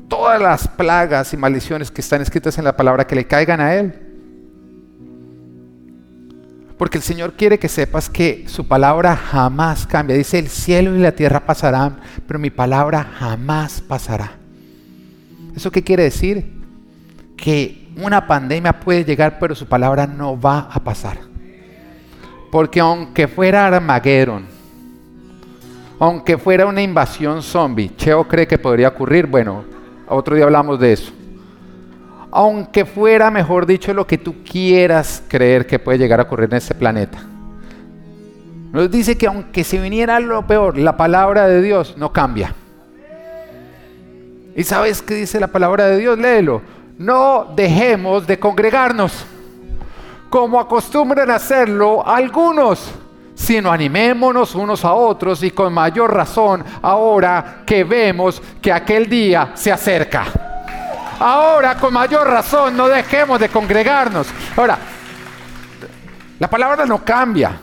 todas 0.09 0.41
las 0.41 0.67
plagas 0.67 1.33
y 1.33 1.37
maldiciones 1.37 1.89
que 1.89 2.01
están 2.01 2.21
escritas 2.21 2.57
en 2.57 2.65
la 2.65 2.75
palabra 2.75 3.07
que 3.07 3.15
le 3.15 3.25
caigan 3.25 3.61
a 3.61 3.73
Él. 3.75 4.06
Porque 6.77 6.97
el 6.97 7.03
Señor 7.03 7.33
quiere 7.33 7.57
que 7.57 7.67
sepas 7.67 8.09
que 8.09 8.45
su 8.47 8.67
palabra 8.67 9.15
jamás 9.15 9.87
cambia. 9.87 10.15
Dice, 10.15 10.37
el 10.37 10.47
cielo 10.47 10.95
y 10.95 10.99
la 10.99 11.13
tierra 11.13 11.45
pasarán, 11.45 11.99
pero 12.27 12.39
mi 12.39 12.51
palabra 12.51 13.03
jamás 13.03 13.81
pasará. 13.81 14.33
¿Eso 15.55 15.71
qué 15.71 15.83
quiere 15.83 16.03
decir? 16.03 16.53
Que 17.35 17.87
una 17.97 18.27
pandemia 18.27 18.79
puede 18.79 19.03
llegar, 19.03 19.39
pero 19.39 19.55
su 19.55 19.65
palabra 19.65 20.05
no 20.05 20.39
va 20.39 20.69
a 20.71 20.79
pasar. 20.83 21.17
Porque 22.51 22.79
aunque 22.79 23.27
fuera 23.27 23.65
Armageddon, 23.67 24.45
aunque 25.99 26.37
fuera 26.37 26.67
una 26.67 26.83
invasión 26.83 27.41
zombie, 27.41 27.91
Cheo 27.97 28.27
cree 28.27 28.47
que 28.47 28.59
podría 28.59 28.89
ocurrir, 28.89 29.25
bueno, 29.25 29.65
otro 30.07 30.35
día 30.35 30.45
hablamos 30.45 30.79
de 30.79 30.93
eso 30.93 31.11
aunque 32.31 32.85
fuera, 32.85 33.31
mejor 33.31 33.65
dicho, 33.65 33.93
lo 33.93 34.05
que 34.05 34.17
tú 34.17 34.43
quieras 34.43 35.23
creer 35.27 35.65
que 35.65 35.79
puede 35.79 35.97
llegar 35.97 36.19
a 36.19 36.23
ocurrir 36.23 36.49
en 36.51 36.57
este 36.57 36.75
planeta. 36.75 37.19
Nos 38.71 38.91
dice 38.91 39.17
que 39.17 39.27
aunque 39.27 39.63
se 39.63 39.79
viniera 39.79 40.19
lo 40.19 40.45
peor, 40.45 40.77
la 40.77 40.97
palabra 40.97 41.47
de 41.47 41.61
Dios 41.61 41.95
no 41.97 42.11
cambia. 42.11 42.53
¿Y 44.55 44.63
sabes 44.63 45.01
qué 45.01 45.15
dice 45.15 45.39
la 45.39 45.47
palabra 45.47 45.85
de 45.85 45.97
Dios? 45.97 46.17
Léelo. 46.17 46.61
No 46.97 47.53
dejemos 47.55 48.25
de 48.25 48.39
congregarnos, 48.39 49.25
como 50.29 50.59
acostumbran 50.59 51.29
hacerlo 51.29 52.05
algunos, 52.05 52.91
sino 53.35 53.71
animémonos 53.71 54.55
unos 54.55 54.83
a 54.83 54.93
otros 54.93 55.43
y 55.43 55.51
con 55.51 55.71
mayor 55.71 56.11
razón 56.11 56.63
ahora 56.81 57.61
que 57.67 57.83
vemos 57.83 58.41
que 58.59 58.73
aquel 58.73 59.07
día 59.07 59.51
se 59.53 59.71
acerca. 59.71 60.56
Ahora, 61.19 61.75
con 61.75 61.93
mayor 61.93 62.27
razón, 62.27 62.77
no 62.77 62.87
dejemos 62.87 63.39
de 63.39 63.49
congregarnos. 63.49 64.27
Ahora, 64.55 64.77
la 66.39 66.49
palabra 66.49 66.85
no 66.85 67.03
cambia. 67.03 67.59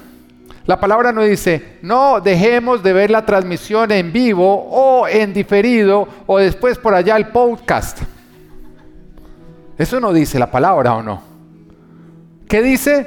La 0.66 0.80
palabra 0.80 1.12
no 1.12 1.22
dice, 1.22 1.78
no 1.82 2.20
dejemos 2.20 2.82
de 2.82 2.92
ver 2.92 3.10
la 3.10 3.26
transmisión 3.26 3.92
en 3.92 4.12
vivo 4.12 4.66
o 4.70 5.06
en 5.06 5.32
diferido 5.34 6.08
o 6.26 6.38
después 6.38 6.78
por 6.78 6.94
allá 6.94 7.16
el 7.16 7.28
podcast. 7.28 8.00
Eso 9.76 10.00
no 10.00 10.12
dice 10.12 10.38
la 10.38 10.50
palabra 10.50 10.94
o 10.94 11.02
no. 11.02 11.22
¿Qué 12.48 12.62
dice? 12.62 13.06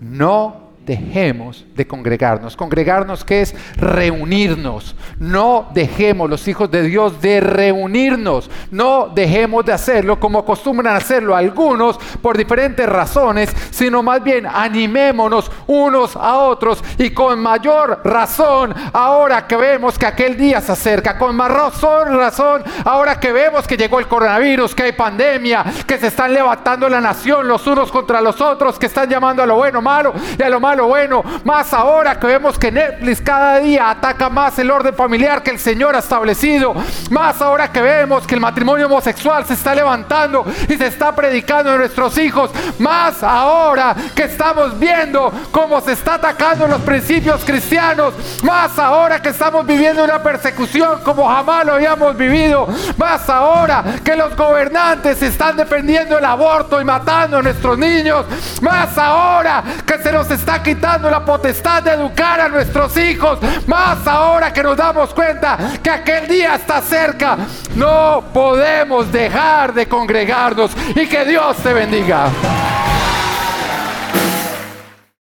No 0.00 0.65
dejemos 0.86 1.66
de 1.74 1.86
congregarnos. 1.86 2.56
Congregarnos 2.56 3.24
que 3.24 3.42
es 3.42 3.54
reunirnos. 3.76 4.94
No 5.18 5.68
dejemos 5.74 6.30
los 6.30 6.46
hijos 6.48 6.70
de 6.70 6.82
Dios 6.82 7.20
de 7.20 7.40
reunirnos. 7.40 8.48
No 8.70 9.08
dejemos 9.14 9.64
de 9.64 9.72
hacerlo 9.72 10.18
como 10.18 10.38
acostumbran 10.38 10.96
hacerlo 10.96 11.36
algunos 11.36 11.98
por 12.22 12.38
diferentes 12.38 12.88
razones, 12.88 13.54
sino 13.70 14.02
más 14.02 14.22
bien 14.22 14.46
animémonos 14.46 15.50
unos 15.66 16.16
a 16.16 16.38
otros 16.38 16.82
y 16.98 17.10
con 17.10 17.40
mayor 17.40 18.00
razón 18.04 18.74
ahora 18.92 19.46
que 19.46 19.56
vemos 19.56 19.98
que 19.98 20.06
aquel 20.06 20.36
día 20.36 20.60
se 20.60 20.72
acerca, 20.72 21.18
con 21.18 21.34
más 21.34 21.50
razón, 21.50 22.16
razón, 22.16 22.62
ahora 22.84 23.18
que 23.18 23.32
vemos 23.32 23.66
que 23.66 23.76
llegó 23.76 23.98
el 23.98 24.06
coronavirus, 24.06 24.74
que 24.74 24.84
hay 24.84 24.92
pandemia, 24.92 25.64
que 25.86 25.98
se 25.98 26.08
están 26.08 26.32
levantando 26.32 26.88
la 26.88 27.00
nación 27.00 27.48
los 27.48 27.66
unos 27.66 27.90
contra 27.90 28.20
los 28.20 28.40
otros, 28.40 28.78
que 28.78 28.86
están 28.86 29.08
llamando 29.08 29.42
a 29.42 29.46
lo 29.46 29.56
bueno 29.56 29.82
malo 29.82 30.12
y 30.38 30.42
a 30.42 30.48
lo 30.48 30.60
malo 30.60 30.75
lo 30.76 30.86
bueno, 30.86 31.24
más 31.44 31.72
ahora 31.72 32.18
que 32.18 32.26
vemos 32.26 32.58
que 32.58 32.70
Netflix 32.70 33.20
cada 33.20 33.58
día 33.58 33.90
ataca 33.90 34.28
más 34.28 34.58
el 34.58 34.70
orden 34.70 34.94
familiar 34.94 35.42
que 35.42 35.50
el 35.50 35.58
Señor 35.58 35.96
ha 35.96 36.00
establecido, 36.00 36.74
más 37.10 37.40
ahora 37.40 37.72
que 37.72 37.80
vemos 37.80 38.26
que 38.26 38.34
el 38.34 38.40
matrimonio 38.40 38.86
homosexual 38.86 39.44
se 39.46 39.54
está 39.54 39.74
levantando 39.74 40.44
y 40.68 40.76
se 40.76 40.86
está 40.86 41.14
predicando 41.14 41.70
a 41.70 41.76
nuestros 41.76 42.16
hijos, 42.18 42.50
más 42.78 43.22
ahora 43.22 43.96
que 44.14 44.24
estamos 44.24 44.78
viendo 44.78 45.32
cómo 45.50 45.80
se 45.80 45.92
está 45.92 46.14
atacando 46.14 46.66
los 46.66 46.80
principios 46.82 47.44
cristianos, 47.44 48.14
más 48.42 48.78
ahora 48.78 49.20
que 49.20 49.30
estamos 49.30 49.66
viviendo 49.66 50.04
una 50.04 50.22
persecución 50.22 51.00
como 51.02 51.28
jamás 51.28 51.64
lo 51.64 51.74
habíamos 51.74 52.16
vivido, 52.16 52.68
más 52.96 53.28
ahora 53.28 53.84
que 54.04 54.16
los 54.16 54.36
gobernantes 54.36 55.22
están 55.22 55.56
defendiendo 55.56 56.18
el 56.18 56.24
aborto 56.24 56.80
y 56.80 56.84
matando 56.84 57.38
a 57.38 57.42
nuestros 57.42 57.78
niños, 57.78 58.26
más 58.60 58.96
ahora 58.98 59.62
que 59.86 59.98
se 59.98 60.12
nos 60.12 60.30
está 60.30 60.62
quitando 60.66 61.08
la 61.08 61.24
potestad 61.24 61.80
de 61.80 61.92
educar 61.92 62.40
a 62.40 62.48
nuestros 62.48 62.96
hijos. 62.96 63.38
Más 63.68 64.04
ahora 64.04 64.52
que 64.52 64.64
nos 64.64 64.76
damos 64.76 65.14
cuenta 65.14 65.56
que 65.80 65.88
aquel 65.88 66.26
día 66.26 66.56
está 66.56 66.82
cerca, 66.82 67.38
no 67.76 68.24
podemos 68.34 69.12
dejar 69.12 69.72
de 69.72 69.86
congregarnos 69.86 70.72
y 70.96 71.06
que 71.06 71.24
Dios 71.24 71.56
te 71.58 71.72
bendiga. 71.72 72.30